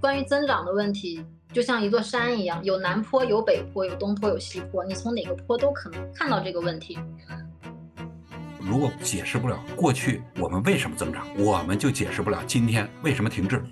[0.00, 1.22] 关于增长的问题，
[1.52, 6.98] 就像一座山一样，有南坡，有北坡，有东坡，有西坡，你从哪个坡都可能看到这个问题。
[8.58, 13.62] 如果解释不了过去我们为什么增长，我们就解释不了今天为什么停滞。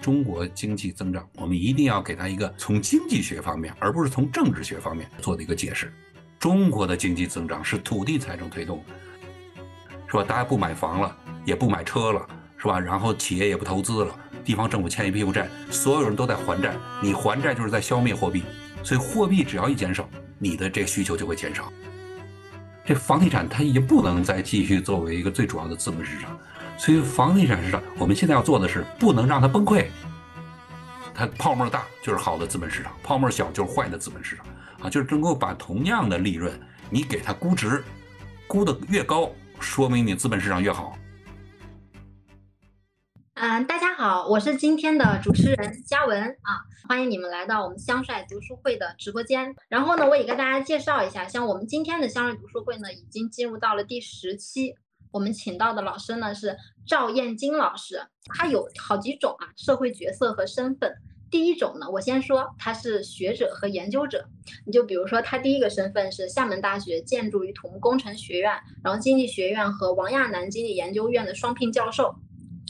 [0.00, 5.92] 中国经济增长，我们一定要给它一个从经济学方面，而不是从政治学方面做的一个解释。
[6.40, 8.82] 中国的经济增长是土地财政推动，
[10.08, 10.24] 是吧？
[10.24, 12.26] 大家不买房了，也不买车了，
[12.56, 12.80] 是吧？
[12.80, 18.42] 然后企业也不投资了，地方政府欠一屁股债，所有人都在还债，你还债就是在消灭货币，
[18.82, 20.08] 所以货币只要一减少，
[20.38, 21.72] 你的这个需求就会减少。
[22.84, 26.36] 这房地产它已经不能再继续作为一个最主要的资本市场，
[26.76, 29.86] 所以房地产市场我们现在要做的是不能让它崩溃。
[31.14, 34.44] 它泡沫大就是好的资本市场，泡沫小就是坏的资本市场
[34.82, 36.52] 啊，就是能够把同样的利润，
[36.90, 37.84] 你给它估值，
[38.48, 40.96] 估的越高，说明你资本市场越好。
[43.34, 49.54] 嗯，大家好，我是今天的主持人嘉文啊，欢迎你们来到我们香帅读书会的直播间。
[49.68, 54.74] 然后呢，我也跟大家介绍一下，像我们今天的香帅读书会呢，已经进入到了第十期。
[55.10, 56.56] 我们请到的老师呢是
[56.86, 58.02] 赵燕金老师，
[58.34, 60.94] 他有好几种啊社会角色和身份。
[61.30, 64.28] 第一种呢，我先说他是学者和研究者。
[64.66, 68.52] 你就比如说他第一个身份是厦门大学建筑与土木工程学院，
[68.84, 72.14] 然后经济学院和王亚南经济研究院的双聘教授。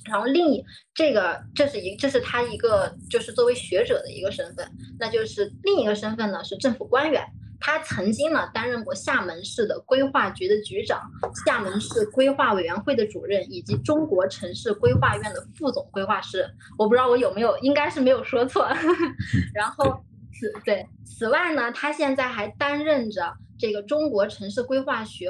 [0.04, 7.24] 然后另一这个，这是一，这是他一个就是作为学者的一个身份，那就是另一个身份呢是政府官员，
[7.60, 11.00] 他曾经呢担任过厦门市的规划局的局长、
[11.46, 16.44] 厦门市规划委员会的主任，以及中国城市规划院的副总规划师。
[16.76, 18.68] 我不知道我有没有，应该是没有说错。
[19.54, 25.28] 然后此对此外呢，他现在还担任着这个中国城市规划学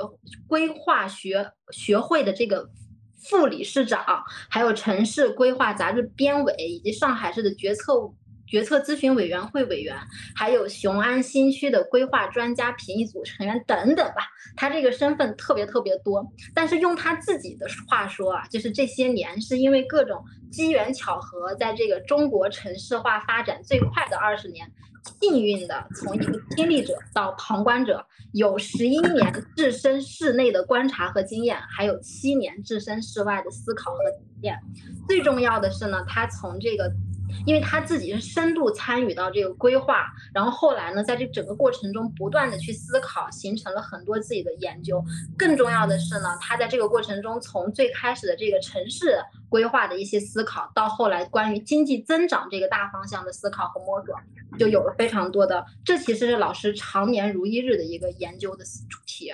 [0.48, 2.70] 规划学学会的这个。
[3.28, 4.04] 副理事长，
[4.48, 7.94] 还有城市规划杂志编委，以及上海市的决策
[8.46, 9.96] 决策咨询委员会委员，
[10.34, 14.28] 还有雄安新区的规划专家评议组成员等等吧。
[14.56, 16.22] 他这个身份特别特别多，
[16.54, 24.70] 但是用他自己的话说啊，就是这些年是因为各种机缘巧合，在这个中国城市化发展最快的二十年。
[25.20, 34.58] 幸运的从一个亲历者到旁观者，有十一年置身室内的观察和经验，还有七年置身事外的思考和体验。
[35.08, 36.92] 最重要的是呢，他从这个。
[37.46, 45.04] 因为他自己是深度参与到这个规划，然后后来呢，在这整个过程中不断的去思考，形成了很多自己的研究。
[45.36, 54.14] 更重要的是呢，他在这个过程中，从最开始的这个城市规划的一些思考，到后来关于经济增长这个大方向的思考和摸索，
[54.58, 55.64] 就有了非常多的。
[55.84, 59.32] 这其实是老师常年如一日的一个研究的主题。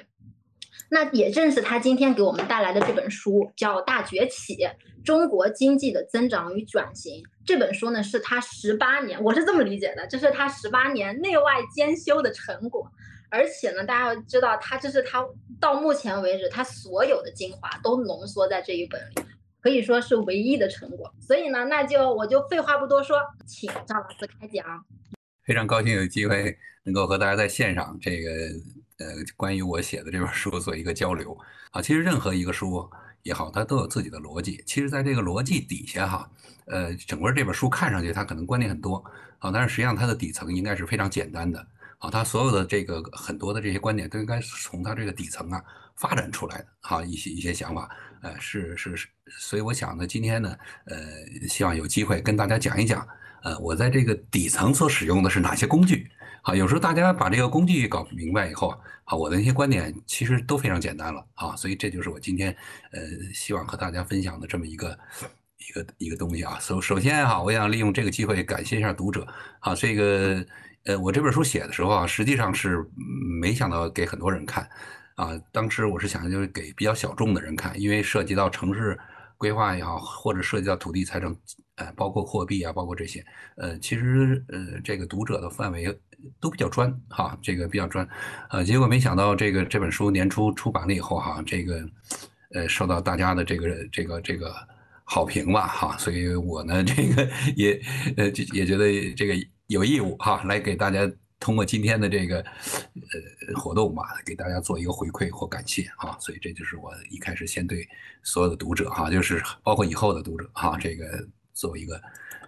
[0.91, 4.57] 那也正是他今天给我们带来的这本书，叫《大崛起：
[5.05, 7.23] 中国经济的增长与转型》。
[7.45, 12.91] 这本书呢，是他十八年，我是这么理解的，这是他十八年内外兼修的成果。
[13.31, 15.23] 而且呢，大家要知道，他这是他
[15.61, 19.23] 到目前为止他所有的精华都浓缩在这一本里，
[19.61, 21.13] 可以说是唯一的成果。
[21.21, 24.65] 所以呢，那就我就废话不多说，请张老师开讲。
[25.45, 28.31] 非常高兴有机会能够和大家在线上这个。
[28.99, 31.37] 呃，关于我写的这本书做一个交流
[31.71, 32.89] 啊，其实任何一个书
[33.23, 34.63] 也好，它都有自己的逻辑。
[34.67, 36.31] 其实，在这个逻辑底下哈，
[36.67, 38.97] 呃，整个这本书看上去它可能观点很多
[39.39, 41.65] 啊，但是实际上它的底层应该是非常简单的
[41.99, 45.63] 啊，它所有的这个很多的这些观点都应该是从它这个底层啊
[45.95, 47.89] 发展出来的哈，一些一些想法，
[48.23, 49.07] 呃，是是是，
[49.39, 50.57] 所以我想呢，今天呢，
[50.87, 50.99] 呃，
[51.49, 53.07] 希望有机会跟大家讲一讲，
[53.45, 56.11] 呃，我在这个底层所使用的是哪些工具。
[56.43, 58.69] 啊，有时候大家把这个工具搞明白以后
[59.05, 62.55] 啊，我的那些观点其实都非常简单了啊，所以这就是我今天
[62.93, 63.01] 呃
[63.35, 64.99] 希望和大家分享的这么一个
[65.59, 66.59] 一个一个东西啊。
[66.61, 69.27] 首首先哈，我想利用这个机会感谢一下读者
[69.61, 70.45] 啊，这个
[70.85, 72.83] 呃我这本书写的时候啊，实际上是
[73.41, 74.69] 没想到给很多人看
[75.17, 78.99] 啊，当时我是想就是给比较小众的人看，因为涉及到城市
[79.37, 81.37] 规划也好，或者涉及到土地财政。
[81.79, 83.25] 呃，包括货币啊，包括这些，
[83.57, 85.87] 呃，其实呃，这个读者的范围
[86.41, 88.07] 都比较专哈，这个比较专，
[88.51, 91.89] 呃，结果没想到这个这本书年初出版了以后哈，这个
[92.53, 94.55] 呃受到大家的这个这个这个
[95.05, 97.81] 好评吧哈，所以我呢这个也
[98.17, 99.35] 呃也觉得这个
[99.69, 101.11] 有义务哈，来给大家。
[101.41, 107.87] 通过今天的这个呃活动吧，给大家做一个回馈或感谢啊，所以这就是我一开始先对
[108.25, 111.07] 所有的读者哈，就是包括以后的读者哈，这个
[111.59, 112.01] 做一个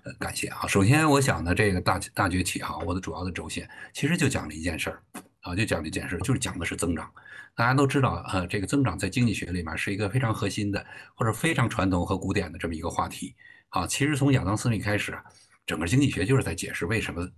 [0.04, 0.66] 呃感谢啊。
[0.66, 5.02] 首先，我想呢，这个大大崛起哈，我的主要的轴线其实就讲了一件事儿
[5.40, 7.10] 啊，就讲这件事，就是讲的是增长。
[7.56, 13.34] 大家都知道，呃，这个增长在经济学里面是一个非常核心的，或者非常传统和古典的这么一个话题。
[13.70, 15.18] 啊，其实从亚当·斯密开始，
[15.66, 17.28] 整个经济学就是在解释为什么，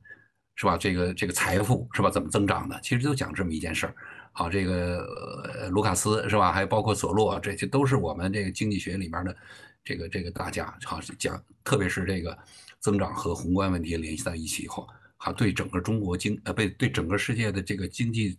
[0.55, 0.77] 是吧？
[0.77, 2.11] 这个这个财富是吧？
[2.11, 2.79] 怎么增长的？
[2.83, 3.95] 其实就讲这么一件事儿。
[4.33, 6.53] 好，这个卢卡斯是吧？
[6.53, 9.37] 还有包括索洛，这些都是我们这个经济学里面的
[9.85, 10.77] 这个这个大家。
[10.85, 12.37] 好，讲特别是这个
[12.81, 18.39] 增长和宏观问题联系在一起以后，好，对整个中国经呃，被对整个世界的这个经济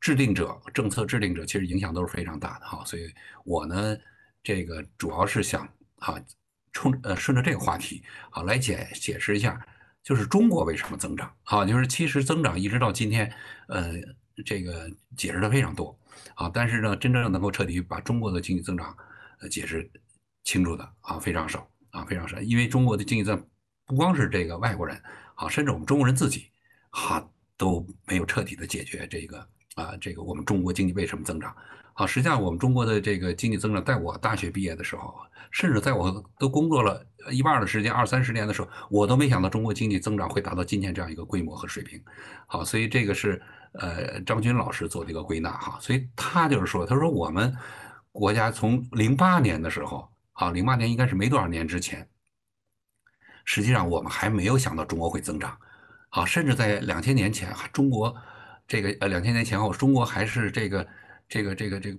[0.00, 2.84] 制定者、政策制定者，其实影响都是非常大的哈。
[2.84, 3.12] 所以
[3.44, 3.96] 我呢，
[4.42, 5.68] 这个主要是想
[5.98, 6.18] 哈。
[6.76, 9.64] 冲呃顺着这个话题啊来解解释一下，
[10.02, 11.64] 就是中国为什么增长啊？
[11.64, 13.32] 就是其实增长一直到今天，
[13.68, 13.92] 呃，
[14.44, 15.96] 这个解释的非常多
[16.34, 18.92] 啊，但是呢，真正能够彻底把中国的经济增长
[19.40, 19.88] 呃解释
[20.44, 23.44] 清楚的啊非常少啊非常少，因为中国的经济增
[23.84, 24.96] 不光是这个外国人
[25.34, 26.46] 啊，甚至我们中国人自己
[26.90, 29.38] 哈都没有彻底的解决这个
[29.74, 31.52] 啊这个我们中国经济为什么增长
[31.94, 32.06] 啊？
[32.06, 35.12] 实际上我们中国的这个经济增长，在我大学毕业的时候。
[35.50, 42.02] 甚至在我都工作了一半的时间，二三十年的时候，我都没想到中国经济增长会达到今天这样一个规模和水平。
[42.48, 43.40] 好，所以这个是
[43.74, 45.78] 呃张军老师做的一个归纳哈。
[45.80, 47.56] 所以他就是说，他说我们
[48.10, 52.06] 国家从零八年的时候，好，零八年应该是没多少年之前，
[53.44, 55.56] 实际上我们还没有想到中国会增长。
[56.10, 58.14] 好，甚至在两千年前，中国
[58.66, 60.86] 这个呃两千年前后，中国还是这个
[61.28, 61.98] 这个这个这个。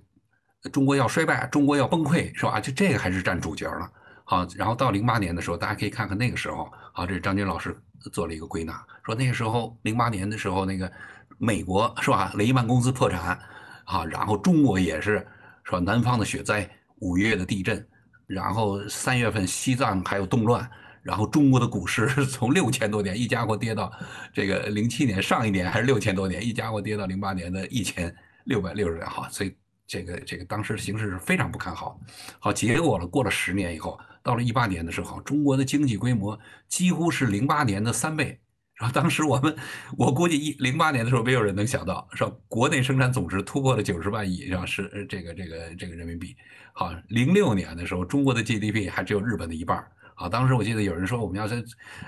[0.72, 2.60] 中国要衰败，中国要崩溃，是吧？
[2.60, 3.90] 就这个还是占主角了。
[4.24, 6.68] 好，然后到零八年的时候，大家可以看看那个时候。
[6.92, 7.74] 好，这张军老师
[8.12, 10.90] 做了一个归纳，说那个时候零八年的时候，那个
[11.38, 12.32] 美国是吧？
[12.34, 13.38] 雷曼公司破产，
[13.84, 15.24] 啊，然后中国也是
[15.64, 15.78] 是吧？
[15.78, 17.86] 南方的雪灾，五月的地震，
[18.26, 20.68] 然后三月份西藏还有动乱，
[21.02, 23.92] 然后中国的股市 从六千多点一家伙跌到
[24.32, 28.14] 这个零七年上一年还是六千多点一家伙跌到零八年的一千
[28.44, 29.06] 六百六十点。
[29.08, 29.54] 哈，所以。
[29.88, 31.96] 这个这个当时形势是非常不看好，
[32.40, 33.06] 好结果了。
[33.06, 36.36] 过了十年以后，到了一八年的时候，中国的经济规模
[36.68, 38.40] 几乎是零八年的三倍。
[38.78, 39.56] 然后当时我们，
[39.96, 42.32] 我估计一零八年的时候，没有人能想到，是吧？
[42.46, 44.66] 国内生产总值突破了九十万亿，是吧？
[44.66, 46.36] 是这个这个这个人民币。
[46.72, 49.82] 好，零六年的时候，中国的 GDP 还只有日本的一半。
[50.14, 51.56] 好，当时我记得有人说，我们要在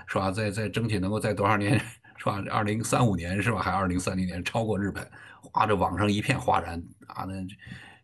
[0.06, 1.78] 是吧，在在争取能够在多少年，
[2.18, 2.42] 是吧？
[2.50, 3.60] 二零三五年是吧？
[3.60, 5.10] 还二零三零年超过日本。
[5.54, 7.24] 哇，这网上一片哗然啊！
[7.24, 7.34] 那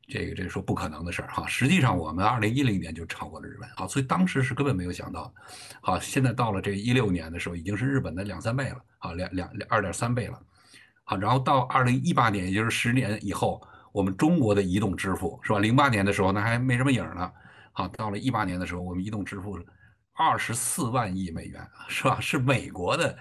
[0.08, 1.46] 这个这个说不可能的事儿哈。
[1.46, 5.32] 实际上，我们二零一零年就超过了日本啊，所以当时是根本没有想到。
[5.80, 10.40] 好，现在到了这一六年的时候，已经是日本的两三倍了啊，两两二点三倍了。
[11.04, 13.60] 好，然后到二零一八年，也就是十年以后，
[13.92, 15.58] 我们中国的移动支付是吧？
[15.58, 17.30] 零八年的时候那还没什么影呢。
[17.72, 19.58] 好，到了一八年的时候，我们移动支付
[20.12, 22.18] 二十四万亿美元是吧？
[22.20, 23.16] 是美国的。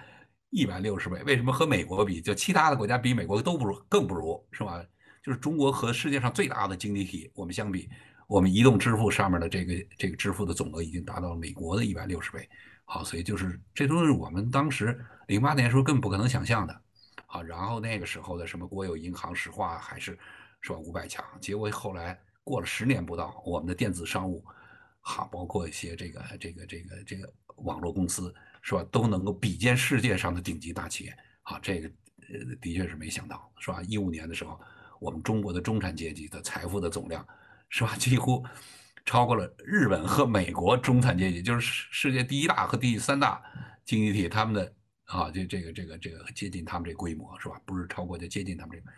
[0.50, 2.20] 一百六十倍，为什么和美国比？
[2.20, 4.80] 就其他的国家比美国都不如，更不如，是吧？
[5.24, 7.88] 就是中国和世界上最大的经济体，我们相比，
[8.28, 12.48] 我们移动支付上面的这个这个支付的总额已经达到了美国的一百六十倍。
[12.84, 16.80] 好，所以就是这都是我们当时零八年时候根本不可能想象的。
[17.26, 20.18] 好，然后那个时候的什么国有银行、石化还是
[20.60, 24.44] 是吧五百强，结果后来过了十年不到，我们的电子商务，
[25.00, 28.32] 好，包括一些这个这个这个这个网络公司。
[28.66, 28.82] 是吧？
[28.90, 31.88] 都能够比肩世界上的顶级大企业，啊，这个
[32.32, 33.82] 呃的确是没想到，是吧？
[33.82, 34.58] 一五年的时候，
[35.00, 37.26] 我们中国的中产阶级的财富的总量，
[37.68, 37.94] 是吧？
[37.98, 38.44] 几乎
[39.04, 43.42] 超过了日本和美国中产阶级，就是世界第一大和第三大
[43.84, 44.74] 经济体，他们的
[45.04, 47.60] 啊，这这个这个这个接近他们这规模，是吧？
[47.64, 48.90] 不是超过，就接近他们这个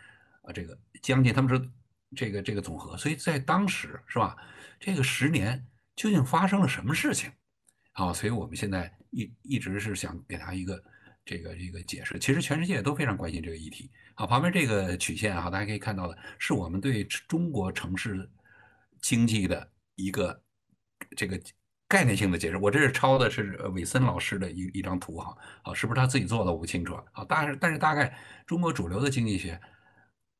[0.43, 1.69] 啊，这个将近他们是
[2.15, 2.95] 这个这个总和。
[2.97, 4.35] 所以在当时，是吧？
[4.79, 7.31] 这个十年究竟发生了什么事情？
[7.93, 8.93] 啊，所以我们现在。
[9.11, 10.83] 一一直是想给他一个
[11.23, 13.89] 这个一个解释，其实全世界都非常关心这个议题。
[14.19, 18.27] 好，旁边这个曲线哈，大家可以看到的是我们对中国城市
[18.99, 20.41] 经济的一个
[21.15, 21.39] 这个
[21.87, 22.57] 概念性的解释。
[22.57, 27.23] 我这是抄的是韦森老师的一一张图哈，啊，是不是他自己做的我不清楚啊。
[27.29, 29.61] 但是但是大概中国主流的经济学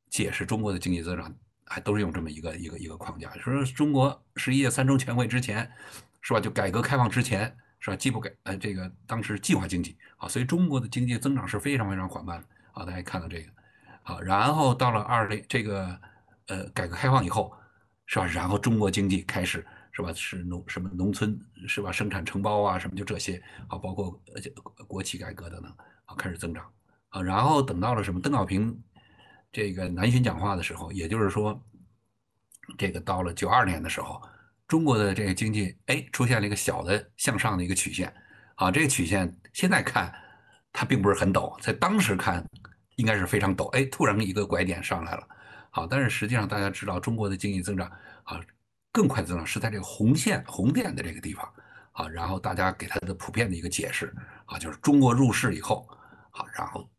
[0.09, 1.31] 解释中国的经济增长，
[1.63, 5.71] 还都是用这么一个一个一个框架，说中国十一届三中全会之前
[6.21, 6.39] 是吧？
[6.39, 7.55] 就改革开放之前。
[7.79, 7.95] 是吧？
[7.95, 12.83] 既不改呃，这个当时计划经济啊，所以中国的经济增长是非常非常缓慢的啊。
[12.83, 13.51] 大家看到这个，
[14.07, 15.99] 好，然后到了二零这个
[16.47, 17.53] 呃改革开放以后，
[18.05, 18.25] 是吧？
[18.25, 20.13] 然后中国经济开始是吧？
[20.13, 21.37] 是农什么农村
[21.67, 21.91] 是吧？
[21.91, 23.35] 生产承包啊什么就这些
[23.67, 25.69] 啊，包括呃国企改革等等
[26.05, 26.63] 啊，开始增长
[27.09, 27.21] 啊。
[27.21, 28.21] 然后等到了什么？
[28.21, 28.81] 邓小平
[29.51, 31.61] 这个南巡讲话的时候，也就是说，
[32.77, 34.21] 这个到了九二年的时候。
[34.69, 38.13] 中国的这个经济，哎，出现了一个小的向上的一个曲线，
[38.55, 40.13] 啊，这个曲线现在看
[40.71, 42.45] 它并不是很陡，在当时看
[42.97, 45.27] 应该是非常陡，哎，突然一个拐点上来了，
[45.69, 47.87] 好，但是实际上大家知道，中国的经济增长
[48.23, 48.41] 啊，
[48.91, 51.47] 更快的增长是在这个红线红点的这个地方，
[51.91, 54.11] 啊，然后大家给它的普遍的一个解释
[54.45, 55.87] 啊，就是中国入市以后，
[56.31, 56.89] 啊，然后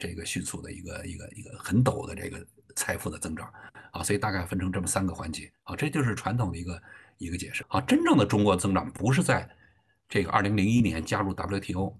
[0.00, 2.44] 这个迅速的一个一个一个很陡的这个
[2.74, 3.48] 财富的增长，
[3.92, 6.82] 啊，所以大概分成这么三个环节，啊，这就是传统的一个
[7.18, 9.48] 一个解释，啊，真正的中国增长不是在
[10.08, 11.96] 这个二零零一年加入 WTO。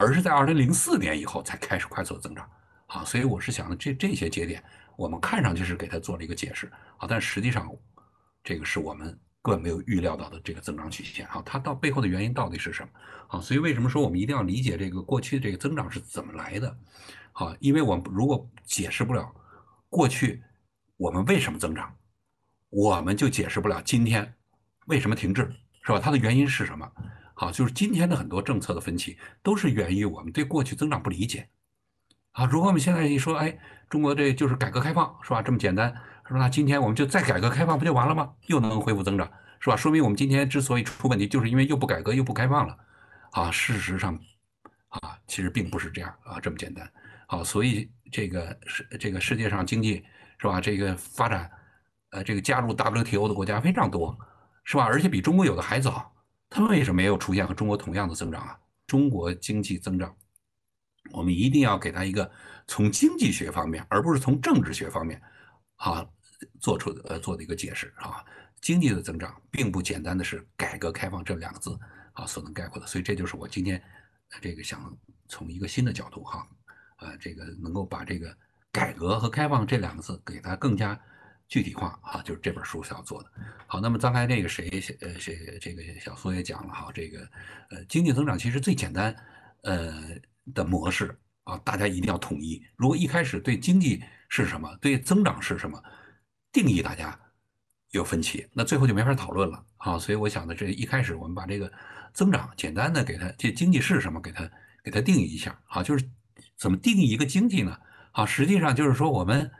[0.00, 2.48] 而是在二零零四年以后才开始快速增长，
[2.94, 4.62] 啊，所以我是想这这些节点，
[4.96, 7.68] 我们看上去是给它做了一个解释，啊，但实际上，
[8.44, 9.08] 这个是我们
[9.42, 12.88] 根本没有预料到的这个增长曲线，啊，它到背后的原因到底是什么？
[13.26, 16.78] 啊，所以为什么说我们一定要理解这个过去这个增长是怎么来的？
[17.32, 19.34] 啊，因为我们如果解释不了
[19.88, 20.40] 过去
[20.96, 21.92] 我们为什么增长，
[22.70, 24.32] 我们就解释不了今天
[24.86, 25.98] 为什么停滞，是吧？
[25.98, 26.88] 它的原因是什么？
[27.34, 31.48] 好，就是今天的很多政策的分歧，都是源于我们对过去增长不理解。
[32.34, 33.56] 啊，如果我们现在一说，哎，
[33.88, 35.40] 中国这就是改革开放，是吧？
[35.40, 35.88] 这么简单，
[36.26, 36.40] 是吧？
[36.40, 38.32] 那今天我们就再改革开放，不就完了吗？
[38.46, 39.76] 又能恢复增长，是吧？
[39.76, 42.76] 说明我们今天之所以出问题，就是因为又不改革又不开放了。
[43.30, 44.18] 啊，事实上，
[44.88, 46.90] 啊，其实并不是这样啊，这么简单。
[47.28, 50.04] 啊，所以这个世这个世界上经济，
[50.38, 50.60] 是吧？
[50.60, 51.48] 这个发展，
[52.10, 54.16] 呃，这个加入 WTO 的国家非常多，
[54.64, 54.84] 是吧？
[54.84, 56.12] 而且比中国有的还早。
[56.50, 58.58] 他们为什么没有出现和中国同样的增长啊？
[58.88, 60.12] 中国经济增长，
[61.12, 62.30] 我们一定要给他一个
[62.66, 65.20] 从经济学方面，而不是从政治学方面，
[65.76, 66.06] 啊，
[66.60, 68.24] 做出呃做的一个解释啊。
[68.60, 71.78] 经济的增长并不简单的是改革开放这两个字
[72.14, 73.82] 啊所能概括的，所以这就是我今天
[74.40, 74.96] 这个想
[75.28, 76.46] 从一个新的角度哈，
[76.98, 78.34] 呃，这个能够把这个
[78.72, 80.98] 改革和开放这两个字给它更加。
[81.46, 83.30] 具体化啊，就是这本书是要做的。
[83.66, 87.20] 好，那么刚才那个谁呃谁这个小苏也讲了哈，这个
[87.68, 89.14] 呃经济增长其实最简单
[89.62, 89.92] 呃
[90.52, 92.62] 的模式啊，大家一定要统一。
[92.76, 95.82] 如果一开始对经济是什么，对增长是什么
[96.52, 97.18] 定义大家
[97.90, 99.98] 有分歧，那最后就没法讨论了啊。
[99.98, 101.72] 所以我想呢，这一开始我们把这个
[102.12, 104.50] 增长简单的给它，这经济是什么，给它
[104.82, 106.04] 给它定义一下啊，就是
[106.56, 107.78] 怎么定义一个经济呢？
[108.12, 109.50] 啊，实际上就是说我们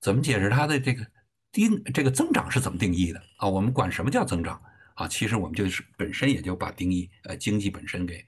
[0.00, 1.06] 怎么解释它的这个。
[1.52, 3.48] 定这个增长是怎么定义的啊？
[3.48, 4.60] 我们管什么叫增长
[4.94, 5.08] 啊？
[5.08, 8.22] 其实我们就是本身也就把定义呃经济本身给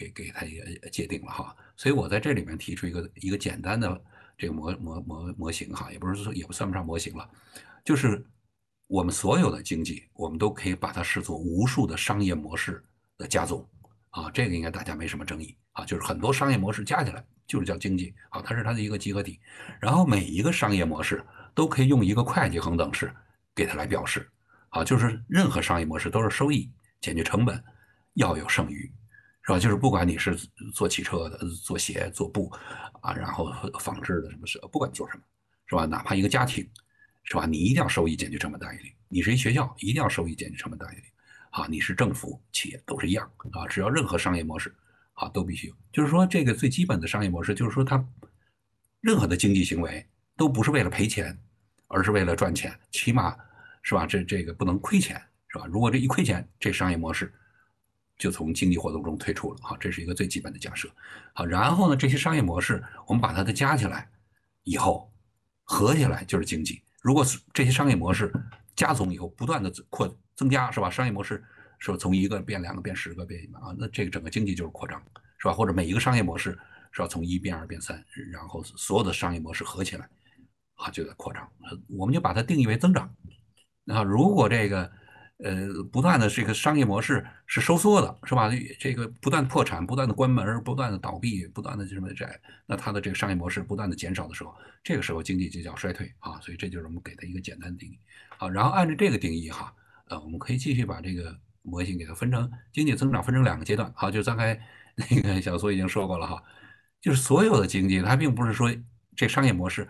[0.00, 1.54] 给给它也界定了哈。
[1.76, 4.02] 所以我在这里面提出一个一个简单的
[4.38, 7.28] 这个模模模模型哈，也不是说也不算不上模型了，
[7.84, 8.24] 就是
[8.88, 12.82] 我们所有的经济，我们都可以把它视作无数的商业模式
[13.18, 13.68] 的加总
[14.10, 14.30] 啊。
[14.30, 19.38] 这个应该大家没什么争议啊，就是很多商业模式加起来就是叫经济啊，它是它的一个集合体。
[19.80, 21.22] 然后每一个商业模式。
[21.52, 23.12] 都可以用一个会计恒等式
[23.56, 24.30] 给它来表示，
[24.68, 27.62] 啊，就是任何商业模式都是收益减去成本
[28.14, 28.90] 要有剩余，
[29.42, 29.58] 是吧？
[29.58, 30.36] 就是不管你是
[30.74, 32.50] 做汽车的、做鞋、做布，
[33.00, 35.22] 啊，然后纺织的什么事，不管做什么，
[35.66, 35.86] 是吧？
[35.86, 36.68] 哪怕一个家庭，
[37.24, 37.46] 是吧？
[37.46, 38.92] 你一定要收益减去成本大于零。
[39.08, 41.04] 你是一学校，一定要收益减去成本大于零。
[41.50, 44.74] 啊，你是政府企业都是一样啊，只要任何商业模式，
[45.14, 45.74] 啊，都必须有。
[45.92, 48.04] 就是说，这个最基本的商业模式，就是说它
[49.00, 50.06] 任何的经济行为。
[50.36, 51.38] 都不是为了赔钱，
[51.88, 53.36] 而是为了赚钱，起码
[53.82, 54.06] 是吧？
[54.06, 55.66] 这这个不能亏钱，是吧？
[55.66, 57.30] 如果这一亏钱，这商业模式
[58.20, 59.58] 就从经济活动中退出了。
[59.60, 60.88] 好，这是一个最基本的假设。
[61.32, 64.08] 好，然后呢，这些商业模式我们把它的加起来
[64.62, 65.10] 以后，
[65.64, 66.82] 合起来就是经济。
[67.02, 67.24] 如果
[67.54, 68.32] 这些商业模式
[68.76, 70.90] 加总以后不断的扩增加，是吧？
[70.90, 71.42] 商业模式
[71.78, 75.02] 是从一个变两个变十个变啊，那这个整个经济就是扩张，
[75.38, 75.52] 是吧？
[75.52, 76.56] 或者每一个商业模式
[76.92, 80.08] 是要从一变二变三，然后所有的商业模式合起来。
[80.74, 81.46] 啊，就在扩张，
[81.88, 83.14] 我们就把它定义为增长。
[83.84, 84.90] 那如果这个
[85.42, 88.50] 呃不断的这个商业模式是收缩的，是吧？
[88.78, 96.38] 这个不断破产、不断的关门、不断的倒闭、不断的什么债，那它的这个商业模式不断的减少的时候，这个时候经济就叫衰退啊。
[96.40, 97.98] 所以这就是我们给它一个简单的定义。
[98.36, 99.72] 好，然后按照这个定义哈，
[100.08, 103.90] 呃，我们可以继续把这个模型给它分成经济增长分成两个阶段。
[103.96, 104.60] 好，就刚才
[104.94, 106.42] 那个小苏已经说过了哈，
[107.00, 108.70] 就是所有的经济它并不是说
[109.16, 109.88] 这商业模式。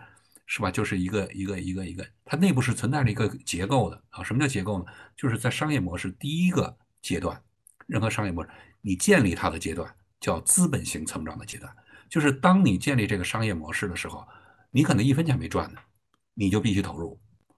[0.53, 0.69] 是吧？
[0.69, 4.21] 就是一个一个一个一个，它内部是存在着一个结构的啊。
[4.21, 4.85] 什么叫结构呢？
[5.15, 7.41] 就是在商业模式第一个阶段，
[7.87, 8.49] 任何商业模式，
[8.81, 9.89] 你建立它的阶段
[10.19, 11.73] 叫资本型成长的阶段。
[12.09, 14.27] 就是当你建立这个商业模式的时候，
[14.71, 15.79] 你可能一分钱没赚呢，
[16.33, 17.17] 你就必须投入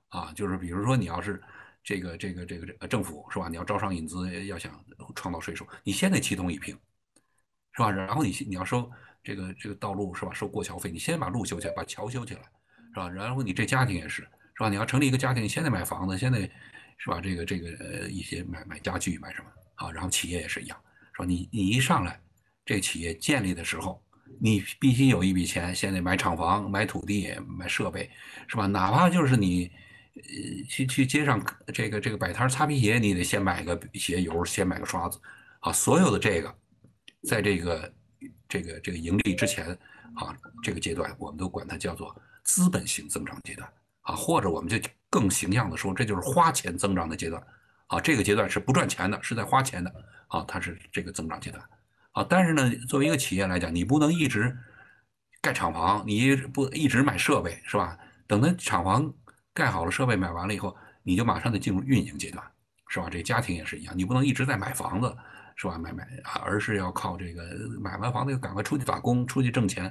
[0.10, 0.32] 啊。
[0.36, 1.42] 就是比如说你要是
[1.84, 3.50] 这个这个这个这政府是吧？
[3.50, 4.72] 你要招商引资，要想
[5.16, 6.78] 创造税收，你先得启动一平，
[7.72, 7.90] 是吧？
[7.90, 8.88] 然后你你要收
[9.24, 10.32] 这个这个道路是吧？
[10.32, 12.42] 收过桥费，你先把路修起来，把桥修起来。
[12.94, 13.10] 是吧？
[13.10, 14.22] 然后你这家庭也是，
[14.56, 14.70] 是吧？
[14.70, 16.40] 你要成立一个家庭，你现在买房子，现在
[16.98, 17.20] 是吧？
[17.20, 19.92] 这个这个呃一些买买家具买什么啊？
[19.92, 20.78] 然后企业也是一样，
[21.14, 21.26] 是吧？
[21.26, 22.22] 你你一上来，
[22.66, 24.02] 这企业建立的时候，
[24.40, 28.10] 你必须有一笔钱，先得买厂房、买土地、买设备，
[28.48, 28.68] 是吧？
[28.68, 29.72] 哪怕就是你，
[30.16, 35.20] 呃，去去街上这个这个摆摊擦皮鞋，你得先买个鞋油，先买个刷子，
[35.62, 36.56] 啊，所有的这个，
[37.28, 37.94] 在这个
[38.48, 39.68] 这个这个盈利之前，
[40.16, 43.70] 啊，这个阶段我们都管它叫做资本性增长阶段，
[44.02, 44.78] 啊，或者我们就
[45.10, 47.42] 更形象的说，这就是花钱增长的阶段，
[47.88, 49.94] 啊，这个阶段是不赚钱的，是在花钱的，
[50.28, 51.64] 啊，它是这个增长阶段。
[52.12, 54.56] 啊，但是呢，作为一个企业来讲，你不能一直
[55.42, 57.98] 盖厂房，你不一直买设备，是吧？
[58.28, 59.12] 等它厂房
[59.52, 62.46] 盖好了，设备买完了以后，你就马上得进入运营阶段，
[62.88, 63.10] 是吧？
[63.10, 65.16] 这家庭也是一样，你不能一直在买房子，
[65.56, 65.76] 是吧？
[65.80, 67.44] 买买啊，而是要靠这个
[67.82, 69.86] 买完房子，赶快出去打工，出去挣钱，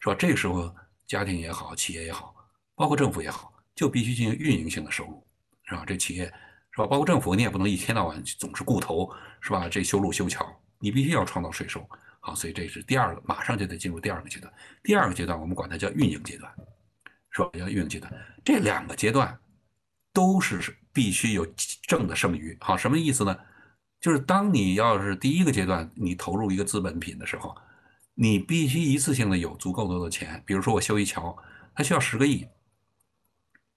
[0.00, 0.16] 是吧？
[0.18, 0.74] 这个时候，
[1.06, 2.34] 家庭也好，企业也好，
[2.74, 5.26] 包括政府也好，就必须进行运营性的收入，
[5.64, 5.84] 是吧？
[5.86, 6.24] 这企业
[6.72, 6.86] 是吧？
[6.86, 9.10] 包括政府，你也不能一天到晚总是顾头，
[9.40, 9.68] 是吧？
[9.68, 10.44] 这修路修桥。
[10.78, 11.88] 你必须要创造税收，
[12.20, 14.52] 好，所以这是第二个，马上就得进入第二个阶段。
[14.82, 16.52] 第二个阶段我们管它叫运营阶段，
[17.30, 17.48] 是吧？
[17.54, 18.12] 叫运营阶段。
[18.44, 19.38] 这两个阶段
[20.12, 21.46] 都是必须有
[21.86, 23.34] 正的剩余，好，什么意思呢？
[23.98, 27.56] 就是当你要是第一个阶段你投入一个资本品的时候，
[28.16, 30.42] 你必须一次性的有足够多的钱。
[30.44, 31.36] 比如说我修一桥，
[31.72, 32.44] 它需要十个亿，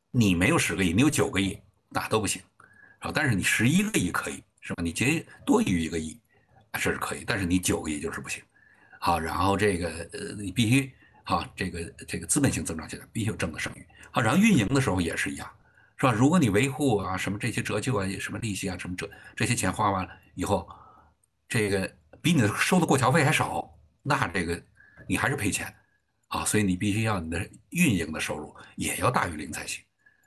[0.10, 2.42] 你没有十个亿，你有九个亿，那都不行，
[2.98, 4.82] 啊，但是你十一个亿可以，是吧？
[4.82, 6.20] 你结多余一个亿。
[6.74, 8.44] 这是可以，但是你九个亿就是不行，
[9.00, 10.94] 好，然后这个呃，你必须
[11.24, 15.50] 好，这个这个资本性增长起来必须有正的剩余，好，然后运营的时候也是一样，
[15.98, 16.12] 是吧？
[16.12, 20.70] 如果你维护啊什么这些折旧啊、什么利息啊、什么这这些钱花完了以后，
[21.48, 21.92] 这个
[22.22, 24.62] 比你的收的过桥费还少，那这个
[25.08, 25.74] 你还是赔钱，
[26.28, 29.84] 啊，所以你必须要你的运营的收入也要大于零才行，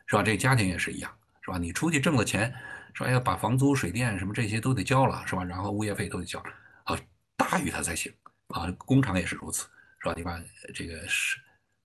[0.07, 0.23] 是吧？
[0.23, 1.11] 这家庭也是一样，
[1.43, 1.59] 是吧？
[1.59, 2.53] 你出去挣了钱。
[2.95, 5.43] 说要把房租、水电什么这些都得交了，是吧？
[5.43, 6.39] 然后物业费都得交，
[6.85, 6.95] 啊，
[7.39, 8.13] 大于它才行，
[8.49, 9.67] 啊，工厂也是如此，
[10.03, 10.13] 是吧？
[10.15, 10.39] 你把
[10.75, 11.39] 这个是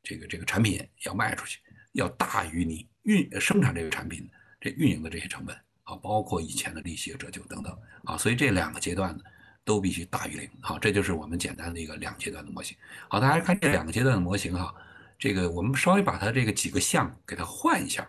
[0.04, 1.62] 这个这个产品要卖出去，
[1.94, 4.30] 要大于你运生产这个产品
[4.60, 9.24] 这运营的这些成本，啊，包括以前的利息、折旧等等，啊，所以这两个阶段呢
[9.68, 12.76] 都必须大于零，好，这就是我们简单的一个两阶段的模型。
[13.08, 14.74] 好，大家看这两个阶段的模型哈，
[15.20, 18.08] 这个我们稍微把它这个几个项给它换一下，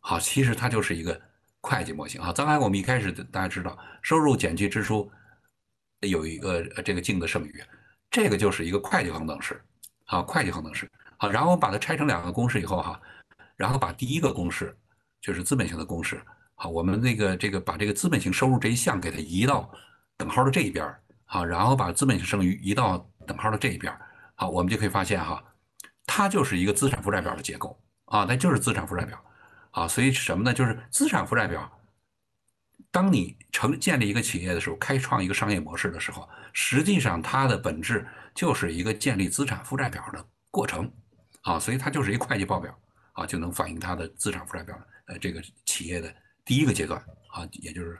[0.00, 1.20] 好，其实它就是一个。
[1.64, 5.08] 会计模型哈，刚才我们一开始大家知道，收入减去支出
[6.00, 7.62] 有一个这个净的剩余，
[8.10, 9.62] 这个就是一个会计恒等式，
[10.04, 13.00] 好，会计恒等式，好，然后我们把它拆成两个公式以后哈，
[13.54, 14.76] 然后把第一个公式
[15.20, 16.20] 就是资本性的公式，
[16.56, 19.72] 好，我们那个这个把这个资本性收入这一项给它移到
[20.16, 20.94] 等号的这一边，
[21.24, 23.92] 好，然后把资本性剩余移到等号的这一边，
[24.34, 25.42] 好，我们就可以发现哈，
[26.06, 29.22] 它就是一个资产负债表的结构啊，它就是资产负债表。
[29.72, 30.52] 啊，所以什么呢？
[30.52, 31.66] 就是资产负债表。
[32.90, 40.92] 当你成建立一个企业的时候，开创一个商业模式的时候，实际上它的本质就是一个建立资产负债表的过程。
[41.40, 42.78] 啊，所以它就是一会计报表
[43.14, 44.78] 啊，就能反映它的资产负债表。
[45.06, 47.98] 呃，这个企业的第一个阶段啊，也就是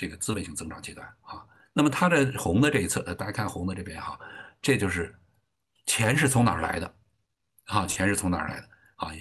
[0.00, 1.44] 这个资本性增长阶段啊。
[1.74, 4.18] 那么它的红的这一侧，大家看红的这边哈，
[4.62, 5.14] 这就是
[5.84, 6.94] 钱是从哪儿来的？
[7.66, 8.68] 啊，钱是从哪儿来的？
[8.96, 9.12] 啊。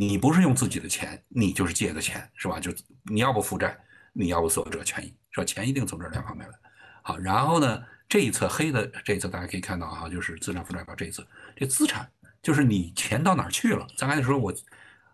[0.00, 2.60] 你不是用自己的钱，你就是借的钱，是吧？
[2.60, 2.72] 就
[3.02, 3.76] 你要不负债，
[4.12, 5.44] 你要不所有者权益，是吧？
[5.44, 6.54] 钱一定从这两方面来。
[7.02, 12.08] 好，然后呢，这一侧黑的这一侧大家可以看到哈，就是资产负债表这一侧，这资产
[12.40, 13.84] 就是你钱到哪儿去了？
[13.96, 14.54] 咱刚才说我，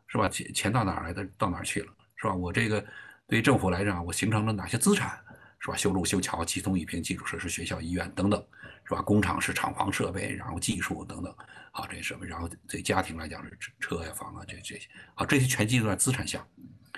[0.07, 0.29] 是吧？
[0.29, 2.35] 钱钱到哪儿来的，到哪儿去了，是吧？
[2.35, 2.85] 我这个
[3.27, 5.19] 对于政府来讲，我形成了哪些资产，
[5.59, 5.77] 是吧？
[5.77, 8.45] 修路、修桥、集通、一平基础设施、学校、医院等等，
[8.85, 9.01] 是吧？
[9.01, 11.35] 工厂是厂房设备，然后技术等等。
[11.73, 16.47] 好，这些设备，然后对家庭来讲是车呀、房啊，这这些，好，这些全计算资产项，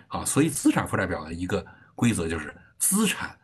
[0.08, 3.34] 啊，所以资产负债表的一个规则就是资产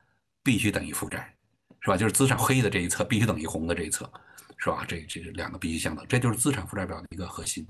[0.42, 1.35] 必须等于负债，
[1.81, 1.97] 是吧？
[1.97, 4.11] 就是资产黑的这一侧必须等于红的这一侧，
[4.59, 4.85] 是吧？
[4.87, 7.66] 这这两个必须相等，这就是资产负债表的一个核心。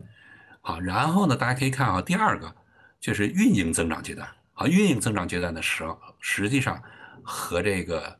[0.60, 2.52] 好，然后呢，大家可以看啊，第二个
[2.98, 4.28] 就是运营增长阶段，
[4.62, 6.80] 啊，运营增长阶段的时候，实际上
[7.24, 8.16] 和这个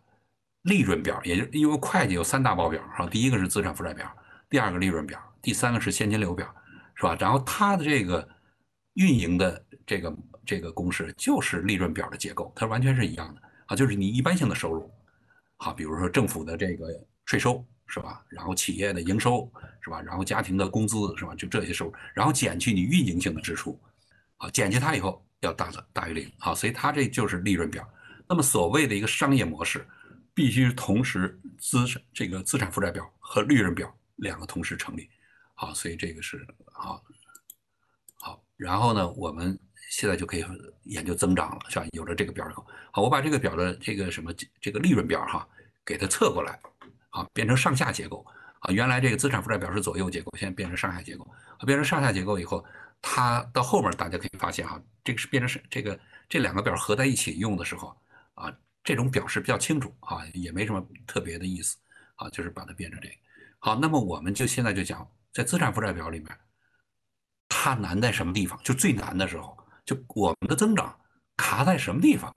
[0.62, 4.10] 利润表，也就因为会计有三大报表，哈，第一个是资产负债表，
[4.50, 5.20] 第二个利润表。
[5.40, 6.52] 第三个是现金流表，
[6.94, 7.16] 是吧？
[7.20, 8.28] 然后它的这个
[8.94, 14.90] 运营的这个这个公式就是利润表的结构，它完全是一样的啊，就是你一般性的收入，
[15.56, 16.86] 好，比如说政府的这个
[17.24, 18.22] 税收，是吧？
[18.28, 19.48] 然后企业的营收，
[19.80, 20.00] 是吧？
[20.02, 21.34] 然后家庭的工资，是吧？
[21.34, 23.80] 就这些收入，然后减去你运营性的支出，
[24.36, 27.88] 好，减去它以后要大的大于零，啊，所以它这就是利润表。
[28.28, 29.86] 那么所谓的一个商业模式，
[30.32, 35.08] 必须同时资产这个资产负债表和利润表两个同时成立。
[35.54, 37.02] 好，所以这个是好，
[38.20, 39.58] 好，然后呢，我们
[39.90, 40.44] 现在就可以
[40.84, 41.86] 研究增长了，是吧？
[41.92, 45.46] 有了这个表以后，好，我把这个表的这个什么这个利润表哈，
[45.84, 46.58] 给它侧过来，
[47.10, 48.24] 好，变成上下结构，
[48.60, 51.28] 啊，原来这个资产负债表是左右结构，现在变成上下结构，
[51.66, 52.64] 变成上下结构以后，
[53.02, 57.94] 它到后面大家可以发现哈，这个是变成是这个这两个表合在一起用的时候
[58.34, 58.50] 啊，
[58.84, 61.76] 这种表示比较清楚啊，也没什么特别的意思
[62.14, 63.14] 啊，就是把它变成这个。
[63.58, 66.36] 好，那么我们就现在就讲，在资产负债表里面，
[67.48, 68.58] 它难在什么地方？
[68.62, 70.98] 就最难的时候，就我们的增长
[71.36, 72.34] 卡在什么地方，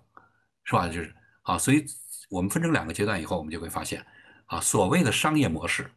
[0.63, 0.87] 是吧？
[0.87, 1.85] 就是啊，所以
[2.29, 4.05] 我们分成两个阶段以后，我们就会发现
[4.47, 5.89] 啊，所谓的商业模式。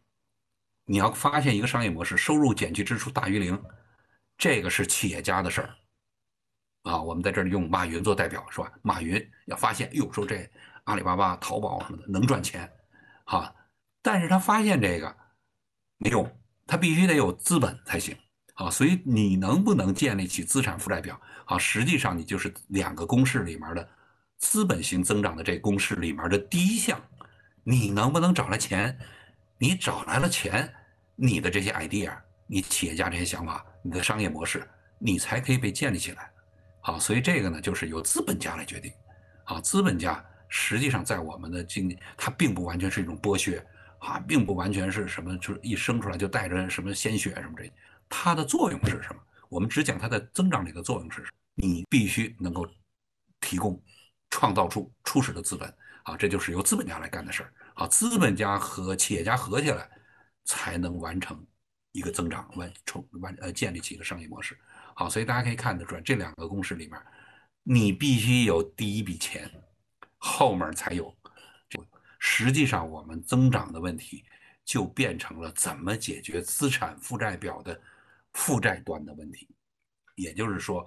[0.85, 3.61] 你要发现一个商业模式，收入减去支出大于零，
[4.39, 5.75] 这个是企业家的事儿
[6.83, 6.99] 啊。
[6.99, 8.71] 我们在这里用马云做代表，是吧？
[8.81, 10.49] 马云要发现，哟，说这
[10.85, 12.67] 阿里巴巴、淘宝什么的能赚钱，
[13.25, 13.53] 哈，
[14.01, 15.15] 但是他发现这个
[15.97, 16.27] 没用，
[16.65, 18.17] 他必须得有资本才行
[18.55, 18.71] 啊。
[18.71, 21.57] 所以你能不能建立起资产负债表啊？
[21.59, 23.87] 实际上你就是两个公式里面的
[24.37, 26.97] 资本型增长的这公式里面的第一项，
[27.63, 28.97] 你能不能找来钱？
[29.57, 30.73] 你找来了钱。
[31.21, 36.29] 你的这些 idea，你企业家这些想法，你的商业模式，你才可以被建立起来。
[36.81, 38.91] 好，所以这个呢，就是由资本家来决定。
[39.45, 43.65] 啊，资本家实际上在我们的经济，它并不完全是一种剥削，
[43.99, 47.71] 啊，并不完全是什么，就是一生出来就带着什么鲜血什么这，
[48.09, 49.21] 它的作用是什么？
[49.49, 51.37] 我们只讲它的增长里的作用是什么？
[51.55, 52.67] 你必须能够
[53.39, 53.81] 提供
[54.29, 55.73] 创造出初始的资本。
[56.03, 57.53] 啊，这就是由资本家来干的事儿。
[57.75, 59.89] 啊，资本家和企业家合起来。
[60.45, 61.45] 才能完成
[61.91, 64.57] 一个增长，完成完呃建立起一个商业模式。
[64.95, 66.99] 好，所以大家可以看得出来，这两个公式里面，
[67.63, 69.49] 你必须有第一笔钱，
[70.17, 71.15] 后面才有。
[72.19, 74.25] 实际上，我们增长的问题
[74.65, 77.81] 就变成了怎么解决资产负债表的
[78.33, 79.47] 负债端的问题。
[80.15, 80.85] 也就是说，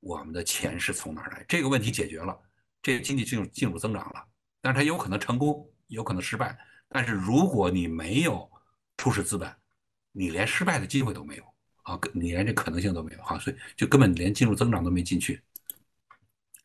[0.00, 1.42] 我们的钱是从哪儿来？
[1.48, 2.38] 这个问题解决了，
[2.82, 4.22] 这个经济进入进入增长了。
[4.60, 6.58] 但是它有可能成功，有可能失败。
[6.86, 8.46] 但是如果你没有，
[8.98, 9.50] 初始资本，
[10.16, 11.44] 你连失败的机会都没有
[11.82, 15.42] 啊，你连这可能性都没有哈，所以就根本连进入增长都没进去。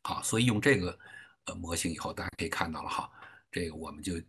[0.03, 0.97] 好，所以用这个
[1.45, 3.09] 呃模型以后，大家可以看到了哈，
[3.51, 4.21] 这个我们就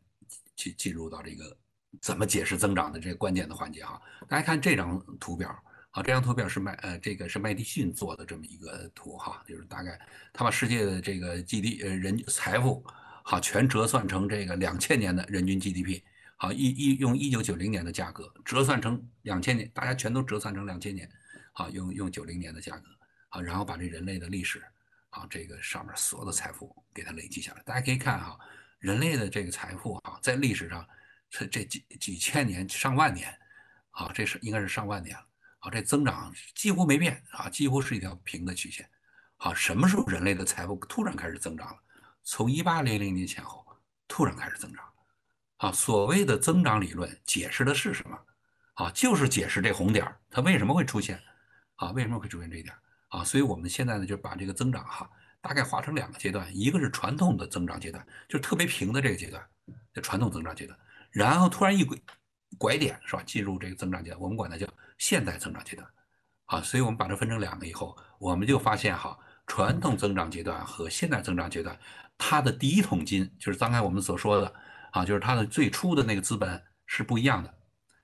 [0.56, 1.54] 去进入到这个
[2.00, 4.00] 怎么解释增长的这个关键的环节哈。
[4.26, 5.50] 大家看这张图表
[5.90, 10.00] 啊，这张图表是麦呃这个是麦迪逊做的这么一个图哈，就是大概
[10.32, 12.82] 他把世界的这个 GD 呃人财富
[13.22, 16.02] 好全折算成这个两千年的人均 GDP。
[16.42, 21.06] 好，一一用一九九零年的价格折算成两千年，大家全都折算成两千年。
[21.52, 22.88] 好，用用九零年的价格，
[23.28, 24.64] 好，然后把这人类的历史，
[25.10, 27.62] 好，这个上面所有的财富给它累积下来。
[27.62, 28.38] 大家可以看哈，
[28.78, 30.88] 人类的这个财富啊，在历史上
[31.28, 33.38] 这这几几千年、上万年，
[33.90, 35.26] 好，这是应该是上万年了。
[35.58, 38.88] 好，这增长几乎没变啊，几乎是一条平的曲线。
[39.36, 41.78] 好，什么时候人类的财富突然开始增长了？
[42.22, 43.62] 从一八零零年前后
[44.08, 44.89] 突然开始增长。
[45.60, 48.18] 啊，所谓的增长理论解释的是什么？
[48.76, 51.20] 啊，就是解释这红点儿它为什么会出现，
[51.76, 52.74] 啊，为什么会出现这一点？
[53.08, 55.06] 啊，所以我们现在呢就把这个增长哈
[55.42, 59.46] 大概划成两个阶段，一个是传统的增长阶段，就是特别平的这个阶段，
[59.92, 60.78] 叫传统增长阶段，
[61.10, 61.98] 然后突然一拐
[62.56, 65.86] 拐点是吧，进入这个增长阶段，我们管它叫现代增长阶段。
[66.46, 69.14] 啊，所以我们把它分成两个以后，我们就发现哈，
[69.46, 71.78] 传统增长阶段和现代增长阶段，
[72.16, 74.54] 它的第一桶金就是刚才我们所说的。
[74.92, 77.54] 啊，就是它的最初的那个资本是不一样的，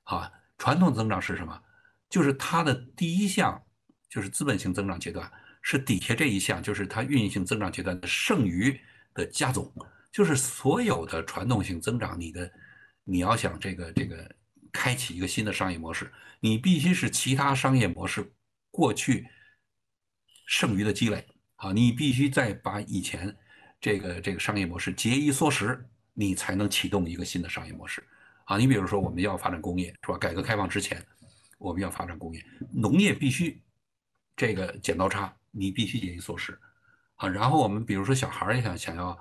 [0.04, 1.60] 啊，传统增长是什么？
[2.08, 3.60] 就是它的第一项，
[4.08, 5.30] 就是资本性增长阶段，
[5.62, 8.80] 是底下这一项，就是它运营性增长阶段的剩余
[9.12, 9.72] 的加总，
[10.12, 12.50] 就是所有的传统性增长，你的
[13.02, 14.30] 你要想这个这个
[14.72, 18.32] 开启一个新的商业模式，你必须是其他商业模式
[18.70, 19.26] 过去
[20.46, 23.36] 剩余的积累，啊，你必须再把以前
[23.80, 25.84] 这个这个商业模式节衣缩食。
[26.18, 28.02] 你才能启动一个新的商业模式，
[28.46, 30.16] 啊，你比如说我们要发展工业，是吧？
[30.16, 31.04] 改革开放之前，
[31.58, 33.62] 我们要发展工业，农业必须
[34.34, 36.58] 这个剪刀差，你必须节衣缩食，
[37.16, 39.18] 啊，然后我们比如说小孩也想想要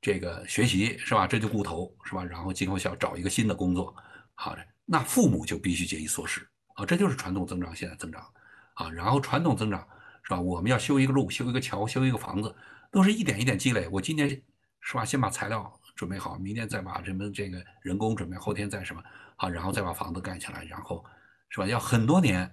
[0.00, 1.26] 这个学习，是吧？
[1.26, 2.24] 这就固投，是吧？
[2.24, 3.92] 然后今后想找一个新的工作，
[4.34, 8.24] 好的，那父母就必须节衣缩食，啊，这就是传统增长，现在增长，
[8.74, 9.80] 啊，然后传统增长
[10.22, 10.40] 是吧？
[10.40, 12.54] 我们要修一个路，修一个桥，修一个房子，
[12.92, 13.88] 都是一点一点积累。
[13.88, 14.30] 我今年
[14.80, 15.04] 是吧？
[15.04, 15.75] 先把材料。
[15.96, 19.02] 准备好，明天再把什么这个人工准备，后天再什么
[19.34, 21.02] 好，然后再把房子盖起来，然后
[21.48, 21.66] 是吧？
[21.66, 22.48] 要很多年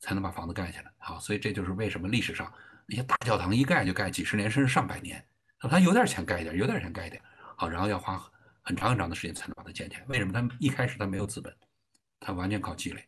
[0.00, 2.50] 才能把房子盖起来，好，所以这就是为什么历史上
[2.86, 5.22] 那些大教堂一盖就盖几十年，甚至上百年，
[5.60, 7.22] 他有点钱盖一点，有点钱盖一点，
[7.56, 8.18] 好，然后要花
[8.62, 10.04] 很长很长的时间才能把它建起来。
[10.06, 10.32] 为什么？
[10.32, 11.54] 他一开始他没有资本，
[12.18, 13.06] 他完全靠积累，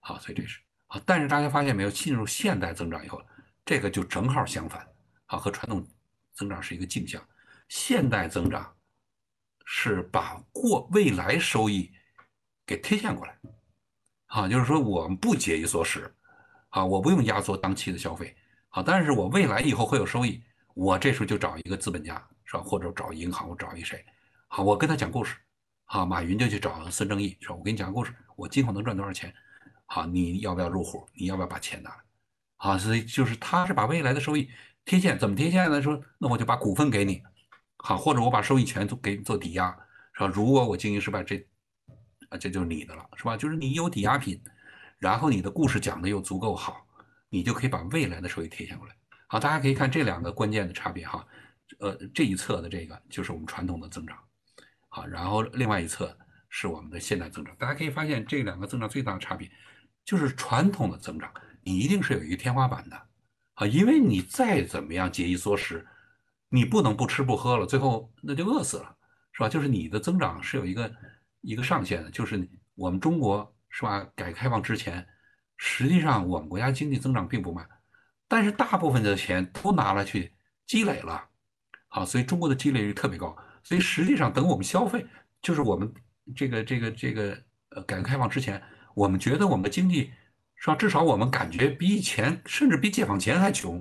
[0.00, 1.00] 好，所以这是好。
[1.06, 3.22] 但是大家发现没有，进入现代增长以后，
[3.64, 4.84] 这个就正好相反，
[5.26, 5.86] 好，和传统
[6.34, 7.22] 增长是一个镜像，
[7.68, 8.74] 现代增长。
[9.72, 11.92] 是把过未来收益
[12.66, 13.38] 给贴现过来，
[14.26, 16.12] 啊，就是说我们不节衣缩食，
[16.70, 18.36] 啊，我不用压缩当期的消费，
[18.70, 20.42] 啊，但是我未来以后会有收益，
[20.74, 22.62] 我这时候就找一个资本家，是吧？
[22.64, 24.04] 或者找银行，我找一谁，
[24.48, 25.36] 好，我跟他讲故事，
[25.84, 29.32] 啊，马云就去找孙正义，说，我给你讲故事，我今后能赚多少钱，
[29.86, 31.06] 好，你要不要入伙？
[31.14, 31.96] 你要不要把钱拿来？
[32.56, 34.50] 啊，所以就是他是把未来的收益
[34.84, 35.80] 贴现，怎么贴现呢？
[35.80, 37.22] 说，那我就把股份给你，
[37.82, 39.74] 好，或者我把收益权做给做抵押，
[40.12, 40.26] 是吧？
[40.26, 41.36] 如果我经营失败，这
[42.28, 43.36] 啊，这就是你的了，是吧？
[43.36, 44.40] 就是你有抵押品，
[44.98, 46.86] 然后你的故事讲的又足够好，
[47.28, 48.94] 你就可以把未来的收益贴现过来。
[49.26, 51.26] 好，大家可以看这两个关键的差别哈。
[51.78, 54.18] 呃，这一侧的这个就是我们传统的增长，
[54.88, 56.14] 好，然后另外一侧
[56.48, 57.54] 是我们的现代增长。
[57.56, 59.48] 大家可以发现这两个增长最大的差别
[60.04, 63.00] 就是传统的增长，你一定是有一个天花板的，
[63.54, 65.86] 啊，因为你再怎么样节衣缩食，
[66.50, 68.94] 你不能不吃不喝了，最后那就饿死了，
[69.32, 69.48] 是吧？
[69.48, 70.92] 就是你的增长是有一个。
[71.42, 74.06] 一个上限的，就是我们中国是吧？
[74.14, 75.08] 改革开放之前，
[75.56, 77.66] 实际上我们国家经济增长并不慢，
[78.28, 80.34] 但是大部分的钱都拿了去
[80.66, 81.24] 积累了，
[81.88, 83.34] 好，所以中国的积累率特别高。
[83.62, 85.06] 所以实际上等我们消费，
[85.40, 85.90] 就是我们
[86.36, 88.62] 这个这个这个呃改革开放之前，
[88.94, 90.12] 我们觉得我们的经济
[90.56, 90.74] 是吧？
[90.74, 93.78] 至少我们感觉比以前，甚至比解放前还穷，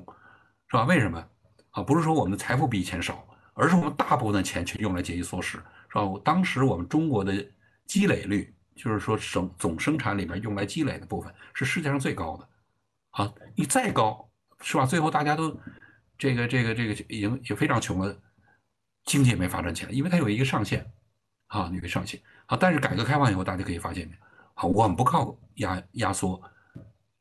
[0.69, 0.86] 是吧？
[0.86, 1.27] 为什么？
[1.71, 5.62] 啊，不是说我们的财富比以前少，而是我们大部分的钱全用来节衣缩食。
[5.91, 6.03] 是吧？
[6.23, 7.34] 当时我们中国的
[7.88, 12.47] 积累率，就是说生总生产里面用来积累的部分是世界上最高的。
[13.10, 14.29] 啊，你再高，
[14.62, 14.86] 是吧？
[14.86, 15.60] 最后大家都
[16.15, 18.15] 这个这个这个已经也非常穷了，
[19.05, 20.86] 经济也没发展起来，因为它有一个上限，
[21.47, 22.21] 啊，有个上限。
[22.45, 24.08] 啊，但是改革开放以后，大家可以发现，
[24.53, 26.39] 啊，我们不靠压压缩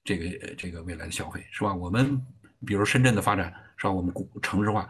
[0.05, 1.75] 这个这个未来的消费，是吧？
[1.75, 2.23] 我们
[2.67, 3.93] 比如深圳的发展，是吧？
[3.93, 4.89] 我们古城市化。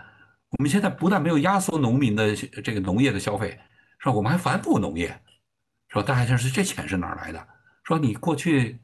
[0.51, 3.51] 我们现在不但没有压缩农民的这个农业的消费，
[3.99, 4.13] 是吧？
[4.13, 5.09] 我们还反哺农业，
[5.89, 6.03] 是吧？
[6.03, 7.49] 大家想是这钱是哪儿来的？
[7.85, 8.79] 说你过去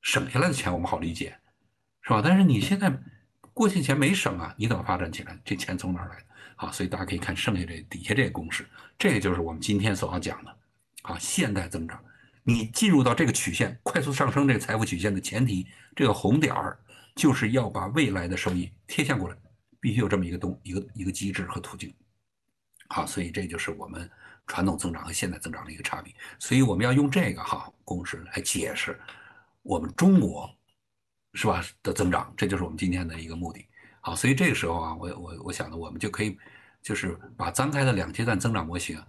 [0.00, 1.36] 省下来的钱我们好理解，
[2.02, 2.22] 是吧？
[2.24, 2.90] 但是你现在
[3.52, 5.38] 过去钱没省啊，你怎么发展起来？
[5.44, 6.24] 这钱从哪儿来的？
[6.56, 8.66] 好，所以大家可以看剩下这底下这个公式，
[8.98, 10.56] 这个就是我们今天所要讲的
[11.02, 12.02] 啊，现代增长。
[12.44, 16.78] 你进入到这个曲线快速上升这个财富曲线的前提，这个红点儿
[17.14, 19.36] 就是要把未来的收益贴现过来。
[19.80, 21.92] 必须有这么一个东一个一个机制和途径，
[22.86, 24.08] 好，所以这就是我们
[24.46, 26.14] 传统增长和现代增长的一个差别。
[26.38, 28.96] 所以我们要用这个哈公式来解释
[29.62, 30.48] 我们中国
[31.34, 33.66] 是吧的增长，这就是我们今天的一个目的。
[34.00, 36.38] 好，所以这个时候啊，我我我想呢，我们就可以
[36.80, 39.04] 就是把张开的两阶段增长模型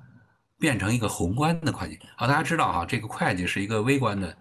[0.57, 1.99] 变成一个宏观的会计。
[2.17, 4.35] 好，大家知道哈，这个会计是一个微观的。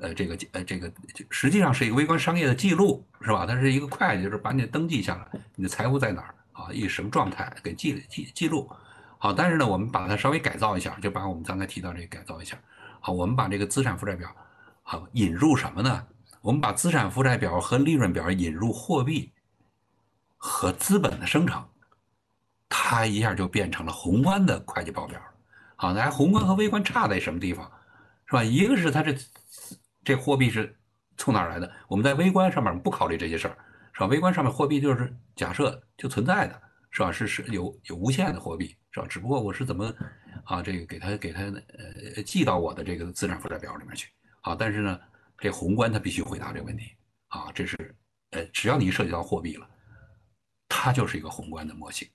[0.00, 0.90] 呃，这个呃，这个
[1.28, 3.44] 实际上是一个微观商业的记录，是吧？
[3.46, 6.72] 它是一个会计，就是把你登记下来，你的财务在哪儿啊？
[6.72, 8.70] 以什么状态给记记记录？
[9.18, 12.58] 好，但是呢，我们把它稍微改造一下，就把我们刚才提到这个改造一下。
[12.98, 14.34] 好，我们把这个资产负债表
[14.82, 16.06] 好引入什么呢？
[16.40, 19.30] 我们把资产负债表和利润表引入货币
[20.38, 21.62] 和资本的生成，
[22.70, 25.20] 它一下就变成了宏观的会计报表。
[25.76, 27.70] 好，那宏观和微观差在什么地方？
[28.24, 28.42] 是吧？
[28.42, 29.14] 一个是它这。
[30.10, 30.76] 这货币是
[31.16, 31.72] 从哪儿来的？
[31.86, 33.56] 我们在微观上面不考虑这些事儿，
[33.92, 34.06] 是吧？
[34.06, 37.12] 微观上面货币就是假设就存在的，是吧？
[37.12, 39.06] 是是有有无限的货币，是吧？
[39.08, 39.94] 只不过我是怎么
[40.46, 44.52] 啊，这个给它给它呃记到我的这个资产负债表里面去啊？
[44.58, 45.00] 但是呢，
[45.38, 46.90] 这宏观它必须回答这个问题
[47.28, 47.94] 啊，这是
[48.30, 49.68] 呃，只要你涉及到货币了，
[50.68, 52.08] 它就是一个宏观的模型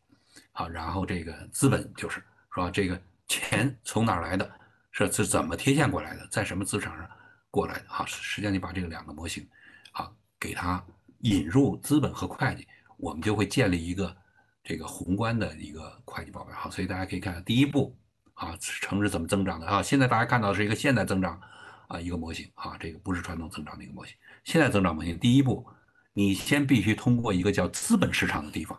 [0.52, 2.16] 啊，然后这个资本就是
[2.54, 2.70] 是吧？
[2.70, 4.52] 这个钱从哪儿来的？
[4.92, 6.28] 是是怎么贴现过来的？
[6.28, 7.10] 在什么资产上？
[7.56, 9.48] 过来的哈，实际上你把这个两个模型，
[9.94, 10.84] 啊，给它
[11.20, 14.14] 引入资本和会计，我们就会建立一个
[14.62, 16.70] 这个宏观的一个会计报表哈。
[16.70, 17.98] 所以大家可以看第一步
[18.34, 19.82] 啊，城市怎么增长的啊？
[19.82, 21.40] 现在大家看到是一个现代增长
[21.88, 24.14] 啊一个模型啊，这个不是传统增长的一个模型。
[24.44, 25.66] 现在增长模型第一步，
[26.12, 28.78] 你先必须通过一个叫资本市场的地方，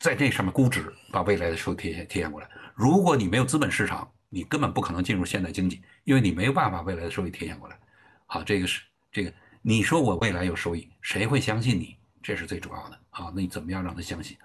[0.00, 2.50] 在这上面估值，把未来的收益贴现贴现过来。
[2.74, 7.78] 如果你没有资本市场，你根本不可能进入现代经济，因为你没有办法未来的收益贴现过来。
[8.24, 8.80] 好，这个是
[9.12, 11.98] 这个，你说我未来有收益，谁会相信你？
[12.22, 12.98] 这是最主要的。
[13.10, 14.38] 好，那你怎么样让他相信？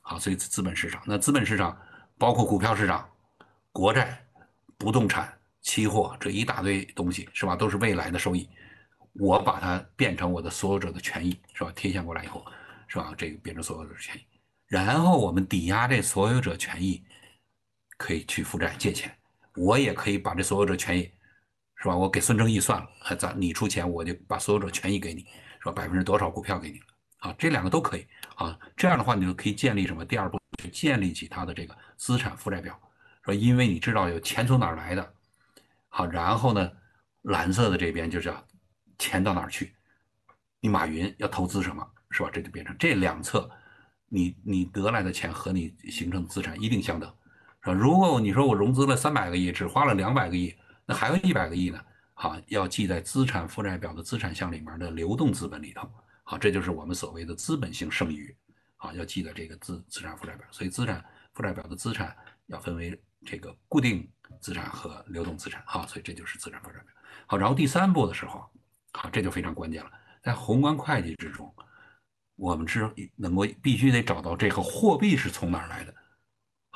[0.00, 1.78] 好，所以资本市场，那资本市场
[2.16, 3.06] 包括股票市场、
[3.70, 4.18] 国债、
[4.78, 5.30] 不动产、
[5.60, 7.54] 期货这一大堆东西，是吧？
[7.54, 8.48] 都是未来的收益。
[9.12, 11.70] 我把它变成我的所有者的权益，是吧？
[11.76, 12.42] 贴现过来以后，
[12.88, 13.12] 是吧？
[13.18, 14.20] 这个变成所有者的权益，
[14.66, 17.04] 然后我们抵押这所有者权益，
[17.98, 19.14] 可以去负债借钱。
[19.56, 21.02] 我也可以把这所有者权益，
[21.76, 21.96] 是吧？
[21.96, 25.22] 我给孙正义算了，咱你出钱，我就把所有者权益给你，
[25.60, 25.72] 是吧？
[25.72, 26.84] 百分之多少股票给你了？
[27.18, 28.58] 啊，这两个都可以啊。
[28.76, 30.04] 这样的话，你就可以建立什么？
[30.04, 32.78] 第二步就建立起他的这个资产负债表，
[33.24, 35.14] 说因为你知道有钱从哪儿来的，
[35.88, 36.70] 好，然后呢，
[37.22, 38.46] 蓝色的这边就叫
[38.98, 39.74] 钱到哪儿去？
[40.60, 42.30] 你马云要投资什么，是吧？
[42.32, 43.48] 这就变成这两侧，
[44.08, 47.14] 你你得来的钱和你形成资产一定相等，
[47.72, 51.80] 如果你说我融资了三百个亿，只花了两百个亿，那还有一百个亿呢？
[52.12, 55.88] 好，要记在资产负债表的资产项里面的流动资本里头。
[56.22, 58.34] 好，这就是我们所谓的资本性剩余。
[58.76, 60.46] 好，要记得这个资资产负债表。
[60.50, 62.14] 所以资产负债表的资产
[62.46, 64.06] 要分为这个固定
[64.40, 65.62] 资产和流动资产。
[65.66, 66.86] 好，所以这就是资产负债表。
[67.26, 68.48] 好，然后第三步的时候，
[68.92, 69.90] 好，这就非常关键了。
[70.22, 71.52] 在宏观会计之中，
[72.36, 75.94] 我们是能够必须得找到这个货币是从哪儿来的。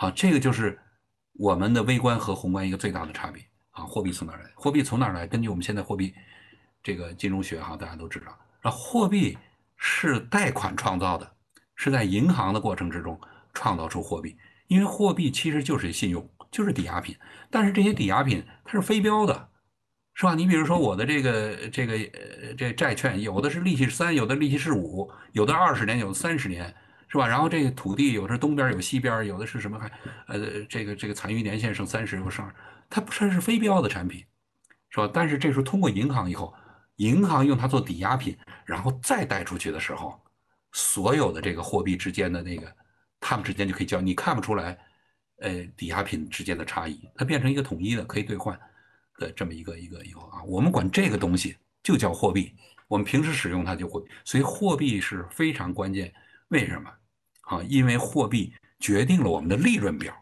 [0.00, 0.78] 好，这个就是
[1.32, 3.42] 我们的微观和宏观一个最大的差别。
[3.70, 4.48] 啊，货币从哪来？
[4.54, 5.26] 货币从哪来？
[5.26, 6.14] 根据我们现在货币
[6.84, 8.26] 这个金融学哈，大家都知道，
[8.62, 9.36] 啊，货币
[9.76, 11.28] 是贷款创造的，
[11.74, 13.20] 是在银行的过程之中
[13.52, 14.36] 创造出货币。
[14.68, 17.16] 因为货币其实就是信用，就是抵押品，
[17.50, 19.48] 但是这些抵押品它是非标的。
[20.14, 20.36] 是吧？
[20.36, 26.72] 你比如说我的这个这个呃这债券，有的是利息是三，有的利息是五，有的二十年，有的三十年，
[27.08, 27.26] 是吧？
[27.26, 29.90] 然后这个土地有的东边有西边，有的是什么还
[30.26, 32.48] 呃这个这个残余年限剩三十又剩，
[32.90, 34.24] 它不算是非标的产品，
[34.90, 35.10] 是吧？
[35.12, 36.54] 但是这时候通过银行以后，
[36.96, 40.20] 银行用它做抵押品，然后再贷出去的时候，
[40.72, 42.70] 所有的这个货币之间的那个，
[43.20, 44.78] 他们之间就可以交，你看不出来，
[45.40, 48.58] 呃抵押品之间的差异，它变成一个统一的可以兑换。
[49.18, 52.54] 的这么一个一个以后啊，我们管这个东西就叫货币，
[52.86, 56.14] 我们平时使用它就会，所以货币是非常关键。
[56.48, 56.90] 为什么？
[57.42, 60.14] 啊，因为货币决定了我们的利润表。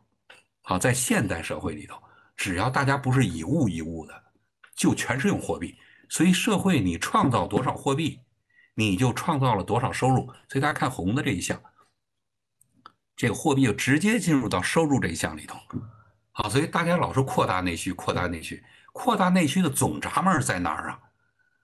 [0.62, 1.96] 好，在现代社会里头，
[2.36, 4.24] 只要大家不是以物易物的，
[4.74, 5.76] 就全是用货币。
[6.08, 8.20] 所以社会你创造多少货币，
[8.74, 10.26] 你就创造了多少收入。
[10.48, 11.60] 所以大家看红的这一项，
[13.16, 15.58] 这个货币就直接进入到收入这一项里头。
[16.32, 18.62] 好，所以大家老是扩大内需，扩大内需。
[18.92, 21.00] 扩大内需的总闸门在哪儿啊？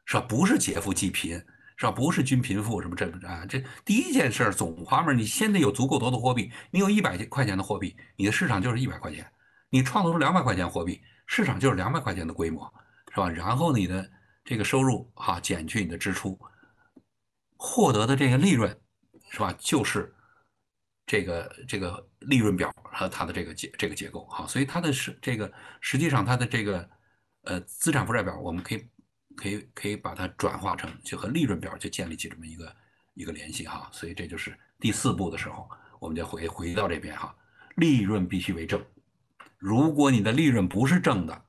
[0.05, 0.21] 是吧？
[0.29, 1.43] 不是劫富济贫，
[1.83, 1.91] 是吧？
[1.91, 3.45] 不是均贫富什么这啊？
[3.45, 6.49] 这第一件事总花门，你先得有足够多的货币。
[6.71, 9.29] 你有一百块钱的货币，你的市场就是一百块钱。
[9.69, 12.73] 你创造出两百块钱货币，市场就是两百块钱的规模，
[13.11, 13.29] 是吧？
[13.29, 14.09] 然后你的
[14.45, 16.39] 这个收入哈减去你的支出，
[17.57, 18.71] 获得的这个利润，
[19.33, 19.53] 是吧？
[19.59, 20.15] 就是
[21.05, 24.47] 这个这个利润表和它的这个结这个结构哈。
[24.47, 26.89] 所以它的是这个实际上它的这个。
[27.45, 28.89] 呃，资产负债表我们可以
[29.37, 32.77] 可以可以把它转化成就和利润表就建立起这么一个
[33.15, 35.69] 一个联系哈，所以这就是第四步的时候，
[36.01, 37.35] 我们就回回到这边哈，
[37.77, 38.83] 利润必须为正。
[39.59, 41.45] 如果你的利润不是正的，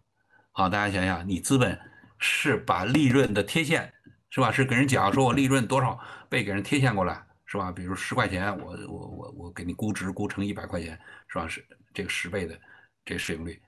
[0.51, 1.79] 好，大家想想，你资本
[2.19, 3.91] 是把利润的贴现
[4.29, 4.51] 是吧？
[4.51, 7.71] 是给人讲说我利润多少倍给人贴现过来是吧？
[7.71, 11.47] 比如十块钱，我我我我给你估值估成一百块钱是吧？
[11.47, 12.59] 是这个十倍的
[13.03, 13.61] 这市盈率。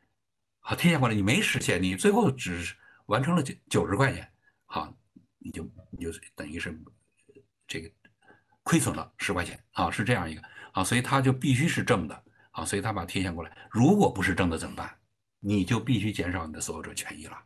[0.60, 2.76] 好，贴现过来你没实现，你最后只是
[3.06, 4.28] 完成了九九十块钱，
[4.66, 4.92] 好，
[5.38, 6.76] 你就你就等于是
[7.68, 7.92] 这个
[8.64, 10.42] 亏损了十块钱，啊，是这样一个，
[10.74, 14.90] 啊，所以它就必须是正的，啊，所以他把贴现过来，如果不是正的怎么办？
[15.40, 17.38] 你就必须减少你的所有者权益了，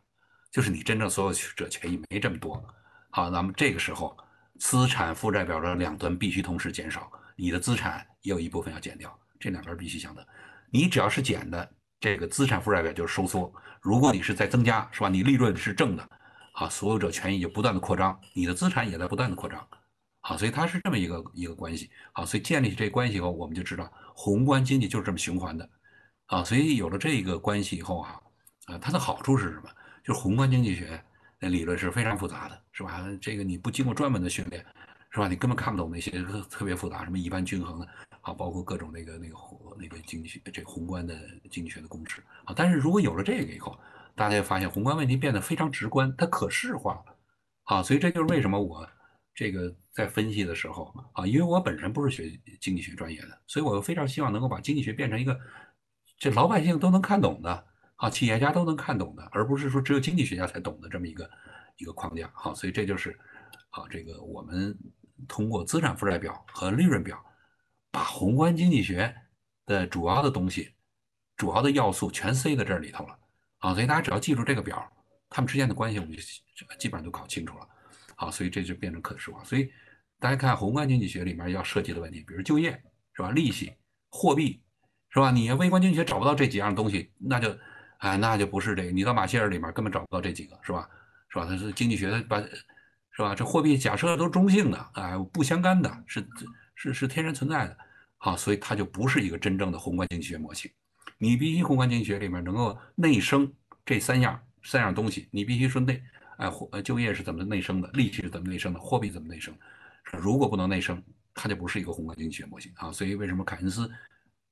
[0.50, 2.64] 就是你真正所有者权益没这么多，
[3.10, 4.16] 好，那么这个时候
[4.58, 10.26] 资产负债表的两端必须同时减少，你的资产也有一部分要减掉，这两边必须相等，
[10.70, 11.74] 你只要是减的。
[12.00, 15.08] 这个资产负债表就是收缩，如果你是在增加，是吧？
[15.08, 16.08] 你利润是正的，
[16.52, 19.66] 好，所有者权益就不断的扩张，你的资产也在不断的扩张，
[20.20, 25.68] 好，所以它是这么一个一个关系，好，所以建立起这关系以后，我们就知道宏观经济就是这么循环的，
[26.26, 28.20] 啊，所以有了这个关系以后啊，
[28.66, 29.70] 啊，它的好处是什么？
[30.04, 31.02] 就是宏观经济学
[31.38, 33.02] 那理论是非常复杂的，是吧？
[33.20, 34.62] 这个你不经过专门的训练，
[35.10, 35.26] 是吧？
[35.26, 36.10] 你根本看不懂那些
[36.50, 37.88] 特别复杂，什么一般均衡的。
[38.22, 41.18] 啊，包括各种那个那个宏那个经济学这宏观的
[41.50, 43.78] 经济学的公式啊，但是如果有了这个以后，
[44.14, 47.16] 大家就发现宏观问题变得非常直观，它可视化了，
[47.64, 48.86] 啊，所以这就是为什么我
[49.34, 55.38] 这个在分析的时候啊，因为我本身不是学经济学专业的，所以我非常希望能够把经济学变成一个
[56.18, 57.64] 这老百姓都能看懂的
[57.96, 61.30] 啊，企业家都能看懂的，而不是说只有经济学家才懂的这么一个
[61.78, 62.30] 一个框架。
[62.34, 63.18] 啊，所以这就是
[63.70, 64.76] 啊，这个我们
[65.26, 67.18] 通过资产负债表和利润表。
[67.90, 69.14] 把宏观经济学
[69.66, 70.72] 的主要的东西、
[71.36, 73.18] 主要的要素全塞在这里头了
[73.58, 73.74] 啊！
[73.74, 74.90] 所以大家只要记住这个表，
[75.28, 76.20] 它们之间的关系，我们就
[76.78, 77.68] 基本上都搞清楚了。
[78.16, 79.42] 好，所以这就变成可视化。
[79.44, 79.70] 所以
[80.18, 82.70] 大家看宏观经济学里面要涉及的问题，比如就业
[83.14, 83.30] 是吧？
[83.30, 83.72] 利息、
[84.10, 84.62] 货币
[85.08, 85.30] 是吧？
[85.30, 87.56] 你微观经济学找不到这几样东西，那就
[87.98, 88.90] 哎，那就不是这个。
[88.90, 90.88] 你到马歇尔里面根本找不到这几个，是吧？
[91.28, 91.46] 是吧？
[91.46, 93.34] 它是经济学的，把是吧？
[93.34, 96.24] 这货币假设都是中性的，哎，不相干的，是。
[96.82, 97.76] 是是天然存在的，
[98.16, 100.70] 好，所以它就不是一个真正的宏观经济学模型。
[101.18, 103.52] 你必须宏观经济学里面能够内生
[103.84, 106.02] 这三样，三样东西，你必须说内，
[106.38, 109.54] 哎，货就业是怎么内生的，利息是怎么内生的，货币怎么内生？
[110.10, 111.02] 如果不能内生，
[111.34, 112.90] 它就不是一个宏观经济学模型啊。
[112.90, 113.90] 所以为什么凯恩斯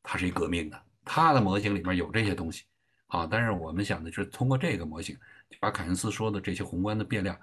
[0.03, 0.79] 他是一革命的？
[1.03, 2.65] 他的模型里面有这些东西
[3.07, 3.27] 啊。
[3.27, 5.17] 但是我们想的就是通过这个模型，
[5.61, 7.35] 把凯恩斯说的这些宏观的变量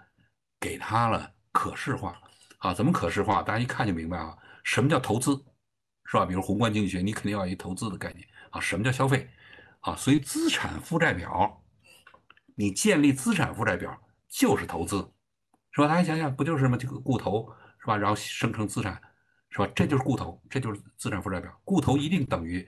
[0.59, 2.15] 给他了可视化
[2.59, 2.71] 啊。
[2.71, 3.41] 怎么可视化？
[3.41, 4.37] 大家一看就明白啊。
[4.65, 5.31] 什么叫投资？
[6.07, 6.25] 是吧？
[6.25, 8.59] 比如宏观经济学，你肯定要一投资的概念啊。
[8.59, 9.29] 什么叫消费？
[9.79, 11.63] 啊，所以资产负债表，
[12.55, 13.95] 你建立资产负债表
[14.27, 14.97] 就是投资，
[15.71, 15.87] 是吧？
[15.87, 17.47] 大家想想，不就是什么这个固投，
[17.79, 17.95] 是吧？
[17.95, 18.99] 然后生成资产，
[19.49, 19.67] 是吧？
[19.75, 21.51] 这就是固投，这就是资产负债表。
[21.63, 22.67] 固投一定等于，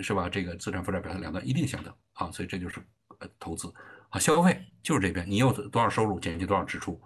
[0.00, 0.28] 是吧？
[0.28, 2.80] 这个资产负债表的两端一定相等啊，所以这就是
[3.18, 3.72] 呃投资
[4.10, 4.18] 啊。
[4.18, 7.00] 消费就是这边，你有多少收入减去多少支出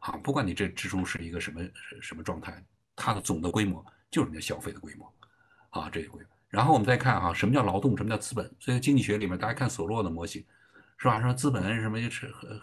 [0.00, 0.16] 啊？
[0.18, 1.60] 不管你这支出是一个什么
[2.00, 2.62] 什么状态，
[2.98, 5.12] 它的总的规模就是你的消费的规模
[5.70, 6.28] 啊，这个规模。
[6.48, 8.50] 然后我们再看哈，什么叫劳动，什么叫资本？
[8.58, 10.44] 所以经济学里面，大家看索洛的模型，
[10.96, 11.20] 是吧？
[11.20, 12.58] 说资本什么就是和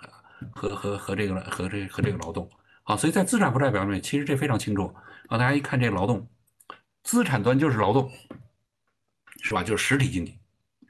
[0.52, 2.50] 和和和这个和这和这个劳动
[2.84, 2.98] 啊。
[2.98, 4.94] 所以在资产负债表里面，其实这非常清楚
[5.30, 5.38] 啊。
[5.38, 6.28] 大家一看这个劳动，
[7.04, 8.12] 资产端就是劳动，
[9.42, 9.64] 是吧？
[9.64, 10.40] 就是实体经济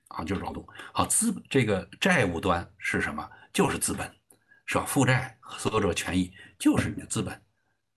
[0.07, 0.65] 啊，就是劳动。
[0.93, 3.29] 好，资这个债务端是什么？
[3.51, 4.09] 就是资本，
[4.65, 4.85] 是吧？
[4.85, 7.41] 负债所有者权益就是你的资本。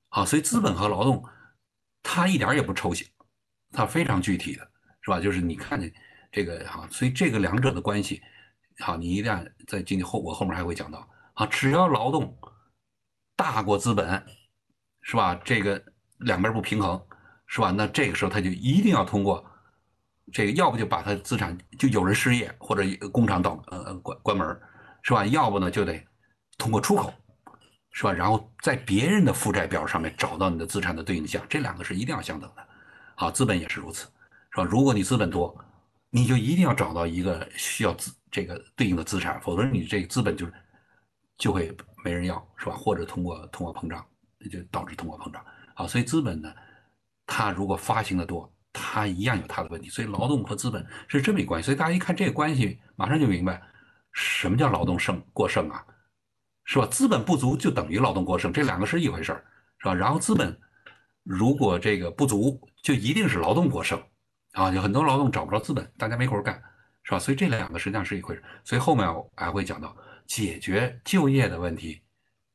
[0.09, 1.25] 好，所以资本和劳动，
[2.09, 3.07] 他一点也不抽象，
[3.73, 4.67] 他非常具体的。
[5.01, 5.19] 是吧？
[5.19, 5.91] 就是你看见
[6.31, 8.21] 这个哈，所以这个两者的关系，
[8.81, 12.37] 好，你一旦在经济后，我后面还会讲到啊，只要劳动
[13.35, 14.23] 大过资本，
[15.01, 15.35] 是吧？
[15.43, 15.83] 这个
[16.19, 17.03] 两边不平衡，
[17.47, 17.71] 是吧？
[17.71, 19.43] 那这个时候他就一定要通过
[20.31, 24.47] 这个，要不就把他资产就有人失业或者工厂倒呃关关门，
[25.03, 25.25] 是吧？
[25.25, 26.07] 要不呢就得
[26.59, 27.15] 通过出口，
[27.99, 28.13] 是吧？
[28.13, 32.65] 然后在别人的负债表上面找到你的资产的对应项，这两个是一定要相等的，
[33.17, 34.07] 好，资本也是如此。
[34.53, 34.63] 是吧？
[34.63, 35.53] 如果你资本多，
[36.09, 40.47] 你就一定要找到一个需要资这个对应的资产，否则你这个资本就
[41.39, 42.77] 就会没人要，是吧？
[42.77, 44.07] 或者通过通货膨胀，
[44.49, 45.45] 就导致通货膨胀。
[45.75, 46.55] 好，所以资本呢，
[47.27, 49.89] 它如果发行的多，它一样有它的问题。
[49.89, 51.67] 所以劳动和资本是这么一关系。
[51.67, 53.61] 所以大家一看这个关系，马上就明白
[54.13, 55.85] 什么叫劳动剩过剩啊，
[56.71, 56.87] 是吧？
[56.87, 59.43] 资本不足就等于劳动过剩，这两个是一回事儿，
[59.79, 59.95] 是吧？
[59.95, 60.55] 然后资本
[61.23, 63.99] 如果这个不足，就一定是劳动过剩。
[64.53, 66.63] 啊，有很多劳动找不着资本，大家没活干，
[67.05, 67.19] 是吧？
[67.19, 68.45] 所以这两个实际上是一回事。
[68.65, 69.97] 所以后面我还会讲到，
[70.27, 72.03] 解决就业的问题，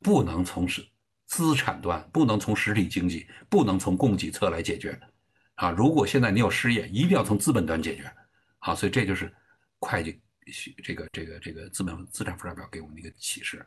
[0.01, 0.85] 不能从是
[1.25, 4.99] 资产端，不能从实体经济，不能从供给侧来解决。
[5.55, 8.03] 啊，如果现在你有失业，一定要从资本端解决。
[8.59, 9.33] 好，所以这就是
[9.79, 13.65] 会计学这个这个这个资本资产负债表给我们的一个启示。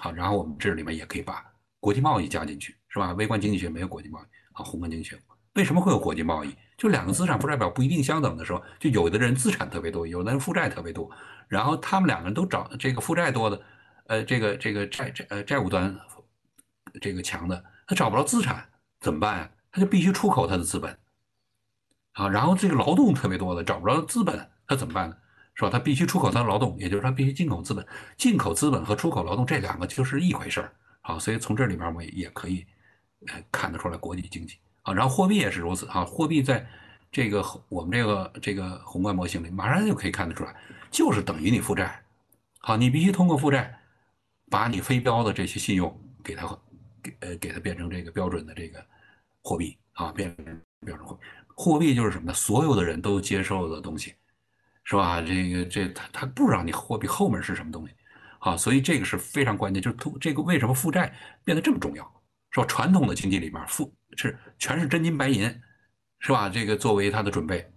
[0.00, 1.44] 好，然后我们这里面也可以把
[1.80, 3.12] 国际贸易加进去，是吧？
[3.14, 5.18] 微观经济学没有国际贸易，好，宏观经济学
[5.54, 6.54] 为什么会有国际贸易？
[6.76, 11.10] 就两个资产负债表不一定相等的时候，就有的人资产特别多，有的人负债特别多，
[11.48, 13.60] 然后他们两个人都找这个负债多的，
[14.06, 15.98] 呃，这个这个债债呃债务端
[17.00, 18.64] 这个强的，他找不着资产
[19.00, 19.50] 怎么办呀？
[19.72, 20.96] 他就必须出口他的资本
[22.12, 25.16] 啊，然后这个劳动特别多的找不着资本，他怎么办呢？
[25.58, 25.70] 是吧？
[25.70, 27.84] 他必须出口他的劳动，也就是他必须进口资本，
[28.16, 32.64] 进口资本和出口劳动这两个就是一回事儿啊，所以从这里面我也可以
[33.26, 34.56] 呃看得出来国际经济。
[34.82, 36.64] 啊，然后货币也是如此啊，货币在
[37.10, 40.54] 这个我们这个这个宏观模型里，马上就可以看得出来，
[40.92, 42.00] 就是等于你负债。
[42.60, 43.76] 好，你必须通过负债，
[44.48, 45.92] 把你非标的这些信用
[46.22, 46.46] 给它
[47.02, 48.84] 给呃给它变成这个标准的这个
[49.42, 51.20] 货币啊，变成标准货币。
[51.56, 52.32] 货币就是什么呢？
[52.32, 54.14] 所有的人都接受的东西，
[54.88, 55.20] 是吧？
[55.20, 57.92] 这个这他他不知道你货币后面是什么东西，
[58.38, 61.14] 啊，所以这个是非常关键，就是通这个为什么负债
[61.44, 62.10] 变得这么重要？
[62.52, 65.42] 说传统的经济里面负是全是真金白银，
[66.20, 66.48] 是吧？
[66.48, 67.70] 这个作为它的准备，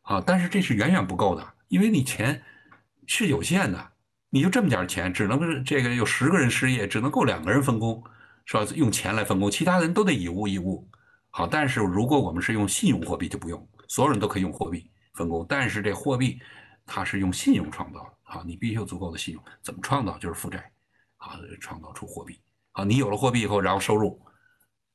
[0.00, 2.42] 啊，但是这是远远不够的，因为你钱
[3.06, 3.92] 是有限的，
[4.30, 8.02] 你就这么点钱，只能是这个有十个人失业，只能够两个人分工，
[8.46, 8.64] 是吧？
[8.74, 10.88] 用钱来分工，其他人都得以物易物。
[11.28, 16.40] 好，但是如果我们是用信用货币就不用，所有人都可以用货币分工，但是这货币
[16.86, 20.16] 它是用信用创造的，啊，你必须有足够的信用，怎么创造？
[20.18, 20.70] 就是负债，
[21.16, 22.40] 啊，创造出货币。
[22.72, 24.20] 啊，你有了货币以后，然后收入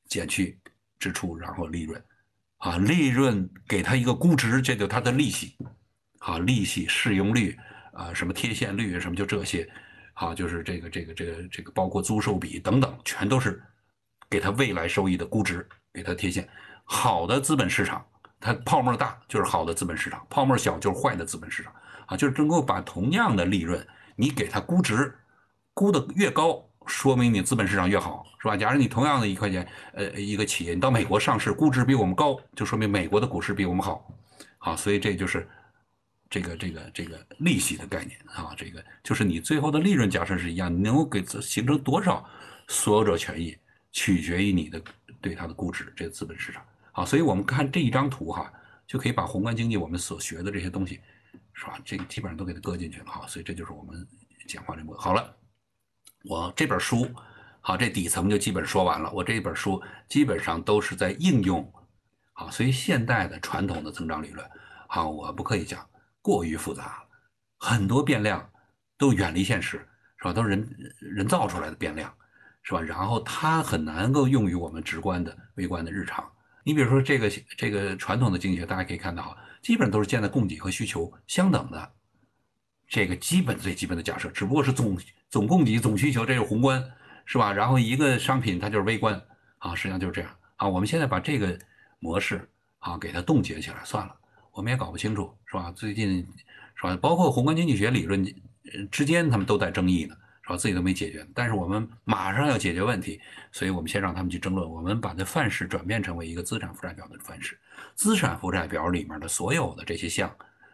[0.08, 0.58] 减去
[0.98, 2.02] 支出，然后利润，
[2.56, 5.54] 啊，利润给他一个估值，这就他的利息，
[6.20, 7.54] 啊，利息、适用率，
[7.92, 9.70] 啊，什么贴现率，什么就这些，
[10.14, 13.62] 啊，就是这个、这个、这个、这个，包括租售比等等，全都是
[14.30, 16.48] 给他未来收益的估值，给他贴现。
[16.84, 18.06] 好的资本市场，
[18.44, 21.72] 它泡沫大就是好的资本市场，泡沫小就是坏的资本市场，
[22.04, 23.84] 啊，就是能够把同样的利润，
[24.16, 25.16] 你给它估值，
[25.72, 26.62] 估的越高。
[26.86, 28.54] 说明你资本市场越好，是吧？
[28.54, 34.06] 假如你同样的一块钱，呃，一个企业，你到美国上市，估值比我们高，就说明美国的股市比我们好，
[34.58, 35.48] 好，所以这就是
[36.28, 42.22] 这个这个这个利息的概念啊，这个就是你最后的利润假设是一样，你能够给形成多少
[42.68, 43.56] 所有者权益，
[43.90, 44.78] 取决于你的
[45.22, 46.62] 对它的估值，这个资本市场。
[46.94, 48.50] 好，所以我们看这一张图哈，
[48.86, 51.00] 就可以把宏观经济我们所学的这些东西，
[51.52, 51.76] 是吧？
[51.84, 53.26] 这基本上都给它搁进去了哈。
[53.26, 54.06] 所以这就是我们
[54.46, 55.00] 简化这部分。
[55.00, 55.36] 好了，
[56.22, 57.10] 我这本书，
[57.60, 59.10] 好，这底层就基本说完了。
[59.12, 61.68] 我这本书基本上都是在应用，
[62.32, 64.48] 好，所以现代的传统的增长理论，
[64.86, 65.84] 好，我不可以讲
[66.22, 67.02] 过于复杂，
[67.58, 68.48] 很多变量。
[68.96, 69.84] 都远离现实，
[70.18, 70.32] 是吧？
[70.32, 72.14] 都是人人造出来的变量，
[72.62, 72.80] 是吧？
[72.80, 76.24] 然后它很难够用于我们直观的、微观的日常。
[76.64, 81.92] 你比如说这个这个传统的经济学，大家可以看到，基本都是建在供给和需求相等的
[82.88, 84.98] 这个基本最基本的假设，只不过是总
[85.28, 86.82] 总供给、总需求，这是宏观，
[87.24, 87.52] 是吧？
[87.52, 89.20] 然后一个商品它就是微观
[89.58, 90.66] 啊，实际上就是这样啊。
[90.66, 91.58] 我们现在把这个
[92.00, 92.48] 模式
[92.78, 94.16] 啊给它冻结起来算了，
[94.52, 95.70] 我们也搞不清楚，是吧？
[95.72, 96.26] 最近
[96.74, 96.96] 是吧？
[96.96, 98.26] 包括宏观经济学理论。
[98.90, 100.16] 之间他们都在争议呢，
[100.46, 100.56] 然后？
[100.56, 103.20] 自己都没解决，但是我们马上要解决问题，
[103.50, 104.70] 所以我们先让他们去争论。
[104.70, 107.58] 我们把这范式转变成为一个资产负债表的范式，
[107.94, 110.28] 资产负债表里面的所有的这些项，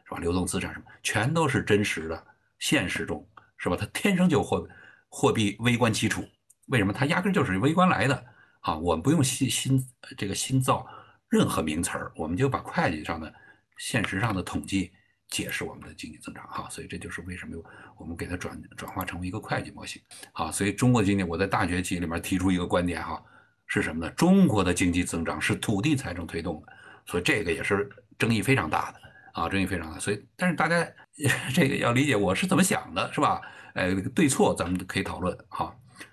[0.05, 0.19] 是吧？
[0.19, 2.27] 流动资产什么，全都是真实的，
[2.59, 3.27] 现实中，
[3.59, 3.77] 是吧？
[3.79, 4.69] 它天生就货
[5.09, 6.25] 货币微观基础，
[6.67, 6.93] 为什么？
[6.93, 8.25] 它压根就是微观来的
[8.61, 8.77] 啊！
[8.77, 9.81] 我们不用新新
[10.19, 10.87] 这个新造
[11.29, 13.33] 任何名词儿，我们就把会计上的、
[13.79, 14.93] 现实上的统计。
[15.31, 17.57] 解释我们的经济增长哈，所以这就是为什么
[17.97, 20.03] 我们给它转转化成为一个会计模型
[20.33, 20.51] 啊。
[20.51, 23.23] 所以中国经济，我在大学期里面提出一个观点哈，
[23.67, 24.13] 是什么呢？
[24.13, 26.73] 中国的经济增长是土地财政推动的，
[27.07, 29.01] 所以这个也是争议非常大的
[29.33, 29.99] 啊，争议非常大。
[29.99, 30.85] 所以，但是大家
[31.55, 33.41] 这个要理解我是怎么想的，是吧？
[33.75, 35.73] 呃，对错咱们可以讨论哈。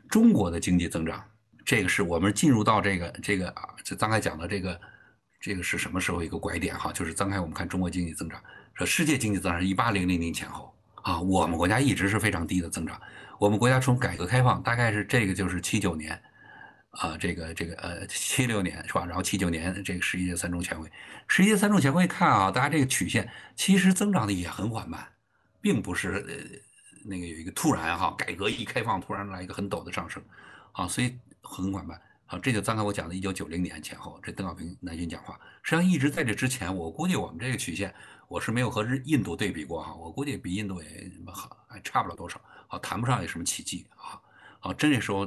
[0.10, 1.24] 中国的经济增长，
[1.66, 4.80] 这个是我们进入到这个这个啊，就刚才讲的这个
[5.42, 6.94] 这个是什么时候一个拐点哈？
[6.94, 8.40] 就是张开我们看中国经济增长。
[8.78, 10.72] 说世界经济增长是一八零零年前后
[11.02, 13.02] 啊，我们国家一直是非常低的增长。
[13.40, 16.22] 我们国家从改革开放，大概是这个就是七九年，
[16.92, 19.04] 啊，这个这个呃七六年是吧？
[19.04, 20.92] 然后七九年这个十一届三中全会，
[21.28, 25.08] 十一届三中全会看啊，大家这个曲线其实增长的也很缓慢，
[25.60, 26.60] 并不是呃
[27.04, 30.22] 那个有一个突然哈，改革一开放突然来一个很陡的上升，
[30.74, 32.00] 啊，所以很缓慢。
[32.28, 37.92] 啊，这就刚才我讲的一九九零年前后，这邓小平南巡讲话，实际上一直在这之前，我估计我们这个曲线。
[38.28, 44.20] 我是没有和日印度对比过哈，我估计比印度也好，还差不了多少，好谈不上有什么奇迹啊，
[44.60, 45.26] 好，这时候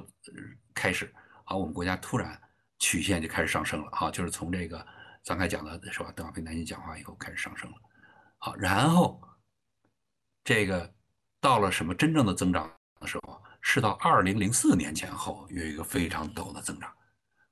[0.74, 1.10] 开始，
[1.44, 2.38] 好，我们国家突然
[2.78, 4.86] 曲线就开始上升了哈，就是从这个
[5.24, 7.76] 刚才讲的是吧，邓小平南京讲话以后开始上升了，
[8.36, 9.18] 好，然后
[10.44, 10.92] 这个
[11.40, 12.70] 到了什么真正的增长
[13.00, 16.92] 的时候，是到二零零四年前后有一个非常陡的增长，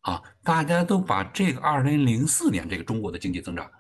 [0.03, 3.71] 啊，大家都把这个二零零四年这个中国的经济增长。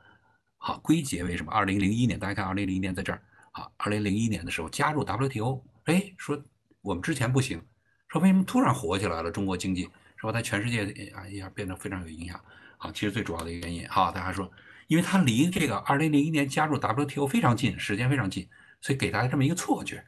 [0.59, 1.51] 好，归结为什么？
[1.53, 3.23] 二零零一年，大家看，二零零一年在这儿。
[3.53, 6.41] 好，二零零一年的时候加入 WTO，哎，说
[6.83, 7.65] 我们之前不行，
[8.09, 9.31] 说为什么突然火起来了？
[9.31, 9.85] 中国经济
[10.17, 10.33] 是吧？
[10.33, 12.39] 在全世界啊一下变得非常有影响。
[12.77, 14.51] 好，其实最主要的一个原因，哈，大家说，
[14.89, 18.49] 因为它离这个二零零一年加入 WTO 非常近，时间非常近，
[18.81, 20.05] 所以给大家这么一个错觉，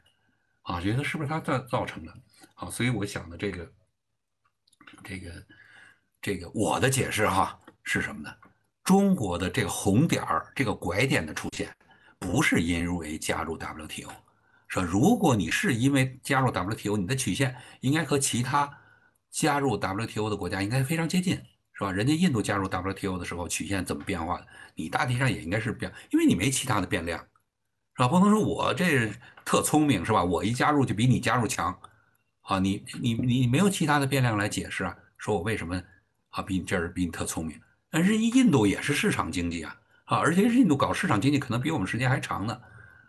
[0.63, 2.13] 啊，觉得是不是它造造成的？
[2.53, 3.71] 好，所以我想的这个，
[5.03, 5.45] 这个，
[6.21, 8.33] 这个我的解释哈是什么呢？
[8.83, 11.69] 中国的这个红点儿、这个拐点的出现，
[12.19, 14.09] 不是因为加入 WTO。
[14.67, 18.71] 说如果你是因为加入 WTO，你的曲线应该和其他
[19.29, 21.35] 加入 WTO 的国家应该非常接近，
[21.73, 21.91] 是吧？
[21.91, 24.47] 人家印度加入 WTO 的时候曲线怎么变化的？
[24.75, 27.19] 你大体上也应该是变，因为你没其他的变量，
[27.95, 28.07] 是吧？
[28.07, 29.11] 不能说我这
[29.43, 30.23] 特聪明，是吧？
[30.23, 31.77] 我一加入就比你加入强，
[32.41, 34.95] 啊，你你你没有其他的变量来解释啊？
[35.17, 35.81] 说我为什么
[36.29, 37.59] 啊比你这儿比你特聪明？
[37.91, 42.59] 但是印度也是市场经济啊，啊，而且印度搞市场经济可能比我们时间还长呢，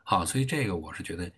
[0.03, 1.31] 好，所以这个我是觉得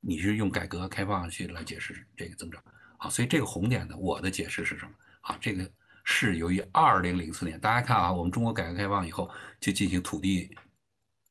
[0.00, 2.62] 你是用改革开放去来解释这个增长，
[2.96, 4.92] 好，所以这个红点呢，我的解释是什么？
[5.22, 5.68] 啊，这个
[6.04, 9.28] 是由于二零零四年，大家看啊，我们中国改革开放以后
[9.60, 10.56] 就进行土地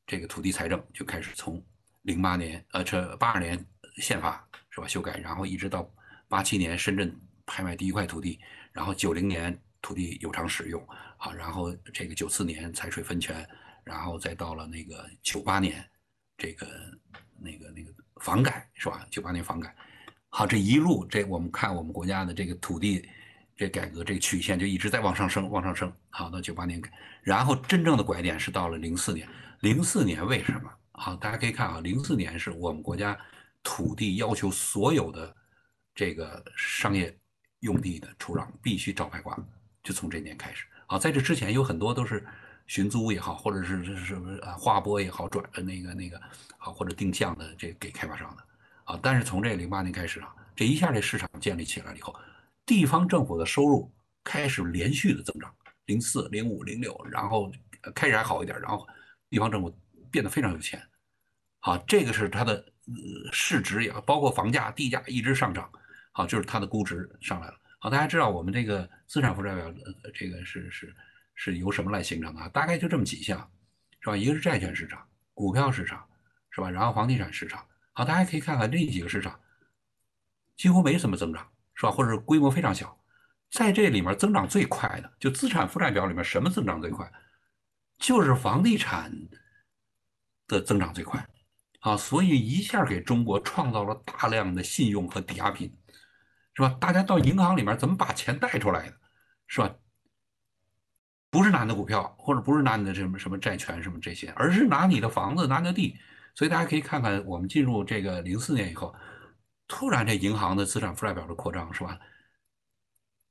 [0.06, 1.62] 这个土地财政就开始从
[2.02, 3.58] 零八年呃这八二年
[3.96, 5.90] 宪法是吧修改，然后一直到
[6.28, 8.38] 八七年深圳拍卖第一块土地，
[8.72, 10.86] 然后九零年土地有偿使用。
[11.22, 13.48] 啊，然后这个九四年财税分权，
[13.84, 15.88] 然后再到了那个九八年，
[16.36, 16.66] 这个
[17.38, 19.06] 那个那个房改是吧？
[19.08, 19.72] 九八年房改，
[20.30, 23.08] 好，这一路这我们看我们国家的这个土地
[23.56, 25.92] 这改革这个曲线就一直在往上升，往上升。
[26.10, 26.90] 好，到九八年改，
[27.22, 29.28] 然后真正的拐点是到了零四年。
[29.60, 30.68] 零四年为什么？
[30.90, 33.16] 好，大家可以看啊，零四年是我们国家
[33.62, 35.32] 土地要求所有的
[35.94, 37.16] 这个商业
[37.60, 39.38] 用地的出让必须照牌挂，
[39.84, 40.66] 就从这年开始。
[40.92, 42.22] 啊，在这之前有很多都是
[42.66, 46.18] 寻租也好，或者是是什么啊划拨也好，转的那个那个
[46.58, 48.42] 啊或者定向的这给开发商的
[48.84, 49.00] 啊。
[49.02, 52.14] 但是从这零八年开始啊，这一下这市场建立起来了以后，
[52.66, 53.90] 地方政府的收入
[54.22, 55.50] 开始连续的增长，
[55.86, 57.50] 零四、零五、零六，然后
[57.94, 58.86] 开始还好一点，然后
[59.30, 59.74] 地方政府
[60.10, 60.78] 变得非常有钱。
[61.60, 62.62] 好，这个是它的
[63.32, 65.72] 市值也包括房价、地价一直上涨。
[66.12, 67.54] 好，就是它的估值上来了。
[67.82, 69.74] 好，大家知道我们这个资产负债表
[70.14, 70.94] 这个是是
[71.34, 72.48] 是由什么来形成的？
[72.50, 73.50] 大概就这么几项，
[73.98, 74.16] 是吧？
[74.16, 75.04] 一个是债券市场、
[75.34, 76.08] 股票市场，
[76.52, 76.70] 是吧？
[76.70, 77.66] 然后房地产市场。
[77.92, 79.36] 好，大家可以看看这几个市场
[80.56, 81.90] 几乎没什么增长，是吧？
[81.90, 82.96] 或者规模非常小。
[83.50, 87.12] 在这里面增长最快的，就资产负债表里面什么增长最快？
[87.98, 89.12] 就是房地产
[90.46, 91.28] 的增长最快。
[91.80, 95.76] 啊，所以一下给中国创造了大量的信用和抵押品，
[96.54, 96.76] 是吧？
[96.80, 98.96] 大家到银行里面怎么把钱贷出来的，
[99.46, 99.74] 是吧？
[101.30, 105.96] 不是拿你的股票，或者不是拿你的什么什么债权什么这些，而是拿你的房子、拿你的地。
[106.34, 108.94] 所以大家可以看看，我们进入这个零四年以后，
[109.66, 111.98] 突然这银行的资产负债表的扩张，是吧？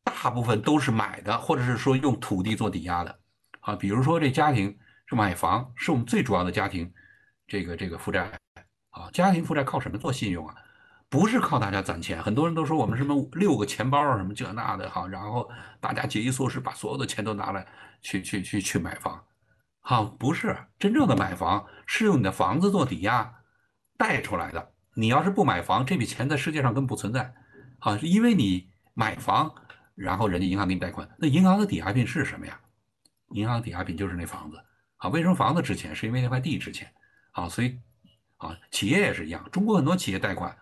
[0.04, 3.20] 大部分都是买的，或者是说用土地做抵押的。
[3.60, 6.92] 啊，比如说这家庭是买房，是我们最主要的家庭。
[7.48, 8.40] 这个这个负债
[8.92, 10.56] 啊，家庭负债靠什么做信用啊？
[11.12, 12.24] 不是靠大家攒钱。
[12.24, 15.48] 很多人都说我们什么六个钱包啊什么这那的哈，然后
[15.82, 17.68] 大家节衣缩食，把所有的钱都拿来
[18.02, 19.22] 去去去去买房，
[19.82, 23.30] 好，不是真正的买房是用你的房子做抵押
[23.98, 24.72] 贷出来的。
[24.96, 27.34] 你要是不买房，这笔钱在世界上根本不存在，
[27.80, 29.54] 啊，因为你买房，
[29.96, 32.58] 然后人家银行给你贷款，那银行的抵押品是什么呀？
[33.34, 34.58] 银行抵押品就是那房子，
[34.96, 35.94] 啊，为什么房子值钱？
[35.94, 36.90] 是因为那块地值钱。
[37.32, 37.80] 啊，所以，
[38.38, 39.46] 啊，企业也是一样。
[39.52, 40.54] 中国很多企业贷款，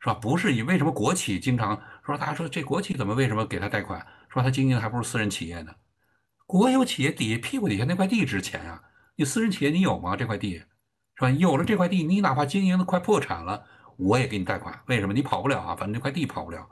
[0.00, 0.14] 是吧？
[0.14, 4.06] 不是以为什么国企经常说，大家说这国企怎么为什么给他贷款？
[4.28, 5.74] 说他经营还不如私人企业呢？
[6.46, 8.82] 国有企业底下屁股底下那块地值钱啊！
[9.16, 10.16] 你私人企业你有吗？
[10.16, 11.30] 这块地，是吧？
[11.30, 13.64] 有了这块地，你哪怕经营的快破产了，
[13.96, 14.80] 我也给你贷款。
[14.86, 15.12] 为什么？
[15.12, 16.66] 你跑不了啊，反正这块地跑不了。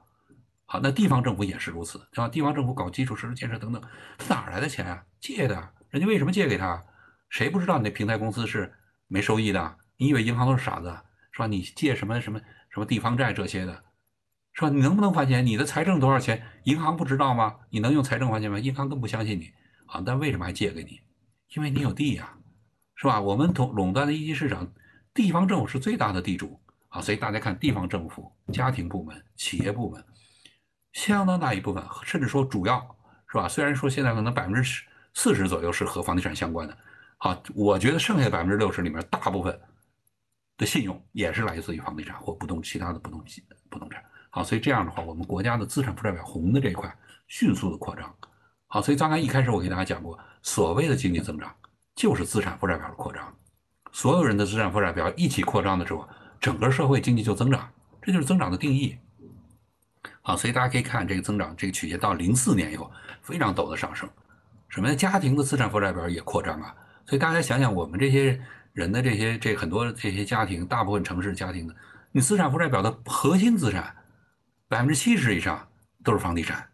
[0.65, 2.29] 好，那地方政府也是如此，是吧？
[2.29, 3.83] 地方政府搞基础设施建设等等，
[4.19, 5.05] 他哪来的钱啊？
[5.21, 5.71] 借的。
[5.91, 6.85] 人家为什么借给他？
[7.29, 8.73] 谁不知道你那平台公司是？
[9.09, 10.89] 没收益的，你以为银行都是傻子
[11.33, 11.47] 是吧？
[11.47, 12.41] 你借什么什么
[12.77, 13.73] 什么地方债这些的，
[14.53, 14.69] 是吧？
[14.69, 15.47] 你能不能还钱？
[15.47, 16.43] 你的财政多少钱？
[16.65, 17.57] 银行不知道吗？
[17.71, 18.59] 你能用财政还钱吗？
[18.59, 19.51] 银行更不相信你
[19.87, 20.03] 啊！
[20.05, 21.01] 但为什么还借给你？
[21.55, 22.35] 因为你有地呀，
[22.95, 23.19] 是吧？
[23.19, 24.71] 我们垄垄断的一级市场，
[25.15, 27.01] 地方政府是最大的地主啊！
[27.01, 30.05] 所以大家看，地方政府、家庭部门、企业部门，
[30.93, 32.79] 相当大一部分，甚至说主要
[33.33, 33.49] 是吧？
[33.49, 36.77] 虽然说现在可能百分之十四十左右是和房地产相关的。
[37.17, 39.59] 好，我觉得剩下的百分之六十里面，大部分
[40.57, 43.23] 的信用也是来自于房地产或不动其他的不动
[43.69, 44.03] 不动产。
[44.31, 46.95] 好，所以这样的话，我们国家的资产负债表红的这一块
[47.29, 48.15] 迅速的扩张。
[48.67, 51.55] 好，所以刚才一开始我给大家讲过，所谓的经济增长
[51.95, 53.35] 就是资产负债表的扩张。
[53.93, 56.07] 所有人的资产负债表一起扩张的时候，
[56.39, 57.71] 整个社会经济就增长，
[58.03, 58.99] 这就是增长的定义。
[60.21, 62.91] 好，所以大家可以看这个增长这个曲线到零四年以后
[63.23, 64.09] 非常陡的上升。
[64.69, 66.75] 什么家庭的资产负债表也扩张啊？
[67.07, 68.39] 所以大家想想，我们这些
[68.77, 71.75] 人的这些这很多这些家庭，大部分城市家庭的，
[72.13, 73.97] 你资产负债表的核心资产，
[74.69, 75.67] 百分之七十以上
[76.05, 76.69] 都是房地产，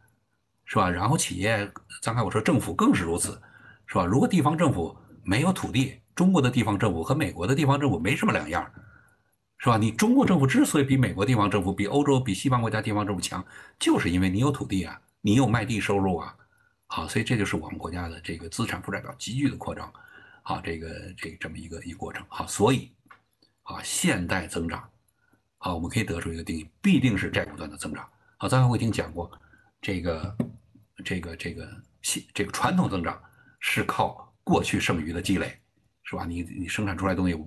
[0.64, 0.90] 是吧？
[0.90, 1.70] 然后企业，
[2.02, 3.40] 刚才我说政府更是如此，
[3.86, 4.04] 是吧？
[4.04, 8.68] 如果地方政府没有土地，中国的地方政府和美国的地方政府没什么两样，
[9.58, 9.76] 是吧？
[9.76, 13.44] 你中国政府之所以比美国地方政府、比欧洲、比西方国家地方政府强，
[13.78, 16.34] 就是因为你有土地啊，你有卖地收入啊，
[16.88, 19.88] 好，所以这就是我们国家的这个资产负债表急剧的扩张。
[20.44, 22.92] 好，这个这这么一个一过程，好，所以，
[23.62, 24.90] 啊，现代增长，
[25.58, 28.02] 好，我们可以得出一个定义，必定是债务端的增长。
[28.38, 29.30] 啊，刚才我已经讲过，
[29.80, 30.36] 这个
[31.04, 33.22] 这个这个现这个传统增长
[33.60, 35.56] 是靠过去剩余的积累，
[36.02, 36.24] 是吧？
[36.24, 37.38] 你你生产出来东西，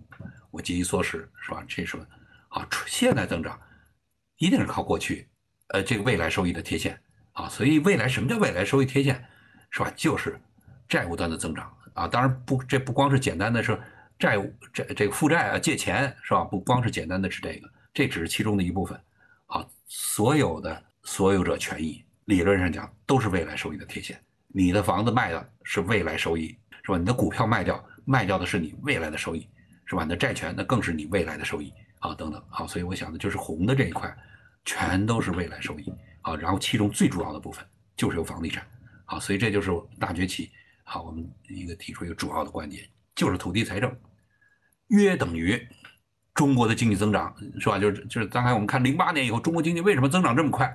[0.50, 1.62] 我节衣缩食，是吧？
[1.68, 1.98] 这是
[2.48, 3.60] 啊，现代增长
[4.38, 5.28] 一定是靠过去，
[5.68, 6.98] 呃，这个未来收益的贴现，
[7.34, 9.22] 啊，所以未来什么叫未来收益贴现，
[9.70, 9.92] 是吧？
[9.98, 10.40] 就是
[10.88, 11.70] 债务端的增长。
[11.96, 13.78] 啊，当然不，这不光是简单的是
[14.20, 16.44] 债务，这这个负债啊，借钱是吧？
[16.44, 19.00] 不光是简单的是这个，这只是其中的一部分。
[19.48, 24.20] 好，所有的所有者权益，理论上讲都是未来收益的贴现。
[24.50, 26.98] 你的房子卖的是未来收益，是吧？
[26.98, 29.50] 你的股票卖掉，卖掉的是你未来的收益，
[29.86, 30.04] 是吧？
[30.04, 32.44] 你的债权那更是你未来的收益啊，等等。
[32.50, 34.14] 好，所以我想的就是红的这一块，
[34.66, 35.94] 全都是未来收益。
[36.22, 37.66] 好，然后其中最主要的部分
[37.96, 38.66] 就是有房地产。
[39.06, 40.52] 好，所以这就是大崛起。
[40.88, 43.94] 好，我们一个提出一个主要的观点，就是土地财政
[44.88, 45.60] 约等于
[46.36, 47.80] 中国的经济增长，是吧？
[47.80, 50.72] 就是就是刚才我们看零八年以后，中国经济为什么增长这么快，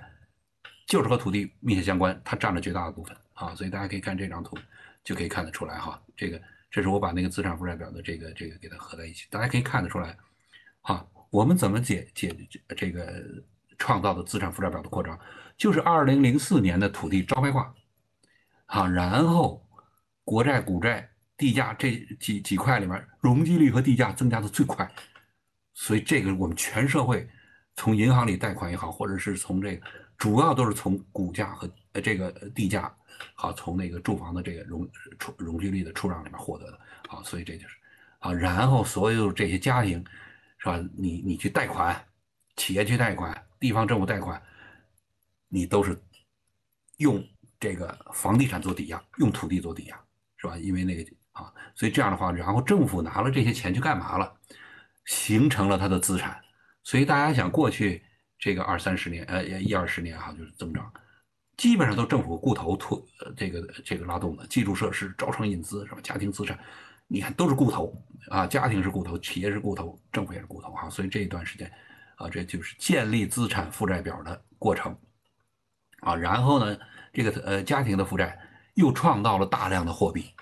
[0.88, 3.54] 就是和土地密切相关，它占了绝大的部分啊。
[3.54, 4.58] 所以大家可以看这张图，
[5.04, 6.02] 就可以看得出来哈。
[6.16, 6.42] 这个
[6.72, 10.16] 这是我把那个资产负债表的这个这个给它合在一起，大家可以看得出来，
[10.80, 12.34] 哈，我们怎么解解
[12.76, 13.22] 这个
[13.78, 15.16] 创造的资产负债表的扩张？
[15.56, 17.72] 就是二零零四年的土地招拍挂，
[18.66, 19.64] 啊，然后
[20.30, 24.88] 国债、股债、地价这几几块里面，容积率和地价增加的最快，
[25.74, 27.28] 所以这个我们全社会
[27.74, 29.84] 从银行里贷款也好，或者是从这个
[30.16, 32.94] 主要都是从股价和呃这个地价，
[33.34, 36.78] 好从那个住房的这个容出容积率的出让里面获得的，
[37.08, 37.74] 好，所以这就是
[38.20, 40.04] 啊，然后所有这些家庭。
[40.62, 40.78] 是吧？
[40.94, 41.98] 你你去贷款，
[42.56, 44.38] 企业去贷款，地方政府贷款，
[45.48, 45.98] 你都是
[46.98, 47.26] 用
[47.58, 49.98] 这个房地产做抵押，用土地做抵押，
[50.41, 50.57] 是吧？
[50.57, 54.32] 因为那个啊，所以这样的话，然后政府拿了这些钱去干嘛了？
[55.05, 56.41] 形成了它的资产。
[56.82, 58.03] 所以大家想，过去
[58.38, 60.91] 这个二三十年，呃，一二十年哈，就是增长，
[61.59, 66.01] 基本上都政府固投推，呃，这个这个拉动的基础设施、招商引资，是吧？
[66.03, 66.59] 家庭资产。
[67.12, 67.93] 你看，都是固投
[68.30, 71.70] 啊，家庭是固投，企业是固投，政府也是固投哈，所以这一段时间
[72.16, 74.97] 啊，这就是建立资产负债表的过程
[76.03, 76.14] 啊。
[76.14, 76.78] 然后呢，
[77.12, 78.38] 这个呃家庭的负债
[78.80, 80.32] 又创造了大量的货币，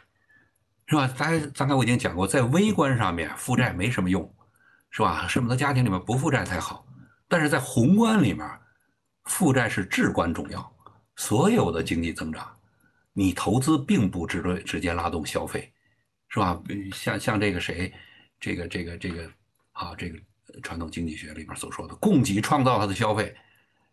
[0.86, 1.06] 是吧？
[1.08, 4.34] 咱刚才我已经讲过，在微观上面负债没什么用，
[4.90, 5.26] 是吧？
[5.28, 6.86] 恨不得家庭里面不负债才好。
[7.28, 8.48] 但是在宏观里面，
[9.24, 10.72] 负债是至关重要。
[11.16, 12.50] 所有的经济增长，
[13.12, 15.70] 你投资并不直对直接拉动消费。
[16.30, 16.60] 是吧？
[16.92, 17.90] 像像这个谁，
[18.38, 19.26] 这个这个这个，
[19.72, 20.18] 啊，这个
[20.62, 23.34] 传统经济学里面所说的供给创造它的消费，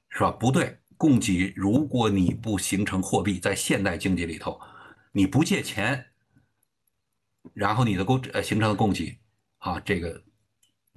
[0.10, 0.32] 是吧？
[0.32, 4.60] 不对，供给如果你不形成货币，在现代经济里头，
[5.12, 6.06] 你不借钱，
[7.54, 9.18] 然后你的供呃形成的供给，
[9.58, 10.22] 啊，这个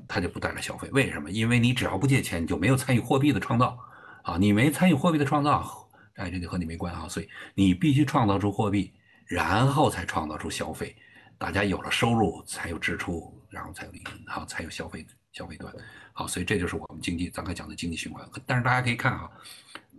[0.06, 0.88] 它就不带来消费。
[0.90, 1.30] 为什么？
[1.30, 3.78] 因为你只要不借钱，你就没有参与货币的创造，
[4.22, 7.08] 啊，你没参与货币的创造，哎，这就和你没关啊。
[7.08, 8.92] 所以你必须创造出货币，
[9.26, 10.96] 然后才创造出消费。
[11.38, 15.72] 大家有了收入，才有支出，然后才有利润，好，才有消费消费端，
[16.12, 18.28] 好，所以这就是我们经济刚才讲的经济循环。
[18.44, 19.30] 但是大家可以看啊，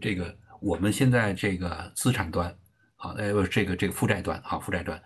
[0.01, 2.53] 这个我们现在这个资产端，
[2.95, 5.01] 好，呃，这个这个负债端，好，负债端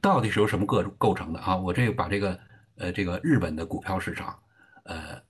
[0.00, 1.56] 到底是由什么构构成的啊？
[1.56, 2.40] 我这个把这个
[2.76, 4.38] 呃这个日本的股票市场，
[4.84, 5.22] 呃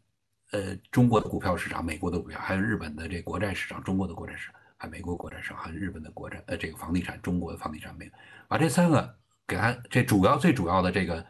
[0.53, 8.13] 呃中国的股票市场，美国的股票，还有日本的这国债市场，中国的国债市场，还美国国债市场，还有日本的国债，呃这个房地产，中国的房地产，没有
[8.49, 9.17] 把这三个。
[9.49, 11.27] 给他这主要最主要的这个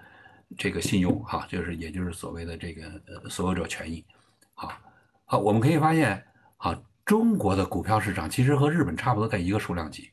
[0.57, 4.03] 这个信用哈，就是也就是所谓的这个呃所有者权益，
[4.55, 4.73] 好，
[5.27, 6.25] 好，我们可以发现，
[6.57, 6.75] 好，
[7.07, 10.11] 中国的股票市场其实和日本差不多在一个数量级，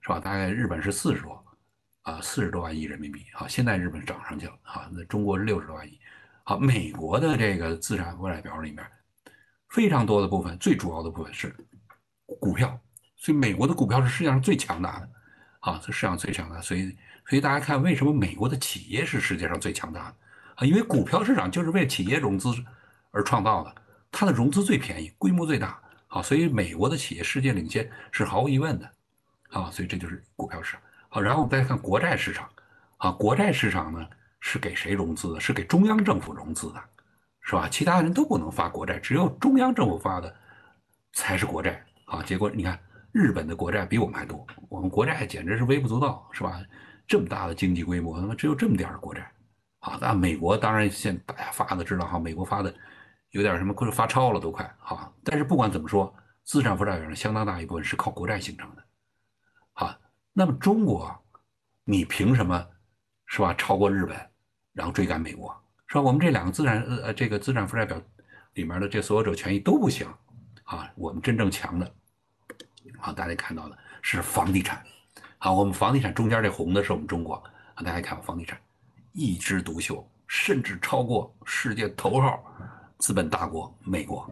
[0.00, 0.20] 是吧？
[0.20, 1.44] 大概日本是四十多
[2.02, 5.98] 啊，四十多万亿人民币，好，现在日本涨上去了，啊，那中国是六十多万亿，
[6.44, 8.86] 好，美国的这个资产负债表里面
[9.70, 11.52] 非常多的部分，最主要的部分是
[12.24, 12.78] 股票，
[13.16, 15.08] 所以美国的股票是世界上最强大的，
[15.58, 16.96] 啊，是世界上最强大，所以。
[17.28, 20.16] 所以大家看，为什么美国的企业是世界上最强大的
[20.54, 20.64] 啊？
[20.64, 22.50] 因为股票市场就是为企业融资
[23.10, 23.74] 而创造的，
[24.12, 25.76] 它的融资最便宜，规模最大，
[26.16, 28.90] 啊，所以美国的企业世界领先是毫无疑问的，
[29.50, 30.80] 啊，所以这就是股票市场。
[31.10, 32.48] 好，然后我们再看国债市场，
[32.96, 34.08] 啊，国债市场呢
[34.40, 35.40] 是给谁融资的？
[35.40, 36.82] 是给中央政府融资的，
[37.42, 37.68] 是吧？
[37.68, 40.34] 其他人都不能发国债，只有中央政府发的
[41.12, 41.84] 才是国债。
[42.06, 42.80] 啊，结果你看
[43.12, 46.62] 日本的国债比我们还多，我们国债简直是微不足道，是吧？
[47.06, 49.30] 这么大的经济规模，他妈只有这么点儿国债，
[49.80, 52.74] 啊，那美国当然现大家发的知道哈，美国发的
[53.30, 56.14] 有点什么快发超了都快，哈，但是不管怎么说，
[56.44, 58.84] 资产负债表上相当大一部分是靠国债形成的，
[59.74, 59.98] 啊，
[60.32, 61.14] 那么中国，
[61.84, 62.66] 你凭什么
[63.26, 64.16] 是吧超过日本，
[64.72, 65.54] 然后追赶美国，
[65.86, 66.00] 是吧？
[66.02, 68.00] 我们这两个资产呃这个资产负债表
[68.54, 70.06] 里面的这所有者权益都不行，
[70.64, 71.94] 啊，我们真正强的，
[73.00, 74.82] 啊，大家看到的是房地产。
[75.38, 77.34] 好，我们房地产中间这红的是我们中国
[77.74, 78.58] 啊，大家看房地产
[79.12, 82.42] 一枝独秀，甚至超过世界头号
[82.98, 84.30] 资本大国美国，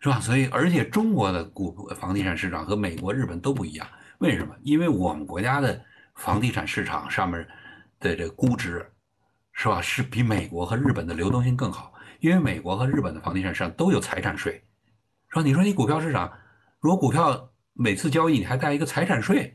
[0.00, 0.20] 是吧？
[0.20, 3.86] 所以，而且中国的股房地产市场和美国、日本都不一样。
[4.18, 4.54] 为什么？
[4.62, 5.80] 因为我们国家的
[6.14, 7.46] 房地产市场上面
[8.00, 8.84] 的这估值，
[9.52, 9.80] 是吧？
[9.80, 11.92] 是比美国和日本的流动性更好。
[12.20, 14.64] 因为美国和日本的房地产市场都有财产税，
[15.28, 15.42] 是吧？
[15.42, 16.32] 你说你股票市场，
[16.80, 19.54] 如果股票每次交易你还带一个财产税？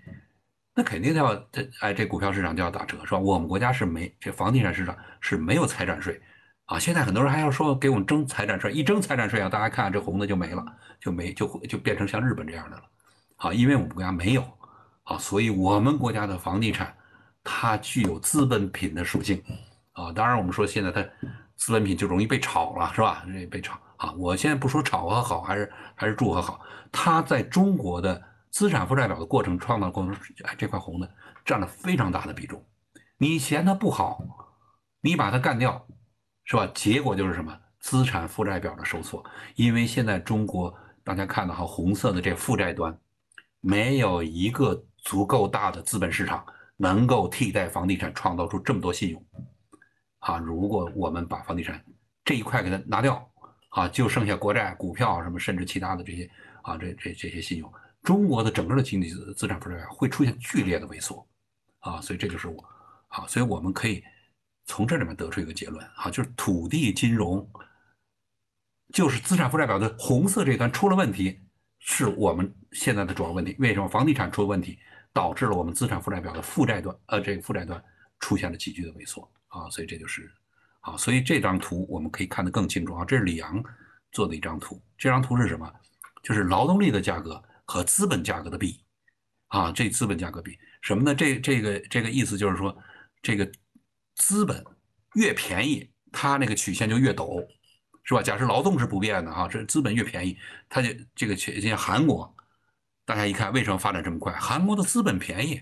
[0.73, 3.19] 那肯定要这哎，这股票市场就要打折，是吧？
[3.19, 6.19] 我们国家是没这房地产市场是没有财产税
[6.65, 6.79] 啊。
[6.79, 10.65] 现在很多人还要说给我们征财产税，一征财产税啊，大家看这红的就没了，
[10.99, 12.83] 就没就就变成像日本这样的了。
[13.37, 14.43] 啊，因为我们国家没有，
[15.03, 16.95] 啊，所以我们国家的房地产
[17.43, 19.43] 它具有资本品的属性
[19.93, 20.11] 啊。
[20.11, 21.01] 当然，我们说现在它
[21.55, 23.23] 资本品就容易被炒了，是吧？
[23.27, 24.11] 容易被炒啊。
[24.17, 26.61] 我现在不说炒和好还是还是住和好，
[26.91, 28.21] 它在中国的。
[28.53, 31.09] 资产负债表的过程创造过程，哎，这块红的
[31.43, 32.63] 占了非常大的比重。
[33.17, 34.21] 你嫌它不好，
[35.01, 35.83] 你把它干掉，
[36.45, 36.69] 是吧？
[36.73, 37.57] 结果就是什么？
[37.79, 39.21] 资产负债表的收缩，
[39.55, 40.73] 因为现在中国
[41.03, 42.97] 大家看到哈，红色的这负债端
[43.59, 46.45] 没有一个足够大的资本市场
[46.77, 49.25] 能够替代房地产创造出这么多信用。
[50.19, 51.83] 啊，如果我们把房地产
[52.23, 53.29] 这一块给它拿掉，
[53.67, 56.29] 啊，就剩下国债、股票什么，甚至其他的这些
[56.61, 57.69] 啊，这这这些信用，
[58.01, 61.27] 中国的整个的经济资产负债表会出现剧烈的萎缩。
[61.79, 62.63] 啊，所以这就是我，
[63.09, 64.01] 啊，所以我们可以
[64.65, 67.49] 从这里面得出一个结论，啊，就是土地金融。
[68.91, 71.39] 就是资产负债表的红色这端出了问题，
[71.79, 73.55] 是我们现在的主要问题。
[73.57, 74.77] 为什么房地产出了问题，
[75.11, 77.83] 导致了我们资产负债表的负债端，呃，这个负债端
[78.19, 79.67] 出现了急剧的萎缩啊？
[79.71, 80.31] 所以这就是，
[80.81, 83.03] 啊，所以这张图我们可以看得更清楚啊。
[83.03, 83.63] 这是李阳
[84.11, 85.73] 做的一张图，这张图是什么？
[86.21, 88.79] 就是劳动力的价格和资本价格的比，
[89.47, 91.15] 啊，这资本价格比什么呢？
[91.15, 92.77] 这这个这个意思就是说，
[93.23, 93.51] 这个
[94.15, 94.63] 资本
[95.15, 97.45] 越便宜，它那个曲线就越陡。
[98.05, 98.21] 是吧？
[98.21, 100.37] 假设劳动是不变的哈，这资本越便宜，
[100.67, 102.35] 它就这个像韩国，
[103.05, 104.33] 大家一看为什么发展这么快？
[104.33, 105.53] 韩国的资本便宜，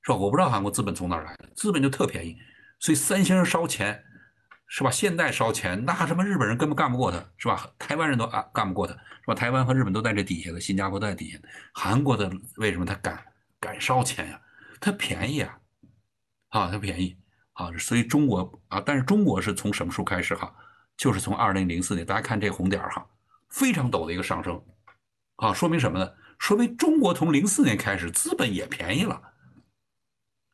[0.00, 0.16] 是吧？
[0.16, 2.38] 我不知道韩国资本从哪儿来的，资本就特便宜，
[2.80, 4.02] 所以三星烧钱，
[4.66, 4.90] 是吧？
[4.90, 7.70] 现代烧钱，那什么日本人根本干不过他，是吧？
[7.78, 9.34] 台湾人都啊干不过他，是吧？
[9.34, 11.38] 台湾和日本都在这底下的，新加坡都在底下。
[11.74, 13.22] 韩国的为什么他敢
[13.60, 14.40] 敢烧钱呀？
[14.80, 15.58] 它便宜啊，
[16.48, 17.14] 啊，它便宜
[17.54, 20.54] 啊，所以中国啊，但是中国是从什么时候开始哈？
[20.96, 23.04] 就是从二零零四年，大家看这红点儿哈，
[23.48, 24.62] 非常陡的一个上升，
[25.36, 26.12] 啊，说明什么呢？
[26.38, 29.20] 说明中国从零四年开始资本也便宜了，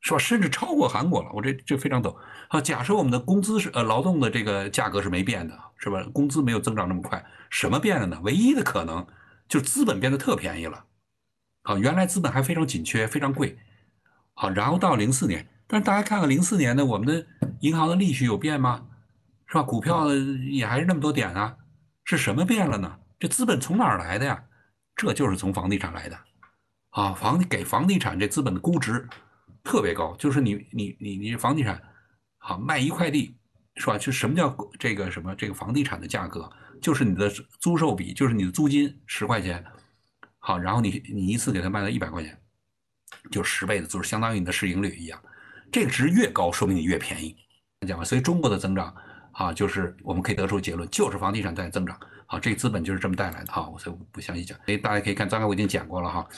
[0.00, 0.18] 是吧？
[0.18, 1.30] 甚至超过韩国了。
[1.32, 2.16] 我这这非常陡
[2.48, 2.60] 啊。
[2.60, 6.02] 假设我们的工资是呃劳动的这个价格是没变的，是吧？
[6.12, 8.20] 工资没有增长那么快，什么变了呢？
[8.22, 9.06] 唯一的可能
[9.48, 10.84] 就是资本变得特便宜了，
[11.62, 13.58] 啊，原来资本还非常紧缺，非常贵，
[14.34, 17.24] 好，然后到零四年，但是大家看看零四年的，我们的
[17.60, 18.88] 银行的利息有变吗？
[19.46, 19.62] 是吧？
[19.62, 21.56] 股票也还是那么多点啊，
[22.04, 22.98] 是什么变了呢？
[23.20, 24.42] 这资本从哪儿来的呀？
[24.96, 26.18] 这就是从房地产来的，
[26.90, 29.08] 啊，房给房地产这资本的估值
[29.62, 31.80] 特别高，就是你你你你房地产，
[32.38, 33.36] 好卖一块地，
[33.76, 33.96] 是吧？
[33.96, 36.50] 就什么叫这个什么这个房地产的价格，
[36.82, 39.64] 就是你的租售比，就是你的租金十块钱，
[40.38, 42.38] 好，然后你你一次给它卖到一百块钱，
[43.30, 45.22] 就十倍的，就是相当于你的市盈率一样，
[45.70, 47.36] 这个值越高，说明你越便宜，
[47.86, 48.04] 讲吧？
[48.04, 48.94] 所以中国的增长。
[49.32, 51.98] 啊，就是我们可以得出结论，就是房地产在增长。
[52.26, 54.58] 啊，这个资本就是这么带来的哈，我所以我不详细讲。
[54.66, 56.28] 所以大家可以看，刚才我已经讲过了哈。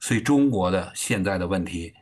[0.00, 1.92] 所以中国的现在的问题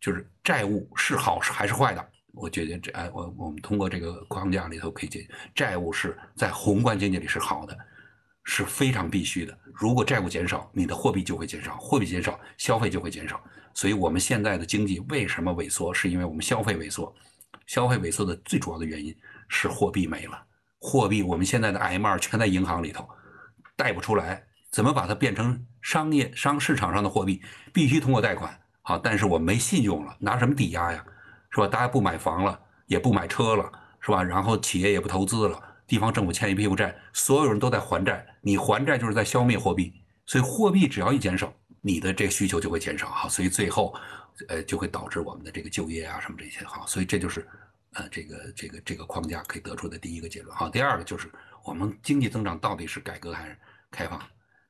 [0.00, 2.06] 就是债务是好是还是坏的？
[2.34, 7.76] 我觉得这哎，我我们通过这个框架里头可以解决，债务是在宏观经济里是好的，
[8.44, 9.58] 是非常必须的。
[9.72, 13.42] 如果债务减少，你的货币就会减少，货币减少，消费就会减少。
[13.74, 15.92] 所以我们现在的经济为什么萎缩？
[15.92, 17.12] 是因为我们消费萎缩，
[17.66, 19.14] 消费萎缩的最主要的原因。
[19.48, 20.42] 是货币没了，
[20.78, 23.08] 货币我们现在的 M 二全在银行里头，
[23.76, 27.42] 贷不出来，怎么把它变成商业商市场上的货币？
[27.72, 31.04] 必须通过贷款，好，但是我没信用了，拿什么抵押呀？
[31.50, 31.68] 是吧？
[31.68, 33.70] 大家不买房了，也不买车了，
[34.00, 34.22] 是吧？
[34.22, 39.92] 然后企业也不投资了，地方政府欠一屁股债，所有人都在还债，你还债就是在消灭货币，
[40.26, 43.94] 所以货币只要一减少，你的这个需求就会减少，好，所以最后，
[44.48, 47.46] 呃，就会导致我们的这个就业啊什么这些，好，所以这就是。
[47.96, 50.52] 呃，这个这个这个框架可以得出的第一个结论。
[50.56, 51.30] 好，第二个就是
[51.62, 53.56] 我们经济增长到底是改革还是
[53.88, 54.18] 开放，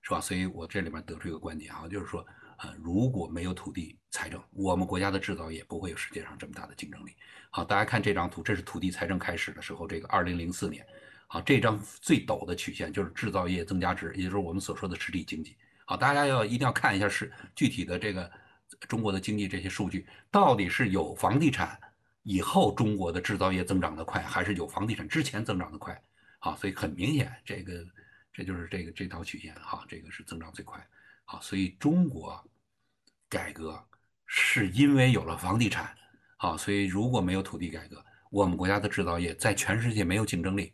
[0.03, 0.21] 是吧？
[0.21, 2.23] 所以我这里面得出一个观点啊，就是说，
[2.59, 7.17] 呃，如果没有土地财政，我们国家的制造业不会有世界上这么大的竞争力。
[7.49, 10.87] 好，大家看这张图，这是土地财政开始的时候，这个二零零四年。
[11.27, 15.57] 好，这张最陡的曲线就是制造业增加值，也就是我们所说的实体经济。
[15.85, 18.31] 好，大家要一定要看一下是具体的这个
[18.89, 21.79] 中国的经济这些数据，到底是有房地产。
[22.23, 26.03] 以后中国的制造业增长的快，还是有房地产之前增长的快？
[26.39, 27.85] 好，所以很明显，这个
[28.33, 30.83] 这就是这个这条曲线哈，这个是增长最快。
[31.27, 32.43] 好，所以中国
[33.29, 33.79] 改革
[34.25, 35.95] 是因为有了房地产。
[36.39, 40.73] 好，所以如果没有土地改革，我们国家的制造业在全世界没有竞争力。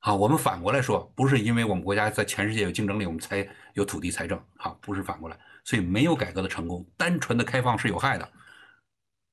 [0.00, 4.38] 啊，我们反过来说，不是因为我们国家在全世界有竞争力，我们才有土地财政。
[4.56, 8.28] 啊，不是反过来，所以没有改革的成功，单纯的开放是有害的。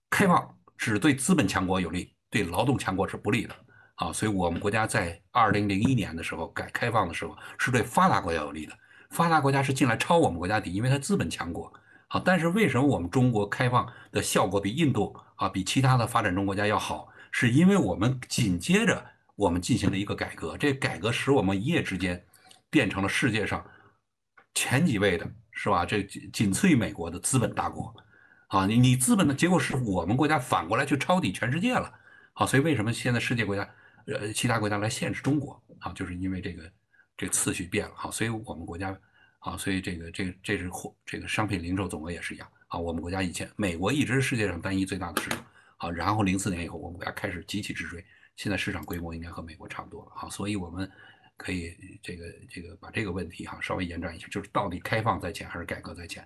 [0.09, 0.53] 开放。
[0.77, 3.55] 只对资本强国有利，对劳动强国是不利的。
[3.95, 8.73] 啊，所以我们国家在二零零一年的时候改开放的时候，是对发达国家有利的。
[9.09, 11.73] 发达国家是进来抄我们国家底，因为它资本强国。
[12.09, 17.07] 好，但是为什么我们中国开放的效果比印度啊，比其他的发展中国家要好？
[17.31, 19.03] 是因为我们紧接着
[19.37, 22.21] 我们进行了一个改革，这改革使我们一夜之间
[22.69, 23.65] 变成了世界上
[24.53, 25.85] 前几位的，是吧？
[25.85, 27.95] 这仅次于美国的资本大国。
[28.47, 31.93] 啊，你你资本的结果是我们国家反过来去抄底全世界了，
[32.33, 33.69] 好，所以为什么现在世界国家，
[34.05, 35.61] 呃，其他国家来限制中国？
[35.79, 36.71] 啊，就是因为这个
[37.17, 38.97] 这个次序变了，好，所以我们国家
[39.39, 48.03] 啊，所以这个这个这是货这个商品零售总额也是一样啊，我们国家以前美国一直是世界上单一最大的市场，好，然后零四年以后我们国家开始集体直追，
[48.37, 50.89] 现在市场规模应该和美国差不多了，好，所以我们
[51.35, 56.25] 可以这个这个把这个问题哈稍微延展一下，就是到底开放在前还是改革在前？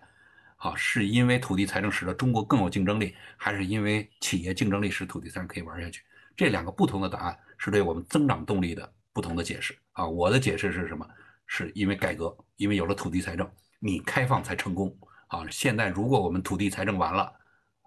[0.58, 6.04] 好，是因为土地财政使得中国更有竞争力，还是因为企业竞争力使土地财政可以玩下去？
[6.36, 10.06] 这两个不同的答案是对我们增长动力的不同的解释啊。
[10.06, 11.08] 我的解释是什么？
[11.48, 13.50] 是因为改革，因为有了土地财政，
[13.80, 14.96] 你开放才成功
[15.28, 15.46] 啊。
[15.50, 17.34] 现在如果我们土地财政完了，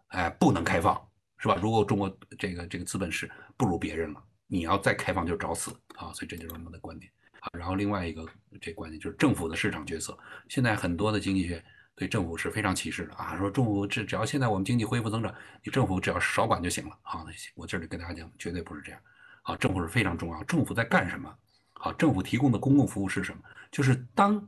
[0.08, 1.00] 哎，不能开放，
[1.44, 1.60] 是吧？
[1.62, 6.10] 如果中国这个这个资本市不如别人了，你要再开放就找死啊。
[6.14, 7.50] 所以这就是我们的观点啊。
[7.52, 8.26] 然后另外一个
[8.60, 10.18] 这观点就是政府的市场角色，
[10.48, 11.62] 现在很多的经济学。
[11.96, 13.38] 对政府是非常歧视的啊！
[13.38, 15.32] 说政府只只要现在我们经济恢复增长，
[15.62, 17.24] 你政府只要少管就行了啊！
[17.54, 19.00] 我这里跟大家讲，绝对不是这样
[19.42, 19.54] 啊！
[19.58, 21.32] 政府是非常重要，政府在干什么？
[21.74, 23.40] 好，政府提供的公共服务是什么？
[23.70, 24.44] 就是当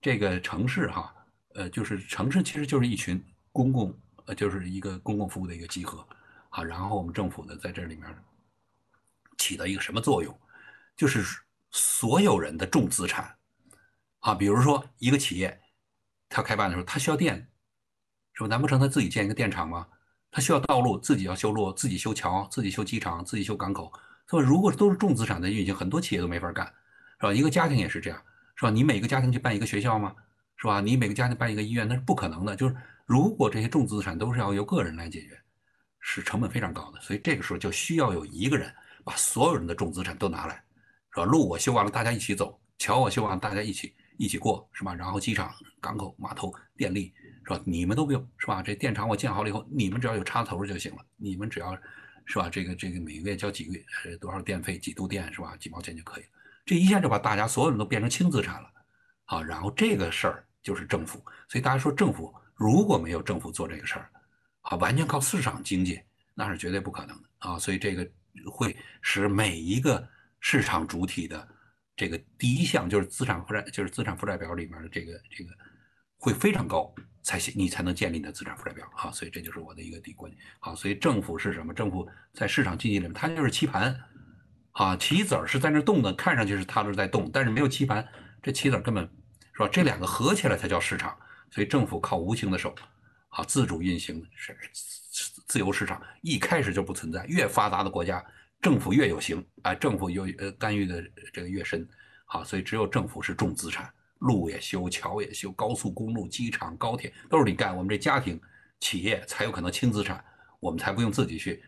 [0.00, 1.14] 这个城市哈，
[1.54, 3.22] 呃，就是城市其实就是一群
[3.52, 3.94] 公共，
[4.24, 6.02] 呃，就是一个公共服务的一个集合
[6.56, 6.64] 啊。
[6.64, 8.04] 然后我们政府呢，在这里面
[9.38, 10.36] 起到一个什么作用？
[10.96, 11.24] 就是
[11.70, 13.36] 所有人的重资产
[14.20, 15.60] 啊，比如说一个企业。
[16.28, 17.36] 他开办的时候，他需要电，
[18.34, 18.48] 是吧？
[18.48, 19.86] 难不成他自己建一个电厂吗？
[20.28, 23.92] 他需要道路，自己要修路，自己修桥，自己修机场，自己修港口，
[24.26, 24.42] 是吧？
[24.42, 26.66] 如果都是重资产的运行，很多企业都没法干，
[27.20, 27.32] 是吧？
[27.32, 28.20] 一个家庭也是这样，
[28.56, 28.70] 是吧？
[28.70, 30.12] 你每个家庭去办一个学校吗？
[30.56, 30.80] 是吧？
[30.80, 32.56] 你每个家庭办一个医院，那是不可能的。
[32.56, 32.76] 就是
[33.06, 35.40] 如果这些重资产都是要由个人来解决，
[36.08, 37.00] 是成本非常高的。
[37.00, 38.72] 所以这个时候就需要有一个人
[39.04, 40.54] 把所有人的重资产都拿来，
[41.12, 41.24] 是吧？
[41.24, 42.46] 路我修完了，大家一起走；
[42.78, 43.92] 桥我修完了，大家一起。
[44.18, 44.94] 一起过是吧？
[44.94, 47.12] 然后机场、港口、码头、电力
[47.44, 47.60] 是吧？
[47.66, 48.62] 你们都不用是吧？
[48.62, 51.04] 这电厂我建好了以后，你们只要有插头就行了。
[51.16, 51.76] 你们只要
[52.24, 52.48] 是吧？
[52.48, 55.54] 这个这个每个月交几个月呃多少电费几度电是吧？
[55.58, 56.30] 几毛钱就可以了。
[56.64, 58.70] 这一下就把大家所有人都变成轻资产了
[59.26, 59.42] 啊！
[59.42, 64.10] 然后这个事儿就是政府，所以大家说政府如果没有政府做这个事儿
[64.66, 66.00] 啊，完全靠市场经济
[66.34, 67.58] 那是绝对不可能的啊！
[67.58, 68.08] 所以这个
[68.50, 70.06] 会使每一个
[70.40, 71.48] 市场主体的。
[71.98, 75.50] 这个第一项就是资产负债，就是资产负债表里面的这个这个
[76.18, 79.10] 会非常高才行，你才能建立你的资产负债表啊。
[79.10, 80.38] 所以这就是我的一个底观点。
[80.60, 81.72] 好，所以政府是什么？
[81.72, 83.98] 政府在市场经济里面，它就是棋盘
[84.72, 88.06] 啊，棋子儿是在那动的，看上去是它是在动，但是没有棋盘，
[88.42, 89.02] 这棋子儿根本
[89.54, 89.68] 是吧？
[89.72, 91.16] 这两个合起来才叫市场。
[91.50, 92.74] 所以政府靠无形的手
[93.36, 94.56] 啊，自主运行是
[95.46, 97.24] 自由市场，一开始就不存在。
[97.26, 98.24] 越发达的国家。
[98.62, 101.86] 政府越有形啊，政府有呃干预的这个越深，
[102.24, 108.40] 好，所以只有政府是重资产，路也修，桥也修，高速公路、机场、高铁都是你干，我们这家庭
[108.80, 110.24] 企业才有可能轻资产，
[110.58, 111.62] 我们才不用自己去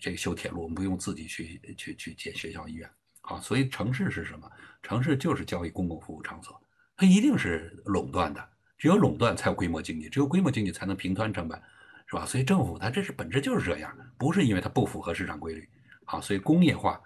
[0.00, 2.90] 这个修铁路，我们不用自己去去去建学校医院，
[3.20, 4.50] 好，所以城市是什么？
[4.82, 6.60] 城市就是交易公共服务场所，
[6.96, 8.48] 它一定是垄断的，
[8.80, 11.62] 只有垄断才有规模经济，只有规模经济才能平摊成本，
[12.06, 12.24] 是吧？
[12.24, 15.68] 所以政府它这是本质就是这样，不是因为它不符合市场规律。
[16.06, 16.98] 好，所以工业化、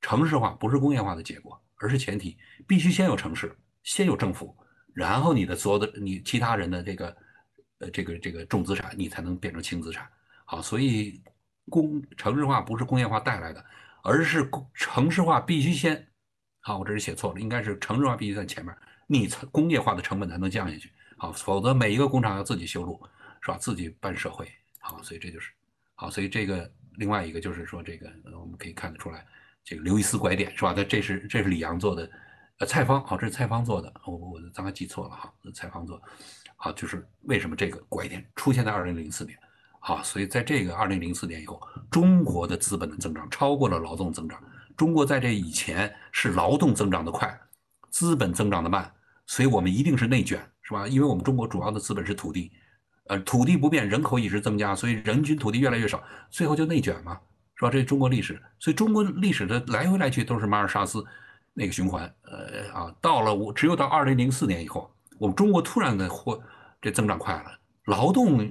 [0.00, 2.38] 城市化不是工业化的结果，而是前提，
[2.68, 3.52] 必须先有城市，
[3.82, 4.56] 先有政府，
[4.94, 7.16] 然后你的所有的你其他人的这个
[7.80, 10.08] 呃这个这个重资产，你才能变成轻资产。
[10.44, 11.20] 好，所以
[11.68, 13.64] 工城市化不是工业化带来的，
[14.04, 16.06] 而是城市化必须先。
[16.60, 18.72] 好，我这是写错了，应该是城市化必须在前面，
[19.08, 20.92] 你工业化的成本才能降下去。
[21.18, 22.98] 好，否则每一个工厂要自己修路，
[23.42, 23.58] 是吧？
[23.58, 24.50] 自己办社会。
[24.78, 25.52] 好，所以这就是
[25.94, 26.70] 好，所以这个。
[26.98, 29.24] 另外一个就是说，这个我们可以看得出来，
[29.62, 30.74] 这个刘易斯拐点是吧？
[30.76, 32.10] 那这是这是李阳做的，
[32.58, 36.02] 呃，蔡方好，这是蔡方做的，我我刚才记错了哈，蔡方做，
[36.56, 39.38] 好，就是为什么这个拐点出现在二零零四年，
[39.78, 44.42] 好，所以在这个二零零四年以后，中国的资本的增长超过了劳动增长，
[44.76, 47.40] 中国在这以前是劳动增长的快，
[47.90, 48.92] 资本增长的慢，
[49.24, 50.86] 所以我们一定是内卷，是吧？
[50.86, 52.52] 因为我们中国主要的资本是土地。
[53.06, 57.18] 呃，土地不变，人口一直增加，所以人均土地越来越少，最后就内卷嘛，
[57.54, 57.70] 是吧？
[57.70, 61.02] 这中国历史，所以中国历史的来回来去都是马尔萨斯
[61.54, 62.04] 那个循环。
[62.24, 66.38] 呃啊，到了我只有到二零零四年以后，我们中国突然的或
[66.82, 68.46] 这增长快了，劳动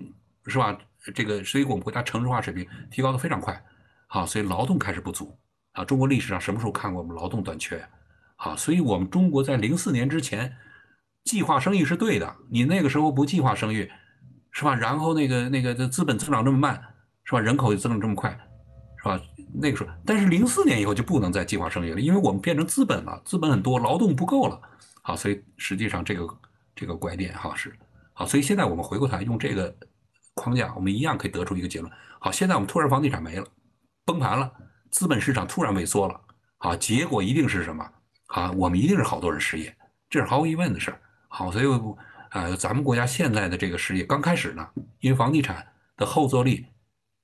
[0.48, 0.76] 是吧？
[1.14, 3.64] 这个所以我们国家城市化水平提高的非常快，
[4.08, 5.38] 好，所以劳动开始不足
[5.74, 5.86] 啊。
[5.86, 7.88] 中国历史上什么时候看过我们劳动短缺？
[8.36, 10.52] 好，所以我们中国在零四年之前
[11.28, 13.92] 计划生育是对的，你那个时候不计划生育。
[14.50, 14.74] 是吧？
[14.74, 16.82] 然后那个那个这资本增长这么慢，
[17.26, 17.40] 是吧？
[17.40, 18.32] 人口又增长这么快，
[18.98, 19.22] 是吧？
[19.54, 24.60] 那个时候，但是零四年以后就不能再计划生育了，因为我们变成资本了，资本很多，劳动不够了。
[25.04, 26.28] 好，所以实际上这个
[26.76, 27.72] 这个拐点哈是
[28.14, 29.72] 好，所以现在我们回过头来用这个
[30.34, 31.94] 框架，我们一样可以得出一个结论。
[32.20, 33.46] 好，现在我们突然房地产没了，
[34.06, 34.52] 崩盘了，
[34.90, 36.20] 资本市场突然萎缩了。
[36.58, 37.88] 好，结果一定是什么？
[38.30, 39.78] 啊，我们一定是好多人失业，
[40.10, 41.00] 这是毫无疑问的事儿。
[41.28, 41.66] 好，所以
[42.30, 44.68] 啊，咱们国家现在的这个失业刚开始呢，
[45.00, 45.66] 因为房地产
[45.96, 46.66] 的后坐力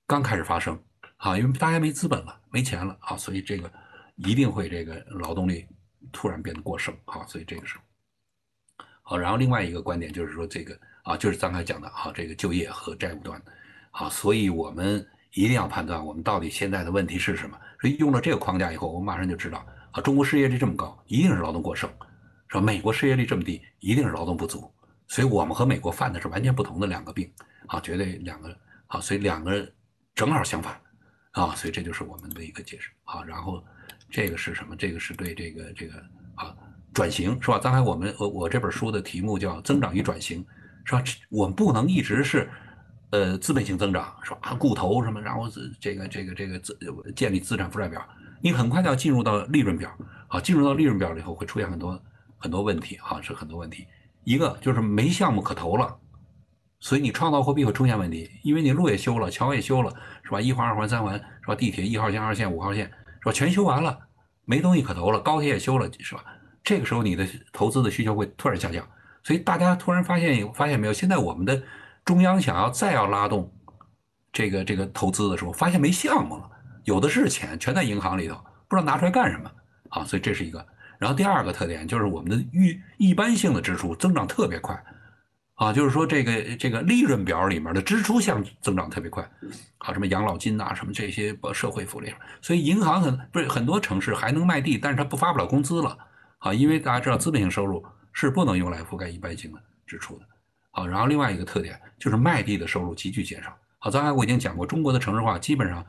[0.07, 0.77] 刚开始发生
[1.17, 3.69] 啊，因为大家没资本了，没钱了啊，所以这个
[4.15, 5.65] 一定会这个劳动力
[6.11, 7.83] 突然变得过剩啊，所以这个时候
[9.01, 9.17] 好。
[9.17, 13.41] 然后另外一个观点就是说，这个啊，就是刚才讲的啊，这个就业和债务端
[13.91, 17.57] 啊，所以我们一定要判断我们到底现在的问题是什么。
[17.81, 21.89] 所以用了这个框架以后，我们马上就知道啊，中国失业率这么高，一定是劳动过剩。
[22.53, 24.71] 说美国失业率这么低，一定是劳动不足，
[25.07, 27.27] 所以我们和美国犯的是完全不同的两个病，
[27.65, 29.67] 啊，绝对两个，啊，所以两个
[30.13, 30.79] 正好相反，
[31.31, 33.63] 啊，所以这就是我们的一个解释，啊，然后
[34.11, 34.75] 这个是什么？
[34.75, 35.97] 这个是对这个这个
[36.35, 36.55] 啊
[36.93, 37.57] 转型是吧？
[37.57, 40.45] 刚才我们我我这本书的题目叫增长与转型，
[40.85, 41.03] 是吧？
[41.29, 42.47] 我们不能一直是
[43.09, 44.37] 呃资本性增长，是吧？
[44.41, 45.49] 啊，固投什么，然后
[45.79, 46.77] 这个这个这个资
[47.15, 48.07] 建立资产负债表，
[48.41, 49.91] 你很快就要进入到利润表，
[50.27, 51.99] 啊，进入到利润表以后会出现很多。
[52.43, 53.87] 很多问题啊，是很多问题。
[54.25, 55.97] 一个就是没项目可投了，
[56.81, 59.89] 所以你创造货币会出现问题，因为你路也修了，桥也修了，
[60.25, 60.41] 是吧？
[60.41, 61.55] 一环、二环、三环，是吧？
[61.55, 62.83] 地铁一号线、二线、五号线，
[63.21, 63.31] 是吧？
[63.31, 63.97] 全修完了，
[64.43, 65.21] 没东西可投了。
[65.21, 66.25] 高铁也修了，是吧？
[66.65, 68.85] 这个时候你的投资的需求会突然下降，
[69.23, 70.91] 所以大家突然发现，发现没有？
[70.91, 71.63] 现在我们的
[72.03, 73.49] 中央想要再要拉动
[74.33, 76.49] 这个这个投资的时候，发现没项目了，
[76.83, 78.35] 有的是钱，全在银行里头，
[78.67, 79.49] 不知道拿出来干什么
[79.89, 80.03] 啊？
[80.03, 80.65] 所以这是一个。
[81.03, 84.81] 然后第二个特点就是我们的预一般性的支出增长特别快，
[85.55, 89.21] 啊，就是说这个这个利润表里面的支出项增长特别快，
[89.79, 95.97] 啊，什么养老金呐，什么这些社会福利，所以银行很不是很多城市还能卖地，但是它不发不了工资了，
[96.37, 100.25] 啊，因为大家知道资本性收入是不能用来覆盖一般性的支出的，
[100.71, 105.85] 好，然后另外一个特点就是卖地的收入急剧减少，好，刚才我已经讲过，中国的城市化基本上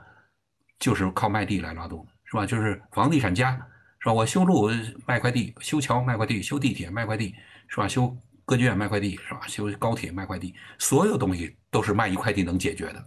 [0.80, 2.44] 就是靠卖地来拉动的，是吧？
[2.44, 3.56] 就是房地产加。
[4.04, 4.12] 是吧？
[4.12, 4.70] 我修路
[5.06, 7.34] 卖块地，修桥卖块地，修地铁卖块地，
[7.68, 7.88] 是吧？
[7.88, 9.40] 修歌剧院卖块地，是吧？
[9.48, 13.02] 修高铁卖块地，所有东西都是卖一块地能解决的。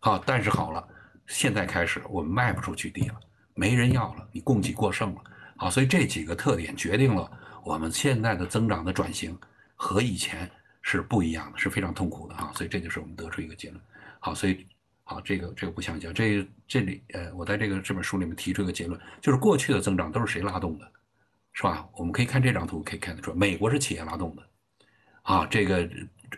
[0.00, 0.84] 好，但是好了，
[1.28, 3.14] 现在开始我们卖不出去地了，
[3.54, 5.20] 没人要了，你供给过剩了。
[5.56, 7.30] 好，所以这几个特点决定了
[7.62, 9.38] 我们现在的增长的转型
[9.76, 10.50] 和以前
[10.82, 12.50] 是不一样的，是非常痛苦的啊。
[12.56, 13.80] 所以这就是我们得出一个结论。
[14.18, 14.66] 好，所以。
[15.10, 16.14] 好，这个这个不想讲。
[16.14, 20.88] 这这里呃，我在这个这本书里面提出一个结论，就是过去的增长都是谁拉动的，
[21.52, 21.84] 是吧？
[21.96, 24.42] 我们可以看这张图，可以看得出，美国是企业拉动的，
[25.22, 25.90] 啊，这个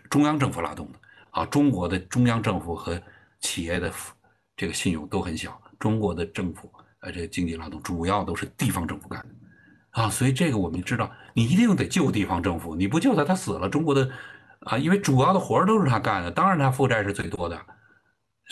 [0.09, 0.97] 中央政府拉动的，
[1.29, 2.99] 啊，中国的中央政府和
[3.41, 3.93] 企业的
[4.57, 6.67] 这个信用都很小，中国的政府
[7.01, 14.09] 呃，这个经济拉动主要都是地方政府干的，啊，所以这个我们知道，你一定得救地方政府，你不救他，他死了，中国的
[14.61, 17.61] 啊，因为主要的活儿都是他干的，当然他负债是最多的。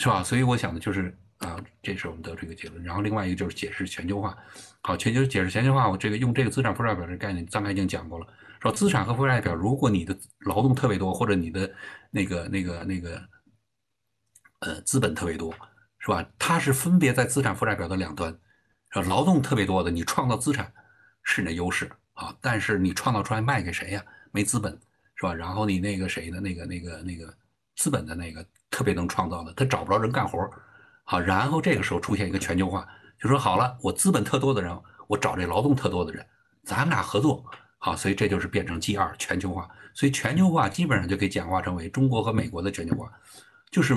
[0.02, 0.24] 是吧？
[0.24, 2.82] 所以我想的就是啊，这是我们得出一个结论。
[2.82, 4.36] 然后另外一个就是解释全球化。
[4.82, 8.26] 好，全球解释全球化，我这个用这个资产负债表这概念，刚才已经讲过了。
[8.60, 11.72] 说资产和负债表，如果你的劳动特别多，或者你的
[12.10, 13.22] 那个那个那个
[14.58, 15.54] 呃资本特别多，
[16.00, 16.28] 是吧？
[16.36, 18.36] 它是分别在资产负债表的两端。
[18.90, 19.06] 是吧？
[19.08, 20.70] 劳动特别多的，你创造资产
[21.22, 24.04] 是你的优势啊，但是你创造出来卖给谁呀？
[24.32, 24.72] 没资本，
[25.14, 25.32] 是吧？
[25.32, 27.32] 然后你那个谁的那个那个那个
[27.76, 28.44] 资本的那个。
[28.72, 30.50] 特别能创造的，他找不着人干活
[31.04, 32.88] 好，然后这个时候出现一个全球化，
[33.20, 36.24] 就说好了，我资本特多的人，我找这劳动特多的人，
[36.64, 37.44] 咱们俩合作，
[37.78, 43.12] 好，所以这就是变成 G 二全球化，所以全球化基本上就可以简化成为中国和美国的全球化，
[43.70, 43.94] 就是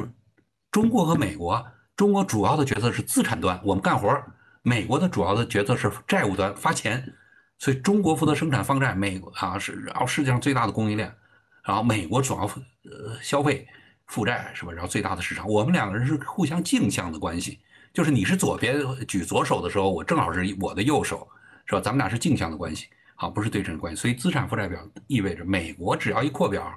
[0.72, 4.22] 中国和美国，中国主要的角色是资产端，我们干活
[4.62, 7.14] 美国的主要的角色是债务端发钱，
[7.60, 11.16] 所以中国负责生产放债，美国啊是然后世界上最大的供应链，
[11.64, 13.66] 然后美国主要呃消费。
[14.08, 14.72] 负债是吧？
[14.72, 17.60] 然后最大的市场，我们两个人是互相镜像的关系，
[17.94, 21.28] 就是你是左边举左手的时候，我正好是我的右手，
[21.66, 21.82] 是吧？
[21.82, 24.02] 咱们俩是镜像的关系，好，不是对称关系。
[24.02, 26.72] 所以资产负债表意味着美国只要一扩表，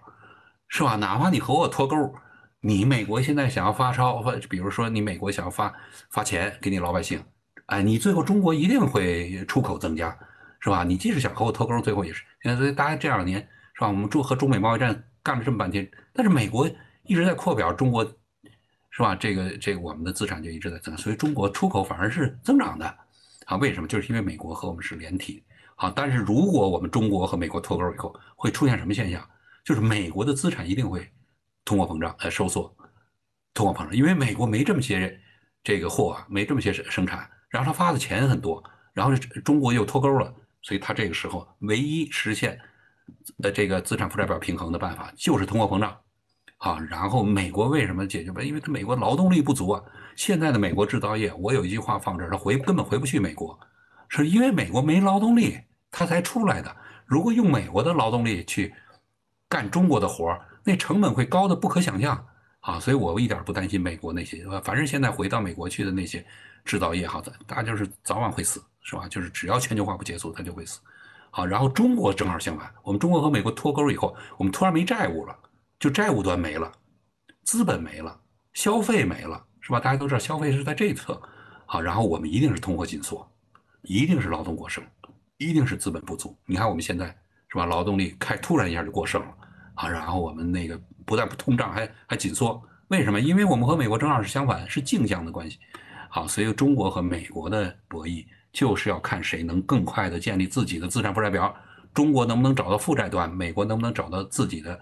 [0.69, 0.97] 是吧？
[0.97, 2.15] 哪怕你和我脱钩，
[2.61, 5.73] 你美国现在想要发钞，比如说你美国想要发
[6.11, 7.23] 发钱给你老百姓，
[7.67, 10.17] 哎，你最后中国一定会出口增加，
[10.61, 10.83] 是吧？
[10.83, 12.25] 你即使想和我脱钩，最后也是。
[12.57, 13.39] 所以大家这两年
[13.75, 13.89] 是吧？
[13.89, 16.67] 我们中和中美贸易战干了这么半天，但是美国。
[17.09, 18.05] 一直在扩表，中国
[18.91, 19.17] 是吧？
[19.17, 22.87] 这个这个，我们的资产就一直在增，所以中国出口反而是增长的
[23.47, 23.57] 啊？
[23.57, 23.89] 为什么？
[23.89, 25.43] 就是因为美国和我们是连体
[25.77, 25.91] 啊。
[25.97, 29.27] 但是如果我们中国和美国脱钩以后，会出现什么现象？
[29.65, 31.11] 就是美国的资产一定会
[31.65, 32.75] 通货膨胀，呃，收缩，
[33.55, 35.19] 通货膨胀，因为美国没这么些
[35.65, 38.63] 这个货啊，没这么些生生产，然后他发的钱很多，
[38.93, 42.59] 然后中国又脱钩了，所以他这个时候唯一实现
[43.43, 45.99] 呃这个资产负债表平衡的办法就是通货膨胀。
[46.59, 48.45] 啊，然后美国为什么解决不了？
[48.45, 49.83] 因为它美国劳动力不足啊。
[50.17, 53.59] 现在的美国制造业，我有一句话放这儿，它回根本回不去美国，
[54.09, 55.57] 是因为美国没劳动力，
[55.91, 56.75] 它才出来的。
[57.07, 58.75] 如果用美国的劳动力去
[59.49, 62.27] 干中国的活儿，那成本会高的不可想象
[62.61, 62.81] 啊！
[62.81, 66.23] 所以我一点不担心美国那些呃，反正现在回到美国去的那些
[66.65, 69.07] 制造业，好的，大家就是早晚会死，是吧？
[69.09, 70.81] 就是只要全球化不结束，它就会死。
[71.31, 75.39] 好，然后中国正好相反，我们中国和美国脱钩以后，我们突然没债务了，
[75.79, 76.73] 就债务端没了，
[77.45, 78.21] 资本没了，
[78.53, 79.79] 消费没了，是吧？
[79.79, 81.21] 大家都知道消费是在这一侧，
[81.67, 83.29] 好，然后我们一定是通货紧缩，
[83.83, 84.85] 一定是劳动过剩，
[85.37, 86.37] 一定是资本不足。
[86.47, 87.07] 你看我们现在
[87.49, 87.65] 是吧？
[87.67, 89.35] 劳动力开突然一下就过剩了，
[89.75, 93.21] 啊，然后我们那个不但不通胀，还还紧缩，为什么？
[93.21, 95.59] 因为我们和美国正好是相反，是镜像的关系，
[96.11, 98.27] 好，所以中国和美国的博弈。
[98.51, 101.55] 就是要看谁能更快的建立自己的资产负债表，
[101.93, 104.81] 中国能不能找到负债端，美国能不能找到自己的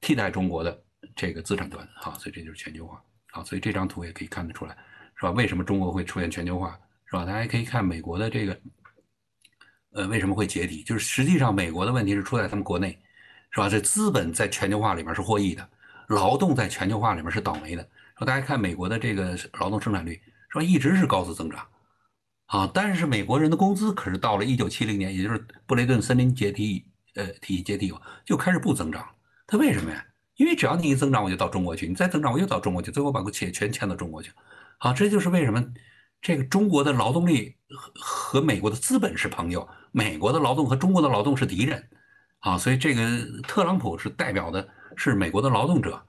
[0.00, 0.82] 替代中国的
[1.14, 1.86] 这个资产端？
[1.96, 3.02] 好，所以这就是全球化。
[3.30, 4.76] 好，所以这张图也可以看得出来，
[5.16, 5.30] 是吧？
[5.32, 7.24] 为什么中国会出现全球化，是吧？
[7.24, 8.60] 大家可以看美国的这个，
[9.92, 10.82] 呃，为什么会解体？
[10.82, 12.98] 就是实际上美国的问题是出在他们国内，
[13.50, 13.68] 是吧？
[13.68, 15.68] 这资本在全球化里面是获益的，
[16.08, 17.86] 劳动在全球化里面是倒霉的。
[18.16, 20.20] 说大家看美国的这个劳动生产率，
[20.50, 20.62] 是吧？
[20.62, 21.66] 一直是高速增长。
[22.46, 22.70] 啊！
[22.72, 26.82] 但是美国人的工资可是到了一九七零年，也就是布雷顿森林解体，
[27.14, 29.06] 呃，体系解体以后就开始不增长。
[29.48, 30.04] 他为什么呀？
[30.36, 34.30] 因为只要你一增长，我就到中国去；你再增长，我又到中国去，最后把企业全迁到中国去。
[34.78, 35.64] 好，这就是为什么
[36.20, 41.82] 这个中国的劳动力和和美国的资本是朋友，美国的劳动和中国的劳动是敌人。
[42.40, 43.02] 啊，所以这个
[43.48, 46.00] 特朗普是代表的是美国的劳动者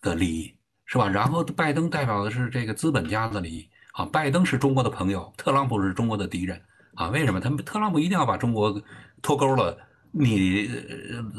[0.00, 0.56] 的利益，
[0.86, 1.06] 是吧？
[1.08, 3.68] 然后拜登代表的是这个资本家的利益。
[3.92, 6.62] 啊，拜登是中国的朋友，特朗普是中国的敌人
[6.94, 7.08] 啊！
[7.08, 7.40] 为什么？
[7.40, 8.80] 他们特朗普一定要把中国
[9.20, 9.76] 脱钩了，
[10.12, 10.70] 你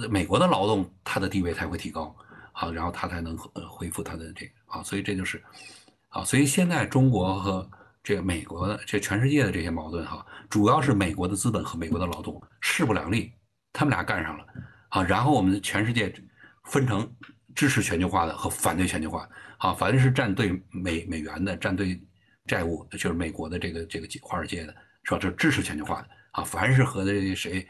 [0.10, 2.16] 美国的劳动他的地位才会提高，
[2.52, 5.44] 好，然后他才能呃恢复他的这个啊，所以这就是
[6.10, 7.70] 啊，所以现在中国和
[8.04, 13.32] 这个美国的这全世界的这些矛盾哈，主要是美国的资本和美国的劳动势不两立，
[13.74, 14.46] 他们俩干上了
[14.90, 16.14] 啊，然后我们全世界
[16.66, 17.10] 分成
[17.56, 19.28] 支持全球化的和反对全球化，
[19.58, 22.00] 好，凡是站队美美元的，站队。
[22.48, 25.20] 债务就是美国的这个这个华尔街的是吧？
[25.22, 27.68] 这支持全球化的啊，凡是和这谁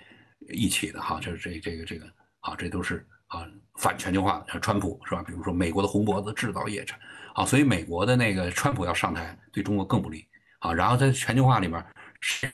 [0.51, 2.05] 一起的哈，就是这这个这个
[2.41, 4.59] 啊，这都是啊反全球化的。
[4.59, 5.23] 川普是吧？
[5.23, 6.95] 比如说美国的红脖子制造业者
[7.34, 10.27] 啊，所以美国的那个川普要上台，对中国更不利
[10.59, 10.73] 啊。
[10.73, 11.84] 然后在全球化里面，
[12.21, 12.49] 谁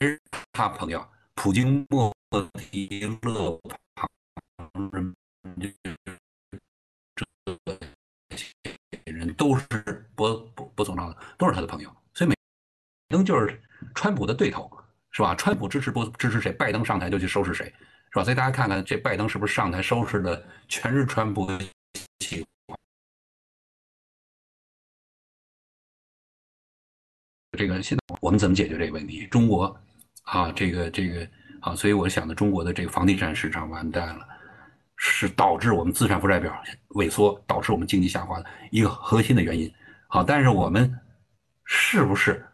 [0.54, 1.06] 他朋友？
[1.36, 2.14] 普京、莫
[2.72, 3.60] 迪、勒
[3.94, 4.08] 庞，
[5.60, 5.70] 这
[8.38, 8.48] 些
[9.04, 9.66] 人都是
[10.16, 11.94] 不不不走道的，都是他的朋友。
[12.14, 12.36] 所以美
[13.10, 13.62] 登就是
[13.94, 14.72] 川普的对头，
[15.16, 15.34] 是吧？
[15.36, 17.74] 川普支持不支持谁，拜登上台就去收拾谁，
[18.10, 18.24] 是吧？
[18.26, 21.50] 所以大家看看这拜登是不是上台收拾的全是川普
[22.20, 22.46] 企
[27.58, 29.26] 这个现在我们怎么解决这个问题？
[29.28, 29.74] 中国
[30.24, 31.26] 啊，这个这个
[31.62, 34.28] 啊，所以我想的中国的这个房地产市场完蛋了，
[34.98, 36.54] 是导致我们资产负债表
[36.90, 39.74] 萎缩，导致我们经济下滑的一个核心的原因。
[40.10, 40.94] 好，但是我们。
[41.68, 42.46] 是不是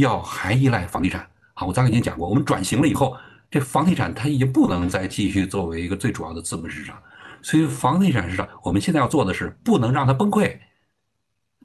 [0.00, 1.30] 要还依赖房地产？
[1.54, 3.16] 好，我刚才已经讲过，我们转型了以后，
[3.50, 6.96] 这房地产它已经不能再继续作为一个最主要的资本市场，
[7.42, 10.58] 所以房地产市场我们现在要做的是不能让它崩溃。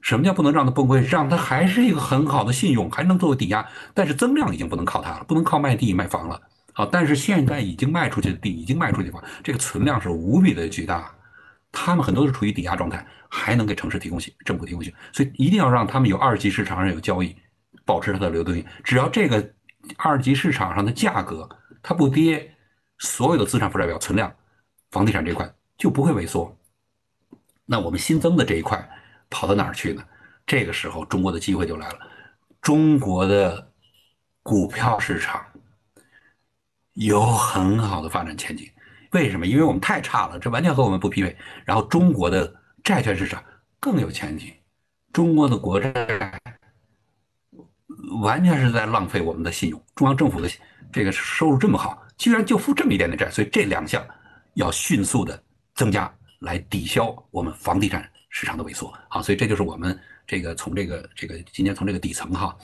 [0.00, 1.00] 什么叫不能让它崩溃？
[1.00, 6.40] 让它还是一个很好的信用，还能作为抵押，但是增量已经不能靠它了，不能靠卖地卖房了。
[6.72, 11.10] 好，但是现在已经卖出去的地，已经卖出去的房，这个存量是无比的巨大。
[11.72, 17.34] 他们很多是处于抵押状态，还能给城市提供性、政府提供性，所以一定要让他们有二级市场上有交易，
[17.84, 18.64] 保持它的流动性。
[18.84, 19.52] 只要这个
[19.96, 21.48] 二级市场上的价格
[21.82, 22.54] 它不跌，
[22.98, 24.34] 所有的资产负债表存量，
[24.90, 26.54] 房地产这块就不会萎缩。
[27.64, 28.88] 那我们新增的这一块
[29.30, 30.04] 跑到哪儿去呢？
[30.46, 31.98] 这个时候中国的机会就来了，
[32.62, 33.70] 中国的
[34.42, 35.44] 股票市场
[36.94, 38.70] 有很好的发展前景。
[39.12, 39.46] 为什么？
[39.46, 41.36] 因为我们太差了，这完全和我们不匹配。
[41.64, 43.42] 然后中国的债券市场
[43.78, 44.52] 更有前景，
[45.12, 46.40] 中国的国债
[48.22, 49.82] 完全是在浪费我们的信用。
[49.94, 50.48] 中央政府的
[50.92, 54.04] 这个收入这么好，居然就付这么一点点债，所以这两项
[54.54, 55.42] 要迅速的
[55.74, 58.92] 增加，来抵消我们房地产市场的萎缩。
[59.08, 62.56] 好，所以这就是我们这个从这个这个今天从这个底层哈。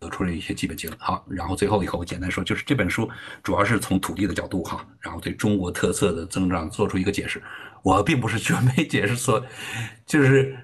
[0.00, 1.00] 得出了一些基本结论。
[1.00, 3.08] 好，然后最后以后我简单说，就是这本书
[3.42, 7.42] 主要是从土地的角度哈，然后对中国特色的增长做出一个解释。
[7.82, 9.42] 我并不是全面解释说，
[10.04, 10.54] 就是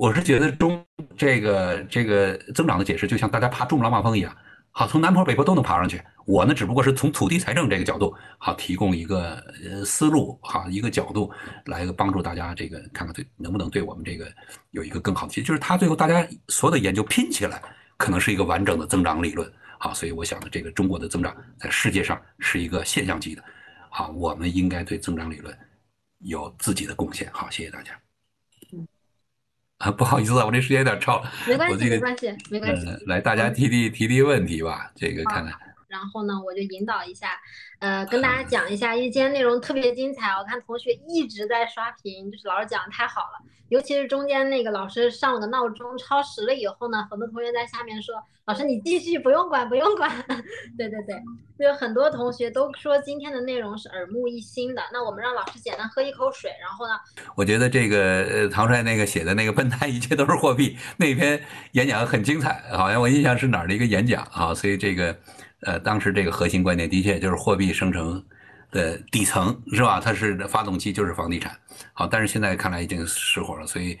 [0.00, 0.82] 我是觉得中
[1.14, 4.34] 这个这个增长的解释，就像大家爬珠穆朗玛峰一样，
[4.70, 6.00] 好，从南坡北坡都能爬上去。
[6.24, 11.30] 我呢，只不过是从土地财政这个角度，好，提供一个呃思路，哈，一个角度
[11.66, 14.26] 来帮助大家这个看看对能不能对我们这个
[14.70, 17.60] 有一个更好的，就是他最后大家所有的研究拼起来。
[17.98, 23.44] 可能是一个完整的增长理论，好，所以我想呢，这个中国的增长在世界上是一个现象级的，
[23.90, 25.54] 好，我们应该对增长理论
[26.20, 27.28] 有自己的贡献。
[27.30, 27.92] 好，谢谢大家。
[29.80, 32.86] 嗯，啊，不好意思啊，我这时间有点超，没关系，没关系，没关系。
[32.86, 35.52] 呃，来大家提提提提问题吧，这个看看。
[35.90, 37.38] 然后呢，我就引导一下，
[37.80, 48.14] 呃，跟大家讲一下，因为今天内容特别精彩，我看同学一直在刷屏，就是老师讲的太好了，尤其是中间那个老师上了个闹钟超时了以后呢，很多同学在下面说，
[48.44, 50.08] 老师你继续，不用管，不用管。
[50.78, 51.20] 对对对，
[51.58, 54.80] 就很多同学都说今天的内容是耳目一新的。
[54.92, 56.92] 那我们让老师简单喝一口水，然后呢，
[57.34, 61.42] 我觉得这个呃唐帅那个写的那个笨蛋一切都是货币那篇
[61.72, 65.18] 演讲很精彩，好像我印象是哪儿的一个演讲啊，所以这个。
[65.62, 68.24] 呃，当时这个核心观点的确就是货币生成
[68.70, 70.00] 的底层是吧？
[70.00, 71.54] 它是发动机就是房地产。
[71.92, 73.98] 好，但是现在看来已经失火了，所以，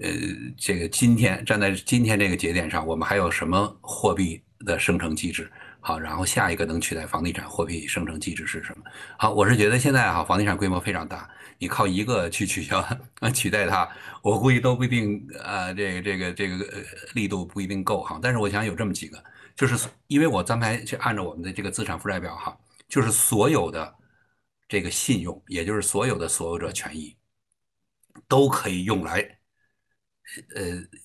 [0.00, 0.10] 呃，
[0.56, 5.50] 这个今天站在今天这个节点上，我们还有什么货币的生成机制？
[5.80, 8.84] 好，然后下一个能取代房地产货币生成机制是什么？
[9.18, 11.28] 好，我是觉得现在哈，房地产规模非常大，
[11.58, 12.78] 你靠一个去取消
[13.20, 13.88] 啊 取代它，
[14.22, 16.80] 我估计都不一定啊，这个这个这个呃
[17.14, 18.18] 力度不一定够哈。
[18.22, 19.22] 但是我想有这么几个。
[19.58, 22.56] 就是因为我刚才去按照我们的这个资产负债表哈，
[22.88, 23.92] 就是所有的
[24.68, 27.16] 这个信用，也就是所有的所有者权益，
[28.28, 29.18] 都可以用来
[30.54, 30.62] 呃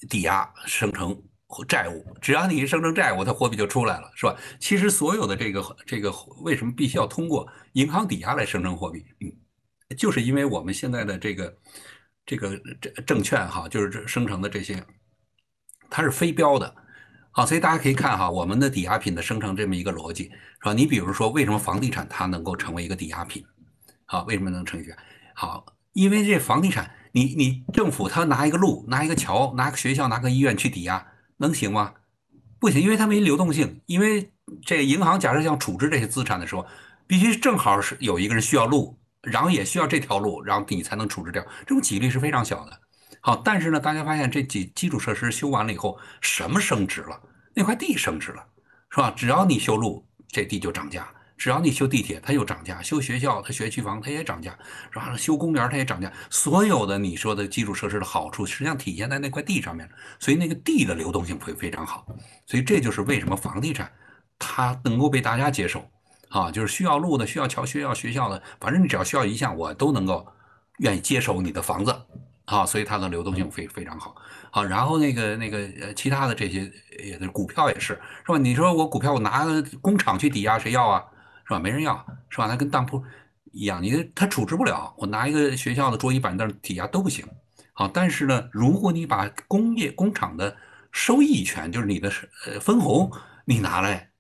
[0.07, 1.19] 抵押生成
[1.67, 2.05] 债务。
[2.21, 4.37] 只要你一生成债务，它货币就出来了，是吧？
[4.59, 6.11] 其实所有的这个这个
[6.43, 9.03] 为什么必须要通过银行抵押来生成货币？
[9.21, 9.33] 嗯，
[9.97, 11.57] 就是因为我们现在的这个
[12.23, 14.85] 这个证证券哈，就是这生成的这些，
[15.89, 16.82] 它是非标的。
[17.35, 20.73] 好，所以大家可以看哈，我们的抵押品的生成这么一个逻辑，是吧？
[20.73, 23.43] 你比如说，为什么房地产它能够成为一个抵押品？
[24.05, 24.85] 好，为什么能成为？
[25.33, 31.03] 好，因为这房地产，你你政府他拿一个路、拿一个桥、拿个学校、拿个医院去抵押，
[31.37, 31.93] 能行吗？
[32.59, 33.81] 不行，因为它没流动性。
[33.87, 34.31] 因为
[34.63, 36.63] 这个银行假设想处置这些资产的时候，
[37.07, 41.43] 必须正好是有一个人需要路，然后也需要这条路，然后你才能处置掉。
[41.61, 42.79] 这种几率是非常小的。
[43.25, 47.17] 好，但是呢，大家发现这几基础设施修完了以后，什么升值了？
[47.53, 48.45] 那块地升值了，
[48.89, 49.13] 是吧？
[49.15, 51.03] 只要你修路，这地就涨价；
[51.37, 54.51] 只要你修地铁，它又涨价；修学校，它学区房，它也涨价，
[54.91, 55.15] 是吧？
[55.15, 56.11] 修公园，它也涨价。
[56.29, 59.89] 所有的你说的基础设施的好处，实际上体现在那块地上面，
[60.19, 62.05] 所以那个地的流动性会非常好。
[62.45, 63.89] 所以这就是为什么房地产
[64.37, 65.89] 它能够被大家接受
[66.27, 70.27] 啊，就是需要路的、需要桥、需要学校的，反正你只要需要一项，我都能够
[70.79, 71.95] 愿意接手你的房子。
[72.45, 74.15] 啊，所以它的流动性非非常好，
[74.51, 77.93] 好，然后那个那个呃，其他的这些也是股票也是，
[78.25, 78.37] 是吧？
[78.37, 79.45] 你说我股票我拿
[79.81, 81.03] 工厂去抵押，谁要啊？
[81.45, 81.59] 是吧？
[81.59, 82.47] 没人要，是吧？
[82.47, 83.01] 它跟当铺
[83.51, 87.25] 一样，你它处置不了，我拿一个学校的桌椅板凳抵押都不行。
[87.71, 90.55] 好，但是呢，如果你把工业工厂的
[90.91, 92.11] 收益权，就是你的
[92.45, 93.09] 呃分红，
[93.45, 94.11] 你拿来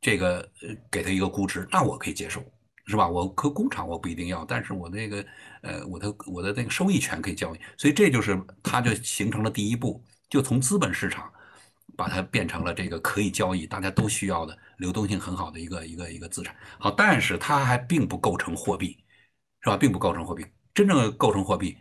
[0.00, 2.42] 这个呃给他一个估值，那我可以接受。
[2.84, 3.06] 是吧？
[3.08, 5.24] 我可工厂我不一定要，但是我那个
[5.62, 11.32] 呃，我的我的那个收益权可以交易，所以这就是它就形成了第一步，就从资本市场
[11.96, 16.54] 把它变成了这个可以交易、大家都需要的流动性很好的一个一个一个资产。
[16.80, 18.98] 好，但是它还并不构成货币，
[19.60, 19.76] 是吧？
[19.76, 20.44] 并不构成货币，
[20.74, 21.78] 真正构成货币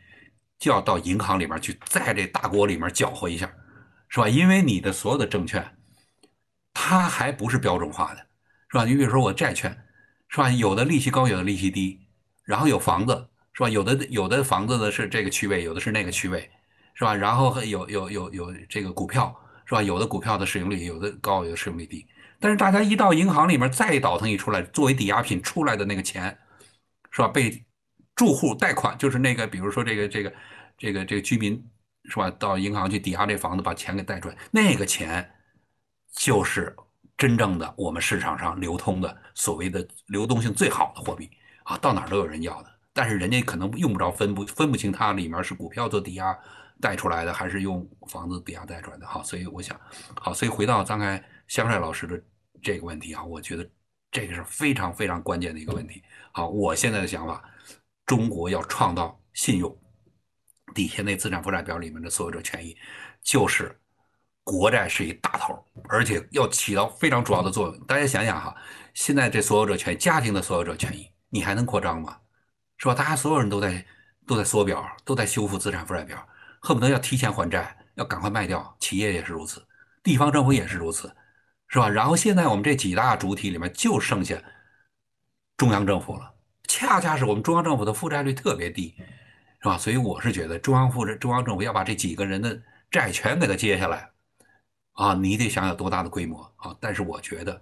[0.59, 3.51] 就要到银行里面去，在这大锅里面搅和一下，
[4.07, 4.29] 是吧？
[4.29, 5.65] 因为你的所有的证券，
[6.75, 8.19] 它还不是标准化的，
[8.69, 8.85] 是吧？
[8.85, 9.75] 你比如说我债券。
[10.31, 10.49] 是吧？
[10.49, 11.99] 有的利息高，有的利息低，
[12.45, 13.69] 然后有房子，是吧？
[13.69, 16.49] 有的有的房子的是这个区位，有的是那个区位，
[16.93, 17.13] 是吧？
[17.13, 19.83] 然后有有有有这个股票，是吧？
[19.83, 22.07] 有的股票的市盈率有的高，有的市盈率低。
[22.39, 26.35] 但是大家一到银行里面再倒腾一出来，作为抵押品出来的那个钱，
[27.11, 27.27] 是吧？
[27.27, 27.65] 被
[28.15, 30.33] 住户贷款，就是那个比如说这个这个
[30.77, 31.61] 这个这个居民，
[32.05, 32.31] 是吧？
[32.31, 35.29] 到银行去抵押这房子，把钱给贷出来，那个钱
[36.15, 36.73] 就是。
[37.21, 41.29] 真正的我们市场上流通的所谓的流动性最好的货币
[41.65, 46.35] 啊，到哪儿都有人要的，但是人家可能用不着分不分不清它里面是股票做抵押
[46.79, 49.05] 贷出来的，还是用房子抵押贷出来的。
[49.05, 49.79] 好，所以我想，
[50.15, 52.19] 好，所以回到刚才香帅老师的
[52.59, 53.69] 这个问题啊，我觉得
[54.09, 56.01] 这个是非常非常关键的一个问题。
[56.31, 57.47] 好，我现在的想法，
[58.07, 59.79] 中国要创造信用，
[60.73, 62.75] 底下那资产负债表里面的所有者权益，
[63.21, 63.77] 就是。
[64.51, 65.57] 国债是一大头，
[65.87, 67.79] 而且要起到非常主要的作用。
[67.85, 68.53] 大家想想哈，
[68.93, 72.17] 现在这所有者权益，家庭的所有者权益，你还能扩张吗？
[72.77, 72.93] 是吧？
[72.93, 73.85] 大家所有人都在
[74.27, 76.27] 都在缩表，都在修复资产负债表，
[76.59, 78.75] 恨不得要提前还债，要赶快卖掉。
[78.81, 79.65] 企业也是如此，
[80.03, 81.15] 地方政府也是如此，
[81.69, 81.87] 是吧？
[81.87, 84.35] 然后现在我们这几大主体里面就剩下
[85.55, 86.33] 中央政府了，
[86.67, 88.95] 恰恰是我们中央政府的负债率特别低，
[89.61, 89.77] 是吧？
[89.77, 94.09] 所以我是觉得中央负债中央政府要把这几个人的债权给他接下来。
[95.01, 96.77] 啊，你得想有多大的规模啊！
[96.79, 97.59] 但是我觉得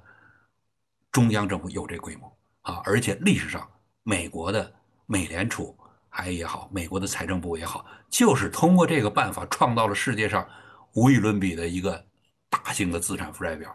[1.09, 3.65] 中央政府有这规模啊，而且历史上
[4.03, 4.69] 美国的
[5.05, 5.73] 美联储
[6.09, 10.45] 还也好，美国的财政部也好，就是通过这个办法创造了世界上
[10.95, 12.05] 无与伦比的一个
[12.49, 13.73] 大型的资产负债表，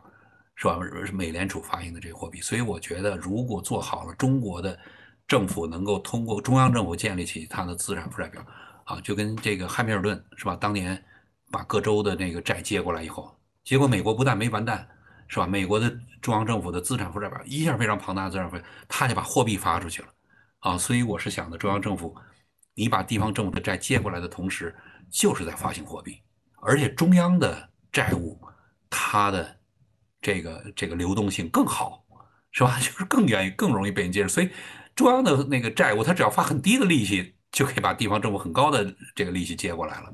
[0.56, 0.78] 是吧？
[1.14, 2.42] 美联储发行的这个货币。
[2.42, 4.78] 所以我觉得，如果做好了中国的
[5.26, 8.44] 政府能够通过中央政府建立起它的资产负债表
[8.84, 10.54] 啊，就跟这个汉密尔顿是吧？
[10.54, 11.02] 当年
[11.50, 13.34] 把各州的那个债接过来以后。
[13.64, 14.86] 结果美国不但没完蛋，
[15.26, 15.46] 是吧？
[15.46, 20.08] 美国的中央政府的资产负债表一下非常庞大的资产负债，他就把货币发出去了，
[20.60, 22.14] 啊，所以我是想的，中央政府，
[22.74, 24.74] 你把地方政府的债借过来的同时，
[25.10, 26.20] 就是在发行货币，
[26.60, 28.38] 而且中央的债务，
[28.90, 29.56] 它的
[30.20, 32.04] 这个这个流动性更好，
[32.52, 32.76] 是吧？
[32.84, 34.50] 就是更愿意更容易被人接受，所以
[34.94, 40.12] 中央的那个债务，它只要发很低的利息，就可以把地方政府很高的这个利息接过来了。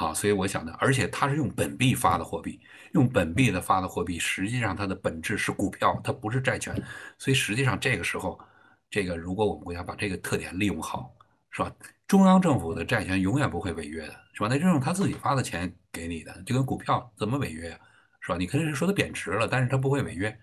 [0.00, 2.58] 啊，所以我想呢，而且它是用本币发的货币，
[2.94, 6.74] 用本币的发的货币，实际上它的本质是股票，它不是债权。
[7.18, 8.40] 所以实际上这个时候，
[8.88, 11.14] 这个如果我们国家把这个特点利用好，
[11.50, 11.70] 是吧？
[12.08, 14.48] 中央政府的债权永远不会违约的，是吧？
[14.48, 17.78] 那这种他自己发的钱给你的，就跟股票怎么违约呀，
[18.20, 18.38] 是吧？
[18.38, 20.34] 你可以说它贬值了，但是它不会违约。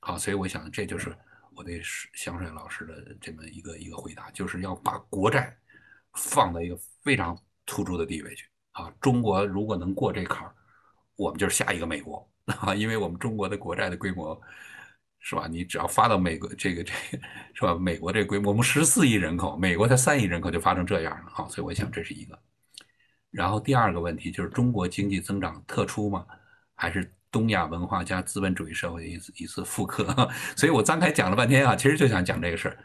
[0.00, 1.16] 好，所以我想这就是
[1.54, 1.80] 我对
[2.14, 5.56] 香帅老师的这么一个一个回答，就是要把国债
[6.14, 8.44] 放到一个非常突出的地位去。
[8.74, 10.54] 啊，中国如果能过这坎儿，
[11.16, 12.74] 我们就是下一个美国啊！
[12.76, 14.38] 因为我们中国的国债的规模，
[15.20, 15.46] 是吧？
[15.48, 17.18] 你只要发到美国这个这个，
[17.54, 17.74] 是吧？
[17.74, 21.48] 美国这规模，我们十四亿人口，美国才三亿人口就发成这样了啊！
[21.48, 22.38] 所以我想这是一个。
[23.30, 26.26] 然后第二个问题就是中国经济增长特殊吗？
[26.74, 30.28] 还是东亚文化加资本主义社会的一次一次复刻？
[30.56, 32.78] 所以我张开讲了半天啊，其实就想讲这个事儿。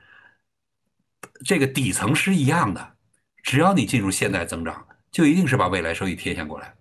[1.43, 2.95] 这个底层是一样的，
[3.41, 4.85] 只要你进入现代增长。
[5.11, 6.73] 就一定是把未来收益贴现过来。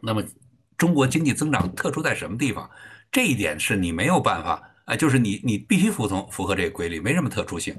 [0.00, 0.22] 那么，
[0.76, 2.68] 中国经济增长特殊在什么地方？
[3.10, 7.74] 这一点是你没有办法，啊，就是你你必须服从符合这个规律，没什么特殊性，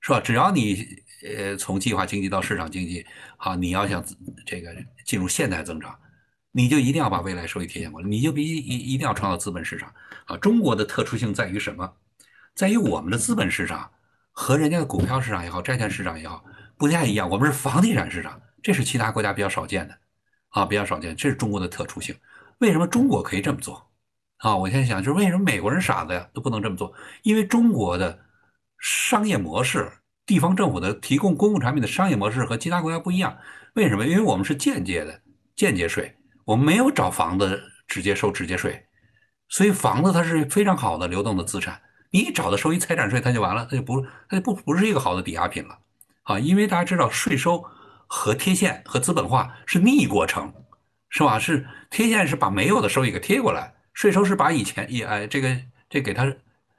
[0.00, 0.18] 是吧？
[0.18, 0.84] 只要你
[1.22, 3.04] 呃从计划经济到市场经济，
[3.36, 4.02] 好，你要想
[4.46, 4.74] 这个
[5.04, 5.94] 进入现代增长，
[6.50, 9.92] 你就一定要把未来收益贴现过来，你就必须一一定要创造资本市场
[10.24, 10.36] 啊。
[10.38, 11.92] 中国的特殊性在于什么？
[12.54, 13.90] 在于我们的资本市场
[14.32, 16.42] 和人家的股票市场也好，债券市场也好
[16.76, 18.40] 不太一样，我们是房地产市场。
[18.68, 19.98] 这是其他国家比较少见的，
[20.50, 22.14] 啊，比较少见，这是中国的特殊性。
[22.58, 23.90] 为什么中国可以这么做？
[24.40, 26.92] 啊，我现在想，就是为什么美国人傻子呀都不能这么做？
[27.22, 28.26] 因为中国的
[28.78, 29.90] 商业模式，
[30.26, 33.38] 地方政府的提供公共产品的商业模式和其他国家不一样。
[33.72, 34.06] 为什么？
[34.06, 35.18] 因为我们是间接的
[35.56, 36.14] 间接税，
[36.44, 38.84] 我们没有找房子直接收直接税，
[39.48, 41.80] 所以房子它是非常好的流动的资产。
[42.10, 45.78] 你一找到收益财产税，它就完了，它就不它就不不是一个好的抵押品了，
[46.24, 47.64] 啊，因为大家知道税收。
[48.08, 50.52] 和贴现和资本化是逆过程，
[51.10, 51.38] 是吧？
[51.38, 55.56] 是贴现是把没有的收益给贴过来，税收是把以前也哎这个
[55.88, 56.34] 这给他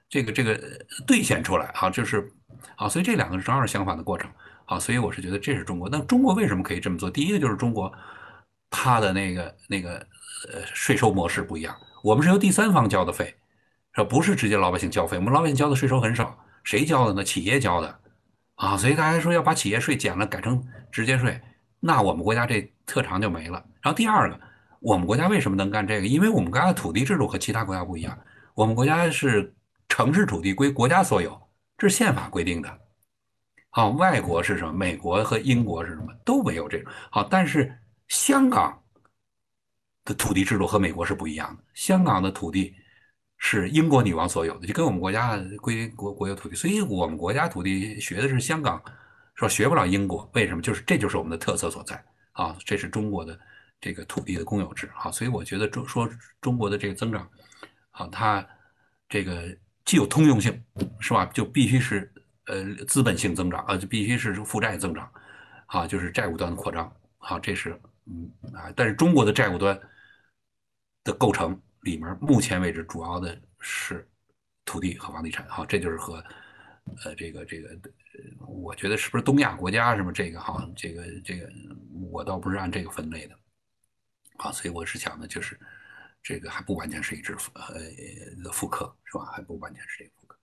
[0.09, 0.59] 这个这个
[1.07, 2.31] 兑现出来，好，就是
[2.75, 4.29] 好，所以这两个是正好相反的过程，
[4.65, 5.87] 好，所以我是觉得这是中国。
[5.87, 7.09] 那中国为什么可以这么做？
[7.09, 7.93] 第一个就是中国
[8.71, 9.97] 它的那个那个
[10.51, 13.35] 呃税收模式不一样，我们是由第三方交的费，
[13.93, 14.03] 是？
[14.03, 17.23] 不是直接老百姓交费，我们老百姓交的税收很少，谁交的呢？
[17.23, 17.98] 企业交的。
[18.59, 20.61] 啊，所以大家说要把企业税减了，改成
[20.91, 21.39] 直接税，
[21.79, 23.53] 那我们国家这特长就没了。
[23.81, 24.37] 然后第二个，
[24.81, 26.07] 我们国家为什么能干这个？
[26.07, 28.19] 因为我们国家的土地制度和其他国家不一样，
[28.53, 29.55] 我们国家是
[29.87, 31.41] 城市土地归国家所有，
[31.77, 32.79] 这是宪法规定的。
[33.69, 34.73] 好，外国是什么？
[34.73, 36.13] 美国和英国是什么？
[36.25, 36.91] 都没有这种。
[37.09, 37.73] 好，但是
[38.09, 38.77] 香港
[40.03, 42.75] 的土地制度和美国是不一样的，香港的土地。
[43.41, 48.83] 是英国女王所有的，就跟我们国家归国国有土地，所以我们国家土地学的是香港，
[49.33, 50.61] 说学不了英国，为什么？
[50.61, 52.03] 就是这就是我们的特色所在
[52.33, 52.55] 啊！
[52.65, 53.39] 这是中国的
[53.79, 56.07] 这个土地的公有制啊，所以我觉得中说
[56.41, 57.27] 中国的这个增长，
[57.91, 58.45] 啊，它
[59.07, 60.61] 这个既有通用性，
[60.99, 61.25] 是吧？
[61.27, 62.11] 就必须是
[62.47, 65.09] 呃资本性增长啊，就必须是负债增长
[65.67, 69.79] 啊，就是债务端的扩张啊，这是嗯啊，但是中国的债务端
[71.05, 71.57] 的构成。
[71.81, 74.07] 里面目前为止主要的是
[74.65, 76.23] 土地和房地产，哈，这就是和
[77.03, 77.69] 呃这个这个，
[78.47, 81.49] 我觉得是不是东亚国家什么这个哈，这个这个
[82.11, 83.35] 我倒不是按这个分类的，
[84.37, 85.59] 啊，所以我是想的就是
[86.21, 89.25] 这个还不完全是一只呃复刻是吧？
[89.33, 90.37] 还不完全是这个复刻。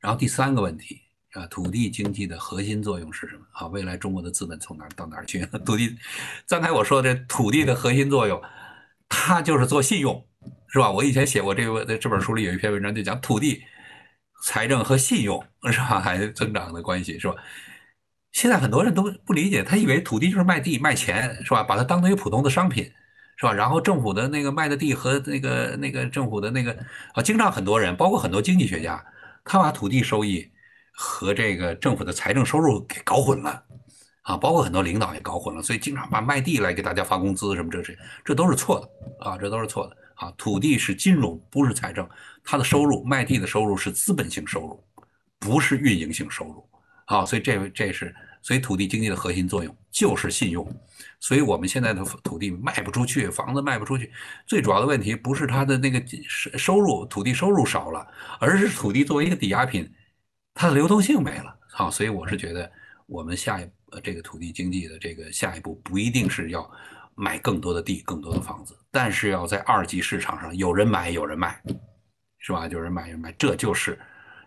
[0.00, 1.00] 然后第三个问题
[1.32, 3.46] 啊，土地经济的核心作用是什么？
[3.52, 5.46] 啊，未来中国的资本从哪儿到哪儿去？
[5.64, 5.96] 土地，
[6.48, 8.42] 刚才我说的土地的核心作用，
[9.08, 10.28] 它就是做信用。
[10.72, 10.90] 是吧？
[10.90, 13.62] 我以前写过这个，这本书里有一篇文章，就讲土地、
[14.42, 16.00] 财政和信用是吧？
[16.00, 17.34] 还增长的关系是吧？
[18.32, 21.62] 现在很多人都不理解，他以为土地就是卖地卖钱是吧？
[21.62, 22.90] 把它当做一个普通的商品
[23.36, 23.52] 是吧？
[23.52, 26.72] 然后政府的那个卖的地和那个那个政府的那个
[27.12, 29.04] 啊，经常很多人，包括很多经济学家，
[29.44, 30.50] 他把土地收益
[30.94, 33.62] 和这个政府的财政收入给搞混了
[34.22, 37.94] 啊，包括很多领导也搞混了，所以经常把卖地来给大家发工资什么这这
[38.24, 40.32] 这都是错的啊，这都是错的啊。
[40.36, 42.08] 土地是金融，不是财政，
[42.44, 44.84] 它的收入卖地的收入是资本性收入，
[45.38, 46.68] 不是运营性收入
[47.06, 48.14] 啊，所以这这是。
[48.44, 50.66] 所以土地经济的核心作用就是信用，
[51.20, 54.10] 所以我们现在的土地卖不出去，房子卖不出去，
[54.48, 58.04] 最主要的问题不是它的那个收收入，土地收入少了，
[58.40, 59.88] 而是土地作为一个抵押品，
[60.54, 61.56] 它的流动性没了。
[61.70, 62.68] 好，所以我是觉得
[63.06, 66.68] 我们下一呃这个土地经济的这个下一步不一定是要
[67.14, 71.62] 买更多的地、更多的房子，但是要在二级市场上有人买有人卖，
[72.38, 72.66] 是吧？
[72.68, 73.98] 有人买有人卖，这就是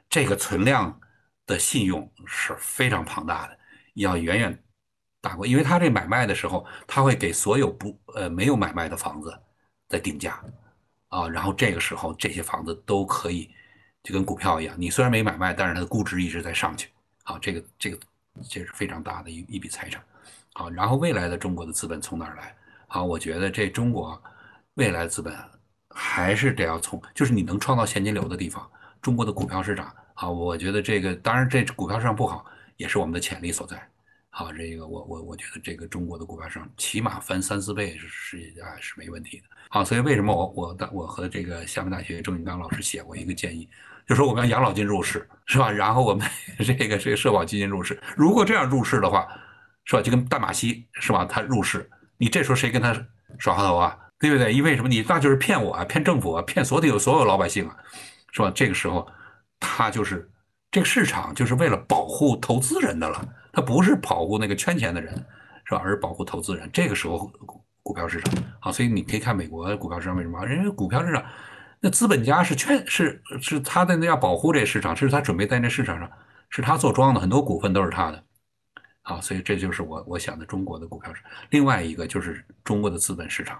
[0.10, 1.00] 这个存量
[1.46, 3.58] 的信用是非常庞大的。
[3.96, 4.64] 要远远
[5.22, 9.34] 大过，因为他这买卖的时候，他会给所有不呃没有买卖的房子
[9.88, 10.44] 在定价
[11.08, 13.50] 啊，然后这个时候这些房子都可以
[14.04, 16.90] 就跟股票一样，你虽然没买卖，但是它的估值一直在上去
[17.24, 17.98] 啊，这个这个
[18.50, 20.04] 这是非常大的一一笔财产
[20.57, 22.56] 好，然后未来的中国的资本从哪儿来？
[22.88, 24.19] 好，我觉得这中国
[24.73, 25.36] 未来资本
[25.90, 28.68] 还是得要从就是你能创造现金流的地方，
[29.02, 32.44] 中国的股票市场啊，我觉得这个当然这股票市场不好。
[32.77, 33.82] 也是我们的潜力所在，
[34.30, 43.69] 好，这个我我我觉得这个中国的股票市场起码翻三四倍是是啊是没问题的，好，所以为什么我我的我和这个厦门大学郑永刚老师写过一个建议，
[44.06, 45.72] 就说我们要养老金入市是吧？
[45.72, 46.27] 然后我们
[46.60, 49.26] 这个这个社保基金入市，如果这样入市的话，
[49.86, 50.02] 是吧？
[50.02, 51.24] 就跟大马锡是吧？
[51.26, 52.94] 他入市，你这时候谁跟他
[53.40, 53.98] 耍滑头啊？
[54.20, 54.53] 对不对？
[54.53, 54.90] 因为什么？
[54.90, 57.78] 你那就是骗我啊，骗政府啊，骗所有所有老百姓啊，
[58.34, 58.52] 是吧？
[58.53, 59.07] 这个时候
[59.60, 60.30] 他就是。
[60.72, 65.14] 这个市场就是为了保护投资人的了，他不是保护那个圈钱的人，
[65.64, 65.82] 是吧？
[65.82, 66.70] 而保护投资人。
[66.74, 67.32] 这个时候，
[67.82, 70.45] 股票市场啊，所以你可以看美国股票市场为什么？
[70.45, 71.24] 人家股票市场，
[71.80, 76.12] 那资本家是圈是是他在那要保护这市场，是他准备在那市场上
[76.49, 78.22] 是他做庄的，很多股份都是他的。
[79.06, 81.32] 好，所以这就是我我想的中国的股票市场。
[81.49, 83.57] 另外一个就是中国的资本市场，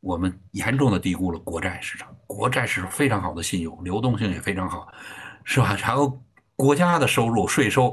[0.00, 4.86] 我们严重的低估了国债市场，国债是非常好的信用，流动性也非常好，
[5.44, 5.76] 是吧？
[5.80, 6.20] 然后。
[6.56, 7.92] 国家的收入税收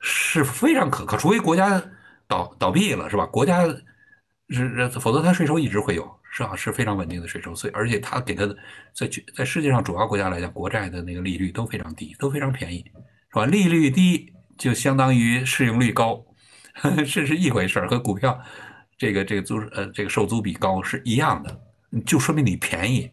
[0.00, 1.82] 是非常可靠，除非国家
[2.28, 3.24] 倒倒闭了，是吧？
[3.24, 3.62] 国家
[4.50, 6.54] 是，否则它税收一直会有，是吧？
[6.54, 8.54] 是非常稳定的税收，所以而且它给它的
[8.92, 12.84] 在在世界上主要国家来讲，国债的那个利率都非常低，都非常便宜，
[13.30, 13.46] 是吧？
[13.46, 16.24] 利率低就相当于市盈率高，
[16.82, 18.38] 这是一回事儿，和股票
[18.98, 21.60] 这个这个租呃这个收租比高是一样的，
[22.04, 23.10] 就说明你便宜，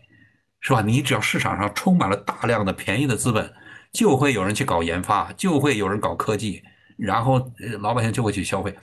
[0.62, 0.82] 是吧？
[0.82, 3.54] 你只要市场上充满了大量的便宜的资本。
[3.94, 6.64] 就会有人去搞研发，就会有人搞科技，
[6.98, 8.76] 然后老百姓就会去消费。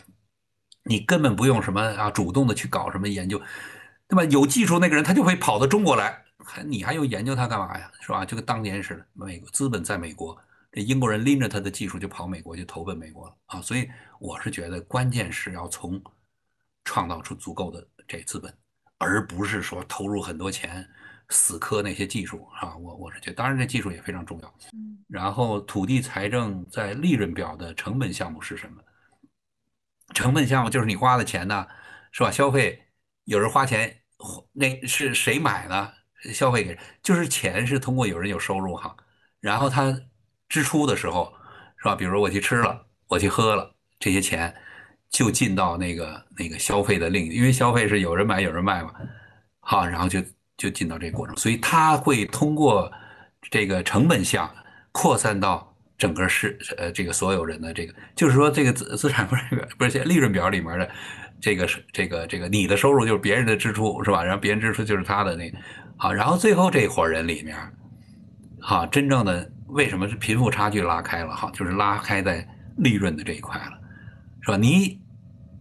[0.84, 3.36] 你根本不用什么啊，主动的去搞什么研究，
[4.06, 4.22] 对吧？
[4.26, 7.90] 有技术那个人他就会跑到中国来，还你还用研究他干嘛呀？
[8.00, 8.24] 是吧？
[8.24, 10.38] 就跟当年似的，美国资本在美国，
[10.72, 13.60] 这英国人拎着他的技术就跑美国，就投奔美国了啊！
[13.60, 13.88] 所以
[14.18, 16.02] 我是觉得关键是要从
[16.84, 18.56] 创造出足够的这资本，
[18.98, 20.88] 而不是说投入很多钱。
[21.32, 24.52] 死磕那些技术啊，我我是觉得，当然这技术也非常重要。
[24.72, 28.82] 嗯，然后土地财政在利润表的成本项目是什么？
[30.12, 31.64] 成本项目就是你花的钱呢，
[32.10, 32.32] 是吧？
[32.32, 32.82] 消费
[33.26, 34.02] 有人花钱，
[34.52, 35.92] 那是谁买呢？
[36.34, 38.96] 消费给就是钱是通过有人有收入哈，
[39.38, 39.96] 然后他
[40.50, 41.32] 支出的时候
[41.78, 41.96] 是吧？
[41.96, 44.54] 比如我去吃了，我去喝了，这些钱
[45.08, 48.92] 就进到那个那个消费的另，因为消费是有人买有人卖嘛，
[49.60, 50.22] 好，然后就。
[50.60, 52.92] 就进到这个过程，所以它会通过
[53.50, 54.54] 这个成本项
[54.92, 60.90] 扩散到整个市呃这个所有人的这个，就是说这个资资产不是不是利润表里面的
[61.40, 64.22] 这个是这个这个你的收入就是别人的支出是吧？
[64.22, 65.56] 然后别人支出就是他的那个
[65.96, 67.56] 好，然后最后这伙人里面，
[68.60, 71.50] 好真正的为什么是贫富差距拉开了哈？
[71.52, 73.78] 就是拉开在利润的这一块了，
[74.42, 74.56] 是吧？
[74.56, 75.00] 你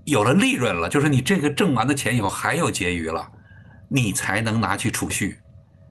[0.05, 3.27] 有了利润了，就是你这个挣完的钱以后还有结余了。
[3.91, 5.39] 你才能拿去储蓄，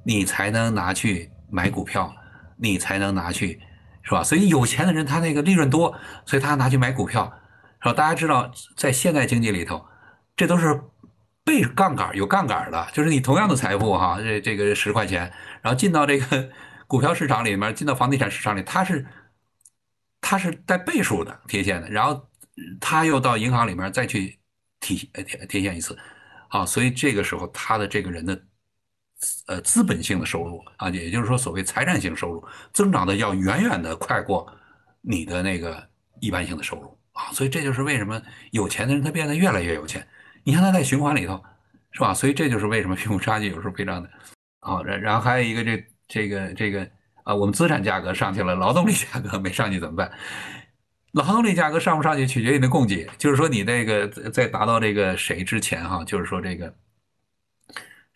[0.05, 2.15] 你才能拿去买股票，
[2.57, 3.61] 你才能拿去，
[4.03, 4.23] 是吧？
[4.23, 5.93] 所以有钱的人他那个利润多，
[6.25, 7.25] 所以他拿去买股票，
[7.83, 7.93] 是吧？
[7.93, 9.85] 大家知道，在现代经济里头，
[10.37, 10.81] 这都是
[11.45, 15.23] 背杠杆有杠杆的，就是你同样的财富哈，这这个十块钱，
[15.61, 16.49] 然后进到这个
[16.89, 19.07] 股票市场里面，进到房地产市场里，它是
[20.21, 22.29] 它是带倍数的贴现的，然后
[22.81, 24.37] 他又到银行里面再去
[24.81, 25.97] 提呃贴贴现一次。
[26.49, 28.43] 啊，所以这个时候他的这个人的，
[29.49, 32.43] 呃，资本性的收入啊，也就是说所谓财产性收入
[32.73, 34.51] 增长的要远远的快过
[35.03, 35.87] 你的那个
[36.21, 38.21] 一般性的收入啊，所以这就是为什么
[38.53, 40.09] 有钱的人他变得越来越有钱。
[40.43, 41.39] 你看他在循环里头，
[41.91, 42.15] 是吧？
[42.15, 44.09] 所以这就是为什么贫富差距有时候非常的
[44.61, 44.83] 啊。
[44.83, 46.89] 然然后还有一个这这个这个
[47.23, 50.11] 啊，我们资产价格上去了，劳动力价格没上去怎么办？
[51.13, 56.75] 劳动力价格上不上去取决于你的供给，就是说你那个在达到这个谁之前哈，就是说这个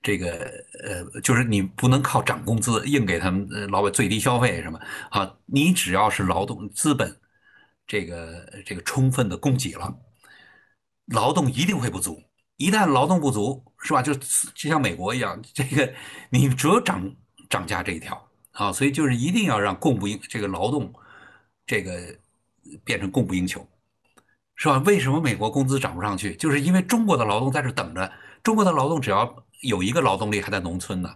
[0.02, 0.50] 这个
[0.82, 4.78] 呃，就是你不能靠涨工资硬给他们老板最低消费什么
[5.10, 7.16] 啊，你只要是劳动资本
[7.86, 9.94] 这个这个充分的供给了，
[11.06, 12.22] 劳动一定会不足。
[12.58, 14.02] 一旦劳动不足，是吧？
[14.02, 15.92] 就就像美国一样，这个
[16.30, 17.02] 你只有涨
[17.52, 20.90] 涨价这一条啊，所以就是一定要让供不应这个劳动
[21.66, 22.00] 这个
[22.82, 23.68] 变成供不应求，
[24.56, 24.78] 是吧？
[24.86, 26.34] 为什么美国工资涨不上去？
[26.36, 28.10] 就是因为中国的劳动在这等着，
[28.42, 31.14] 中国的劳动只要有一个劳动力还在农村呢，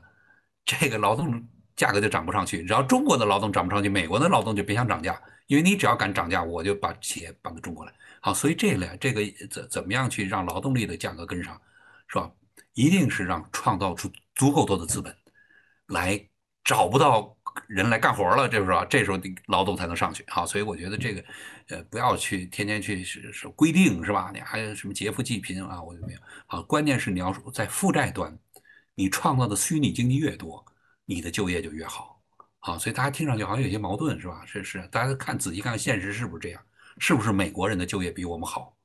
[0.66, 1.42] 这个劳动
[1.74, 2.62] 价格就涨不上去。
[2.64, 7.92] 只要中国的劳动涨不上去，美国的劳动就别想涨价，因为你只要敢涨价，我就把企业搬到中国来。
[8.20, 11.58] 好，所以这两这个怎怎么样去让劳动力的价格跟上，
[12.08, 12.30] 是吧？
[12.74, 15.16] 一定是让创造出足够多的资本，
[15.88, 16.28] 来
[16.64, 17.36] 找不到
[17.68, 18.84] 人来干活了，这是吧？
[18.84, 20.24] 这时候你劳动才能上去。
[20.28, 21.24] 好，所以我觉得这个，
[21.68, 24.30] 呃，不要去天天去是是规定，是吧？
[24.34, 25.82] 你还有什么劫富济贫啊？
[25.82, 26.18] 我就没有。
[26.46, 28.36] 好，关键是你要在负债端，
[28.94, 30.64] 你创造的虚拟经济越多，
[31.04, 32.20] 你的就业就越好。
[32.58, 34.44] 好，所以大家听上去好像有些矛盾，是吧？
[34.44, 36.60] 是是，大家看仔细看，现实是不是这样？
[36.98, 38.76] 是不是美国人的就业比我们好，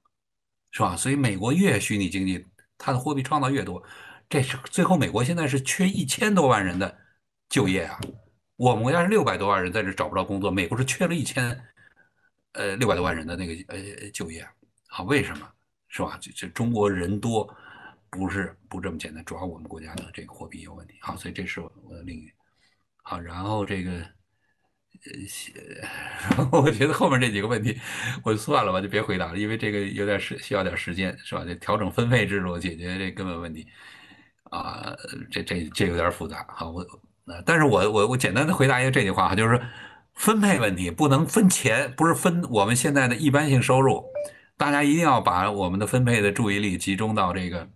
[0.72, 0.96] 是吧？
[0.96, 2.46] 所以美国越虚拟经济，
[2.78, 3.82] 它的货币创造越多，
[4.32, 6.98] 这是最后美国现在是缺一千多万人的
[7.50, 8.00] 就业啊。
[8.56, 11.62] 我们国家是六百多万人在这找不着工作，美国是缺了一千，
[12.54, 14.48] 呃，六百多万人的那个呃就业。
[14.88, 15.46] 啊，为什么？
[15.90, 16.18] 是吧？
[16.22, 17.54] 这这中国人多，
[18.10, 20.94] 不是不这么简单，主要我们国家的这个货币有问题。
[21.02, 22.32] 好，所以这是我的另一
[23.04, 23.92] 好，然后这个。
[25.04, 27.78] 呃，我觉得后面这几个问题，
[28.24, 31.44] 我就算了吧，就别回答了，因为这个有点时需要点时间，是吧？
[31.44, 33.68] 就调整分配制度，解决这根本问题
[34.52, 34.96] 啊，
[35.32, 36.44] 这这这有点复杂。
[36.44, 36.86] 哈，我
[37.46, 39.60] 但是我我我简单的回答一下这句话哈，就是
[40.14, 44.04] 分配问题不能分钱，不是分我们现在的一般性收入，
[44.58, 47.68] 大家一定要把我们的分配的注意力集中到这个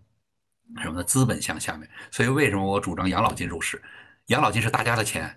[0.81, 1.89] 什么资本项下面。
[2.11, 3.81] 所以为什么我主张养老金入市？
[4.27, 5.35] 养老金是大家的钱。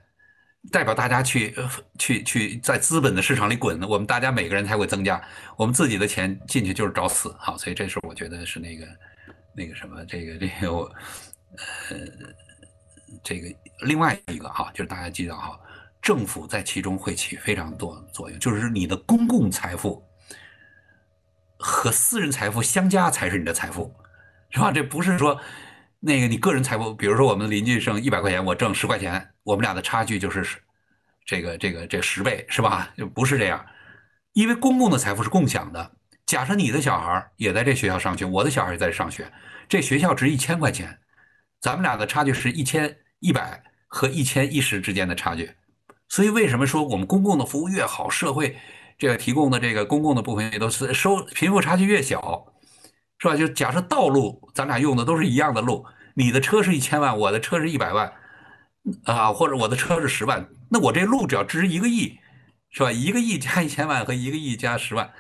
[0.73, 1.55] 代表大家去
[2.01, 5.23] 去去在资本的市场里滚，我们大家每个人才会增加，
[5.57, 8.85] 我们自己的钱进去就是找死，好，所以这时候我觉得是那个
[9.57, 10.93] 那个什么，这个这个我
[11.91, 11.97] 呃
[13.23, 13.49] 这个
[13.87, 15.59] 另外一个哈，就是大家记得哈，
[16.03, 20.03] 政府在其中会起非常多作用，就是你的公共财富
[21.59, 23.95] 和私人财富相加才是你的财富，
[24.51, 24.71] 是吧？
[24.73, 25.41] 这不是说。
[26.01, 30.47] 那个你个人财富，比如说我们邻居挣一百块钱，我挣十块钱，我们俩的差距就是
[31.27, 32.89] 这个这个这十倍，是吧？
[32.97, 33.67] 就不是这样，
[34.33, 35.91] 因为公共的财富是共享的。
[36.25, 39.29] 假设你的小孩也在这学校上学，我的小孩也在上学，
[39.69, 40.97] 这学校值一千块钱，
[41.61, 45.51] 咱们俩的差距是一千一百和一千一十之间的差距。
[46.09, 48.57] 所以为什么说我们公共的服务越好，社会
[48.97, 52.53] 这个提供的这个公共的部分也都是收贫富差距越小？
[53.19, 53.37] 是吧？
[53.37, 58.13] 就假设道路，咱俩用的都是一样的路，你的车是一千万，我的车是一百万，
[59.05, 62.17] 啊，或者我的车是十万，那我这路只要值一个亿，
[62.71, 62.93] 是吧？
[62.93, 65.11] 一个亿加一千万和一个亿加十万，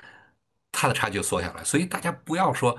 [0.70, 1.65] 它的差距就缩下来。
[1.65, 2.78] 所以大家不要说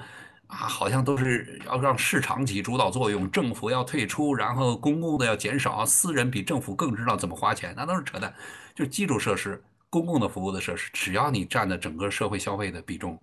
[0.50, 8.34] 啊，好像都是要让市场起主导作用，政府要退出，然后公共的要减少，私人比政府更知道怎么花钱，那都是扯淡。
[8.74, 13.20] 就基础设施、公共的服务的设施，只要你占的整个社会消费的比重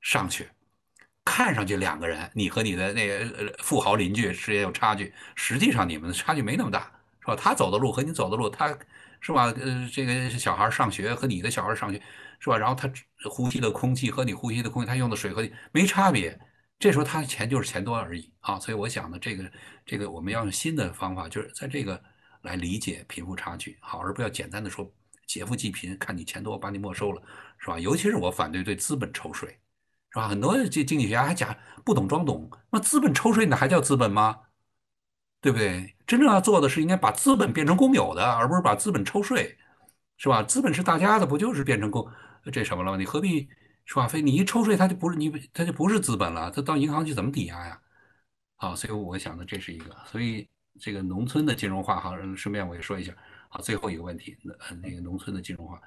[0.00, 0.48] 上去。
[1.22, 6.90] 看上去两个人，你和你的那个富豪邻居之间有差距，实际上你们的差距没那么大，
[7.20, 7.36] 是吧？
[7.36, 8.74] 他走的路和你走的路，他
[9.20, 9.52] 是吧？
[9.60, 12.00] 呃，这个小孩上学和你的小孩上学，
[12.38, 12.56] 是吧？
[12.56, 12.90] 然后他
[13.28, 16.36] 呼吸的空气和你呼吸的空气，他用的水和你没差别，
[16.80, 18.58] 这时候他的钱就是钱多而已啊。
[18.58, 19.52] 所以我想呢，这个
[19.86, 22.02] 这个我们要用新的方法，就是在这个
[22.42, 24.92] 来理解贫富差距，好，而不要简单的说
[25.28, 27.22] 劫富济贫，看你钱多把你没收了，
[27.58, 27.78] 是吧？
[27.78, 29.56] 尤其是我反对对资本抽税。
[30.12, 30.26] 是吧？
[30.26, 34.36] 很多这经济学家还讲不懂装懂，那资本抽税那还叫资本吗？
[35.40, 35.94] 对不对？
[36.04, 39.56] 真正要做的是应该把资本变成公有的，而不是把资本抽税，
[40.16, 40.42] 是吧？
[40.42, 42.04] 资本是大家的，不就是变成公
[42.52, 42.98] 这什么了吗？
[42.98, 43.48] 你何必
[43.90, 44.06] 是吧？
[44.06, 47.80] 非你一抽税，它就不是你，它就不是资本了，它到银行去怎么抵押呀？
[48.54, 50.48] 好，所以我想的这是一个，所以
[50.78, 53.12] 这个农村的金融化，好，顺便我也说一下，
[53.48, 55.80] 好，最后一个问题，那那个农村的金融化。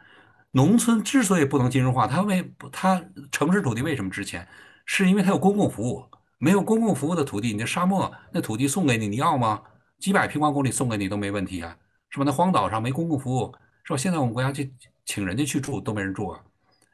[0.52, 3.02] 农村之所以不能金融化，它为它
[3.32, 4.46] 城市土地为什么值钱？
[4.86, 6.06] 是因为它有公共服务。
[6.40, 9.64] 没有公共服务的土地，你那沙漠那土地送给你，你要吗？
[9.98, 11.78] 几百平方公里送给你都没问题啊，
[12.10, 12.26] 是吧？
[12.26, 13.56] 那荒岛上没公共服务，
[13.86, 13.98] 是吧？
[13.98, 14.74] 现在我们国家去
[15.06, 16.44] 请人家去住都没人住啊，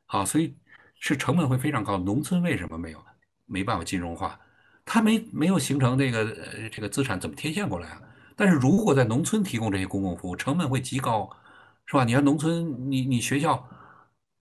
[0.06, 0.56] 好，所以
[1.00, 1.98] 是成本会非常高。
[1.98, 3.04] 农村为什么没有
[3.46, 4.40] 没办法金融化？
[4.86, 8.02] 它没没有形成这个呃这个资产怎么贴现过来啊？
[8.36, 11.30] 但是如果在农村提供这些公共服务，成本会极高，
[11.86, 12.04] 是吧？
[12.06, 13.68] 你看农村，你你学校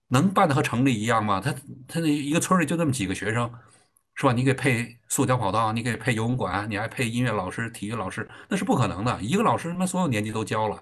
[0.07, 1.39] 能办的和城里一样吗？
[1.39, 1.53] 他
[1.87, 3.51] 他那一个村里就那么几个学生，
[4.15, 4.33] 是吧？
[4.33, 9.21] 你给配塑胶跑道，你给配游泳馆，你还配音乐老师、体育老师，那是不可能的。
[9.21, 10.81] 一个老师他妈所有年级都教了，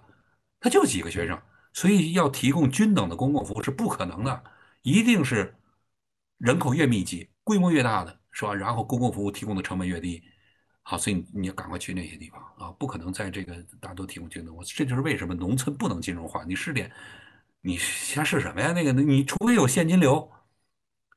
[0.59, 1.37] 他就几个学生，
[1.73, 4.43] 所以要提供均等的公共服务是不可能的，
[4.83, 5.53] 一定是
[6.37, 8.53] 人口越密集、规模越大的，是吧？
[8.53, 10.21] 然后公共服务提供的成本越低。
[10.83, 14.55] 好，所以你要赶快去那些地方啊，不可能在这个大都提供均等。
[14.55, 16.45] 我这就是为什么农村不能金融化。
[16.45, 16.89] 你试点，
[17.61, 18.71] 你瞎试什么呀？
[18.71, 20.31] 那个，你除非有现金流，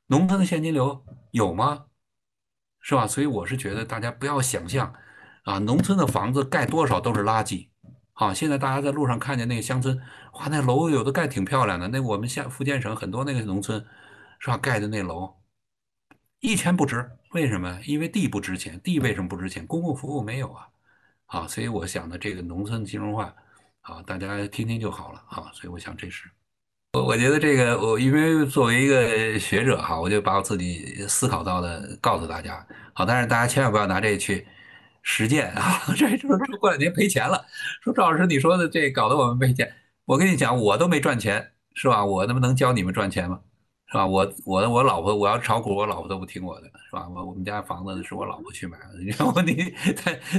[0.07, 1.85] 农村的现金流有吗？
[2.81, 3.07] 是吧？
[3.07, 4.93] 所以我是觉得大家不要想象
[5.43, 7.69] 啊，农村的房子盖多少都是垃圾。
[8.11, 9.97] 好，现在大家在路上看见那个乡村，
[10.33, 11.87] 哇，那楼有的盖挺漂亮的。
[11.87, 13.85] 那我们现福建省很多那个农村，
[14.41, 14.57] 是吧？
[14.57, 15.33] 盖的那楼
[16.41, 17.09] 一钱不值。
[17.33, 17.79] 为什么？
[17.85, 19.65] 因为地不值钱，地为什么不值钱？
[19.65, 20.67] 公共服务没有啊，
[21.27, 23.33] 啊，所以我想的这个农村金融化，
[23.81, 26.29] 啊，大家听听就好了啊，所以我想这是，
[26.91, 34.45] 我我觉得这个我因为作为一个学者哈，我就把我自己思考到的告诉大家，好，但是大家千万不要拿这去
[35.03, 37.45] 实践啊， 这就是过两年赔钱了，
[37.81, 39.73] 说赵老师你说的这搞得我们赔钱，
[40.03, 42.03] 我跟你讲，我都没赚钱，是吧？
[42.03, 43.39] 我他妈能教你们赚钱吗？
[43.91, 44.07] 是吧？
[44.07, 47.09] 我我我老婆我要炒股，我老婆都不听我的，是吧？
[47.09, 49.41] 我我们家房子是我老婆去买的， 你知道吗？
[49.41, 49.73] 你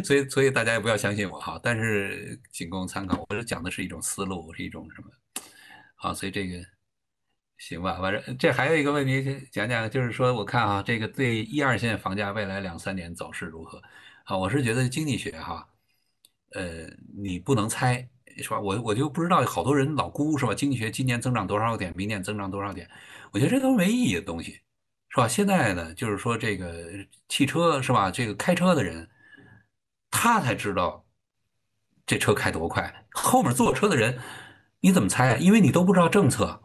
[0.02, 3.22] 所以所以大家也不要相信我哈，但是仅供参考。
[3.28, 5.08] 我是讲的是一种思路，是一种什么？
[5.96, 6.64] 好，所以这个
[7.58, 7.98] 行吧。
[8.00, 13.82] 反正这还有一个问题，讲讲就是说，我看啊，这个对一二线房价未来两三年走势如何？
[14.24, 15.68] 啊，我是觉得经济学哈，
[16.54, 18.08] 呃，你不能猜。
[18.38, 18.58] 是吧？
[18.58, 20.54] 我我就不知道，好多人老估是吧？
[20.54, 22.88] 经济学今年增长多少点，明年增长多少点？
[23.32, 24.52] 我觉得这都没意义的东西，
[25.09, 25.26] 是吧？
[25.26, 26.84] 现在呢，就是说这个
[27.28, 28.10] 汽车是吧？
[28.10, 29.09] 这个开车的人，
[30.10, 31.04] 他才知道
[32.06, 33.04] 这车开多快。
[33.12, 34.18] 后面坐车的人，
[34.80, 35.36] 你怎么猜啊？
[35.38, 36.62] 因为你都不知道政策，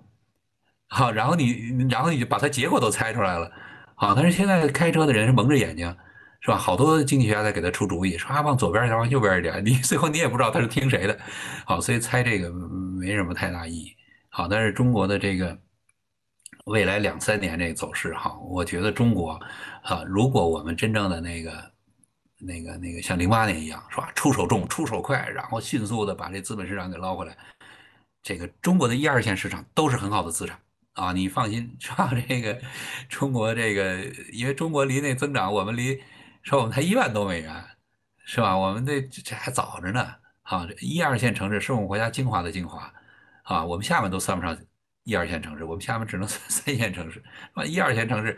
[0.88, 3.52] 好，然后你然后你就把它结果都猜出来了，
[3.96, 4.14] 好。
[4.14, 5.96] 但是现在开车的人是蒙着眼睛。
[6.40, 6.58] 是吧？
[6.58, 11.20] 好多经济学家在给他出主意，说啊往左边一点，往右边一点，你 最后你也不知道他是听谁的。
[11.66, 13.92] 好，所以猜这个没什么太大意义。
[14.30, 15.58] 好，但是中国的这个
[16.68, 19.40] 未来两三年这个走势，哈，我觉得中国
[19.84, 21.72] 啊，如果我们真正的那个、
[22.40, 24.12] 那个、那个像零八年一样，是吧？
[24.14, 27.36] 出手重、出手快，然后迅速的把这资本市场给捞回来，
[28.22, 30.60] 这个中国的一二线市场都是很好的资产。
[30.94, 32.12] 啊，你放心，是吧？
[32.28, 32.60] 这个
[33.08, 34.04] 中国这个，
[34.34, 36.00] 因为中国离那增长，我们离。
[36.44, 37.64] 说我们才一万多美元，
[38.26, 38.58] 是吧？
[38.58, 40.16] 我们这这还早着呢。
[40.44, 42.90] 啊，一二线城市是我们国家精华的精华，
[43.44, 44.58] 啊，我们厦门都算不上
[45.08, 47.24] 一二线城市，我们下面只能 算三线城市。
[47.54, 48.38] 啊，一二线城市，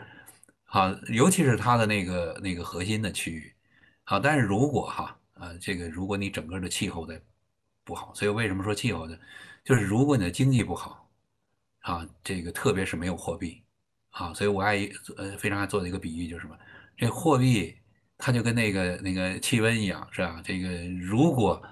[0.62, 3.52] 好，尤其是它的那个那个核心的区域，
[4.04, 4.20] 好。
[4.20, 7.20] 但是如果哈，啊，这个如果你整个的气候在
[7.82, 9.18] 不好，所以为什么说气候呢？
[9.64, 11.10] 就是如果你的经济不好，
[11.80, 13.60] 啊，这个特别是没有货币，
[14.10, 16.56] 啊，所以我爱呃非常爱做的一个比喻就是什么？
[16.96, 17.76] 这货币。
[18.22, 20.42] 它就跟那个那个气温一样，是吧？
[20.44, 20.68] 这个
[21.00, 21.62] 如果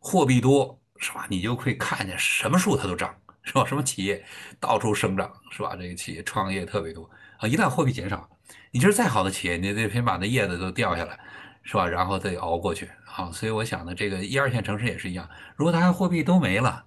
[0.00, 1.24] 货币多，是吧？
[1.30, 3.14] 你就会看见什么树它都长，
[3.48, 3.64] 是吧？
[3.64, 4.22] 什么企业
[4.60, 5.74] 到处生长，是吧？
[5.74, 7.08] 这个企业创业特别多
[7.38, 7.48] 啊。
[7.48, 8.28] 一旦货币减少，
[8.70, 11.18] 你就是再好的企业，你得先把那叶子都掉下来，
[11.62, 11.88] 是吧？
[11.88, 12.90] 然后再熬过去。
[13.06, 15.26] 好，所以我想呢，这个一二线城市也是一样，
[15.56, 16.84] 如果它货币都没了，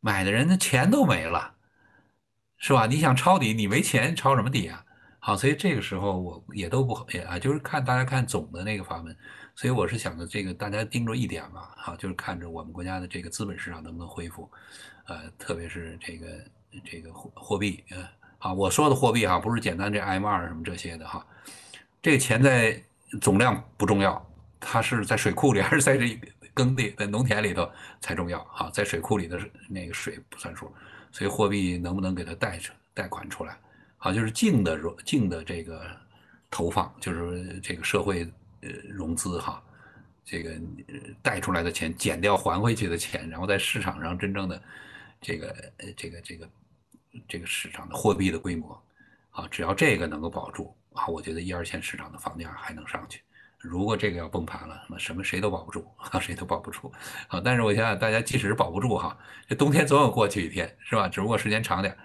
[0.00, 1.54] 买的人的钱都没了，
[2.58, 2.86] 是吧？
[2.86, 4.84] 你想抄底，你没钱抄什么底啊？
[5.20, 9.14] 好，所以这个时候我也都不好，也啊，就是看大家看总的那个阀门，
[9.56, 14.50] 所以我是想着这个大家盯着一点嘛，好，就是看着我们国家的这个资本市场能不能恢复，
[15.08, 16.26] 呃，特别是这个
[16.84, 18.06] 这个货货币，呃，
[18.38, 21.26] 好，我说的货币哈，不是简单这 M 二什么这些的哈，
[22.00, 22.80] 这个钱在
[23.20, 24.24] 总量不重要，
[24.60, 26.20] 它是在水库里还是在这
[26.52, 27.70] 耕地在农田里头
[28.00, 30.70] 才重要哈，在水库里的那个水不算数，
[31.10, 33.56] 所以货币能不能给它贷出贷款出来？
[33.96, 35.84] 好，就是净的融净的这个
[36.50, 38.30] 投放，就是这个社会
[38.60, 39.62] 呃融资哈，
[40.22, 40.52] 这个
[41.22, 44.62] 贷出来的钱减掉还回去的钱，然后在市场上真正的
[45.20, 46.48] 这个呃这个这个
[47.28, 48.80] 这个市场的货币的规模，
[49.30, 53.20] 啊，只要这个能够保住啊，我觉得一二线市场的房价还能上去。
[53.58, 56.92] 如果这个要崩盘了，那什么谁都保不住啊，谁都保不住。
[57.26, 59.18] 啊，但是我想想，大家即使是保不住哈，
[59.48, 61.08] 这冬天总有过去一天，是吧？
[61.08, 61.96] 只不过时间长点。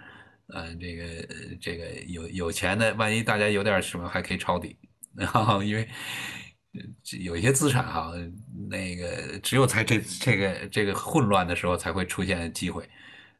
[0.47, 1.27] 呃，这个
[1.61, 4.75] 这个有有钱的，万一大家有点什么，还可以抄底，
[5.15, 5.87] 然后因为
[7.23, 8.11] 有一些资产哈，
[8.67, 12.89] 那个只有在这这个这个混乱的时候才会出现机会。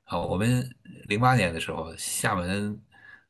[0.05, 0.69] 好，我们
[1.07, 2.79] 零八年的时候，厦门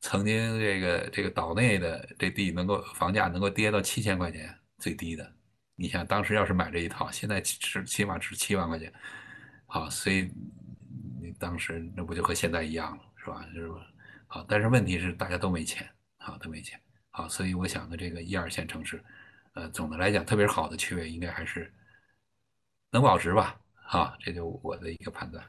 [0.00, 5.32] 曾经这个这个岛内的这地能够房价能够跌到七千块钱最低的，
[5.76, 8.92] 你想当时要是买这一套，现在值起码值七万块钱，
[9.66, 10.30] 好，所以
[11.22, 13.46] 你当时那不就和现在一样了，是吧？
[13.54, 13.76] 就是吧？
[14.26, 15.88] 好，但是问题是大家都没钱，
[16.18, 16.78] 好，都没钱，
[17.10, 19.02] 好，所以我想的这个一二线城市，
[19.54, 21.72] 呃，总的来讲，特别是好的区位，应该还是
[22.90, 25.42] 能保值吧，好，这就我的一个判断。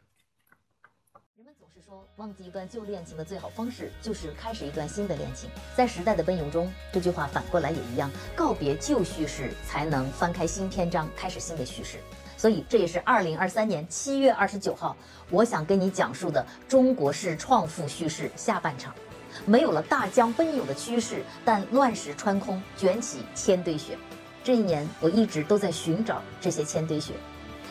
[2.17, 5.49] 忘记一段旧恋情的最好方式就是开始一段新的恋情。
[5.75, 11.97] 在时代的奔涌中，这句话反过来也一样，告别旧叙事，才能翻开新篇章，开始新的叙事。
[12.37, 14.95] 所以这也是二零二三年七月二十九号，
[15.29, 18.95] 我想跟你讲述的中国式创富叙事下半场。
[19.45, 23.97] 没有了大江奔涌的趋势，但乱石穿空，卷起千堆雪。
[24.41, 27.11] 这一年，我一直都在寻找这些千堆雪，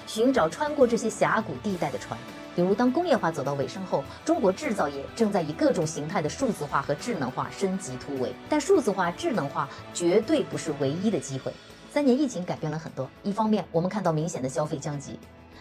[0.06, 2.18] 寻找穿过这些峡谷地带的船。
[2.54, 8.32] 比如，当工业化走到尾声后，中国制造业正在以各种形态的数字化和智能化升级突围。
[8.48, 11.52] 但数字化、智能化绝对不是唯一的机会。
[11.90, 15.18] 三年疫情改变了很多，一方面我们看到明显的消费降级，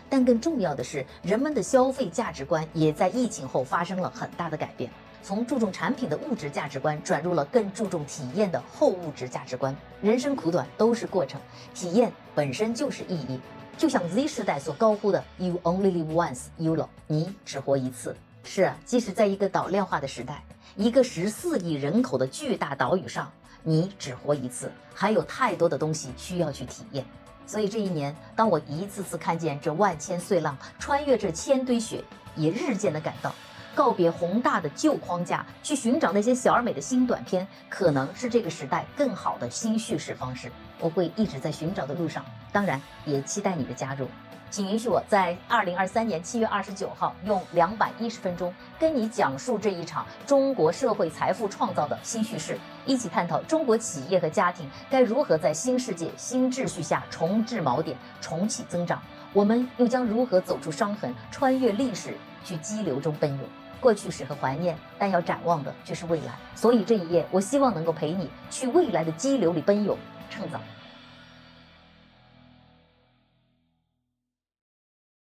[0.09, 4.89] 但更重要的是，人们的消费价值观也在疫情后发生了很大的改变，
[5.21, 9.75] 从注重产品的物质价值观转入了更注重体验的后物质价值观。
[10.01, 11.39] 人生苦短，都是过程，
[11.73, 13.39] 体验本身就是意义。
[13.77, 18.15] 就像 Z 时代所高呼的 “You only live once, YOLO”，你只活一次。
[18.43, 20.43] 是啊，即使在一个岛链化的时代，
[20.75, 23.31] 一个十四亿人口的巨大岛屿上，
[23.63, 27.05] 你只活一次，还有太多的东西需要去体验。
[27.45, 32.03] 所以这一年，当我一次次看见这万千碎浪，穿越这千堆雪，
[32.35, 33.33] 也日渐的感到，
[33.73, 40.51] 告别宏大的旧框架，去寻找那些小而美的新短片，可能是这个时代更好的新叙事方式。
[40.83, 44.05] 我会一直在寻找的路上，当然也期待你的加入。
[44.49, 59.01] 请允许我在二零二三年七月二十九号用两百一十分钟跟你讲述这一场中国社会财富创造的新叙事，一起探讨中国企业和家庭该如何在新世界新秩序下重置锚点、重启增长。
[59.31, 63.39] 我们又将如何走出伤痕，穿越历史，去激流中奔涌？
[63.79, 66.33] 过去时和怀念，但要展望的却是未来。
[66.53, 69.97] 所以这一夜，我希望能够陪你去未来的激流里奔涌。
[70.29, 70.59] 创造。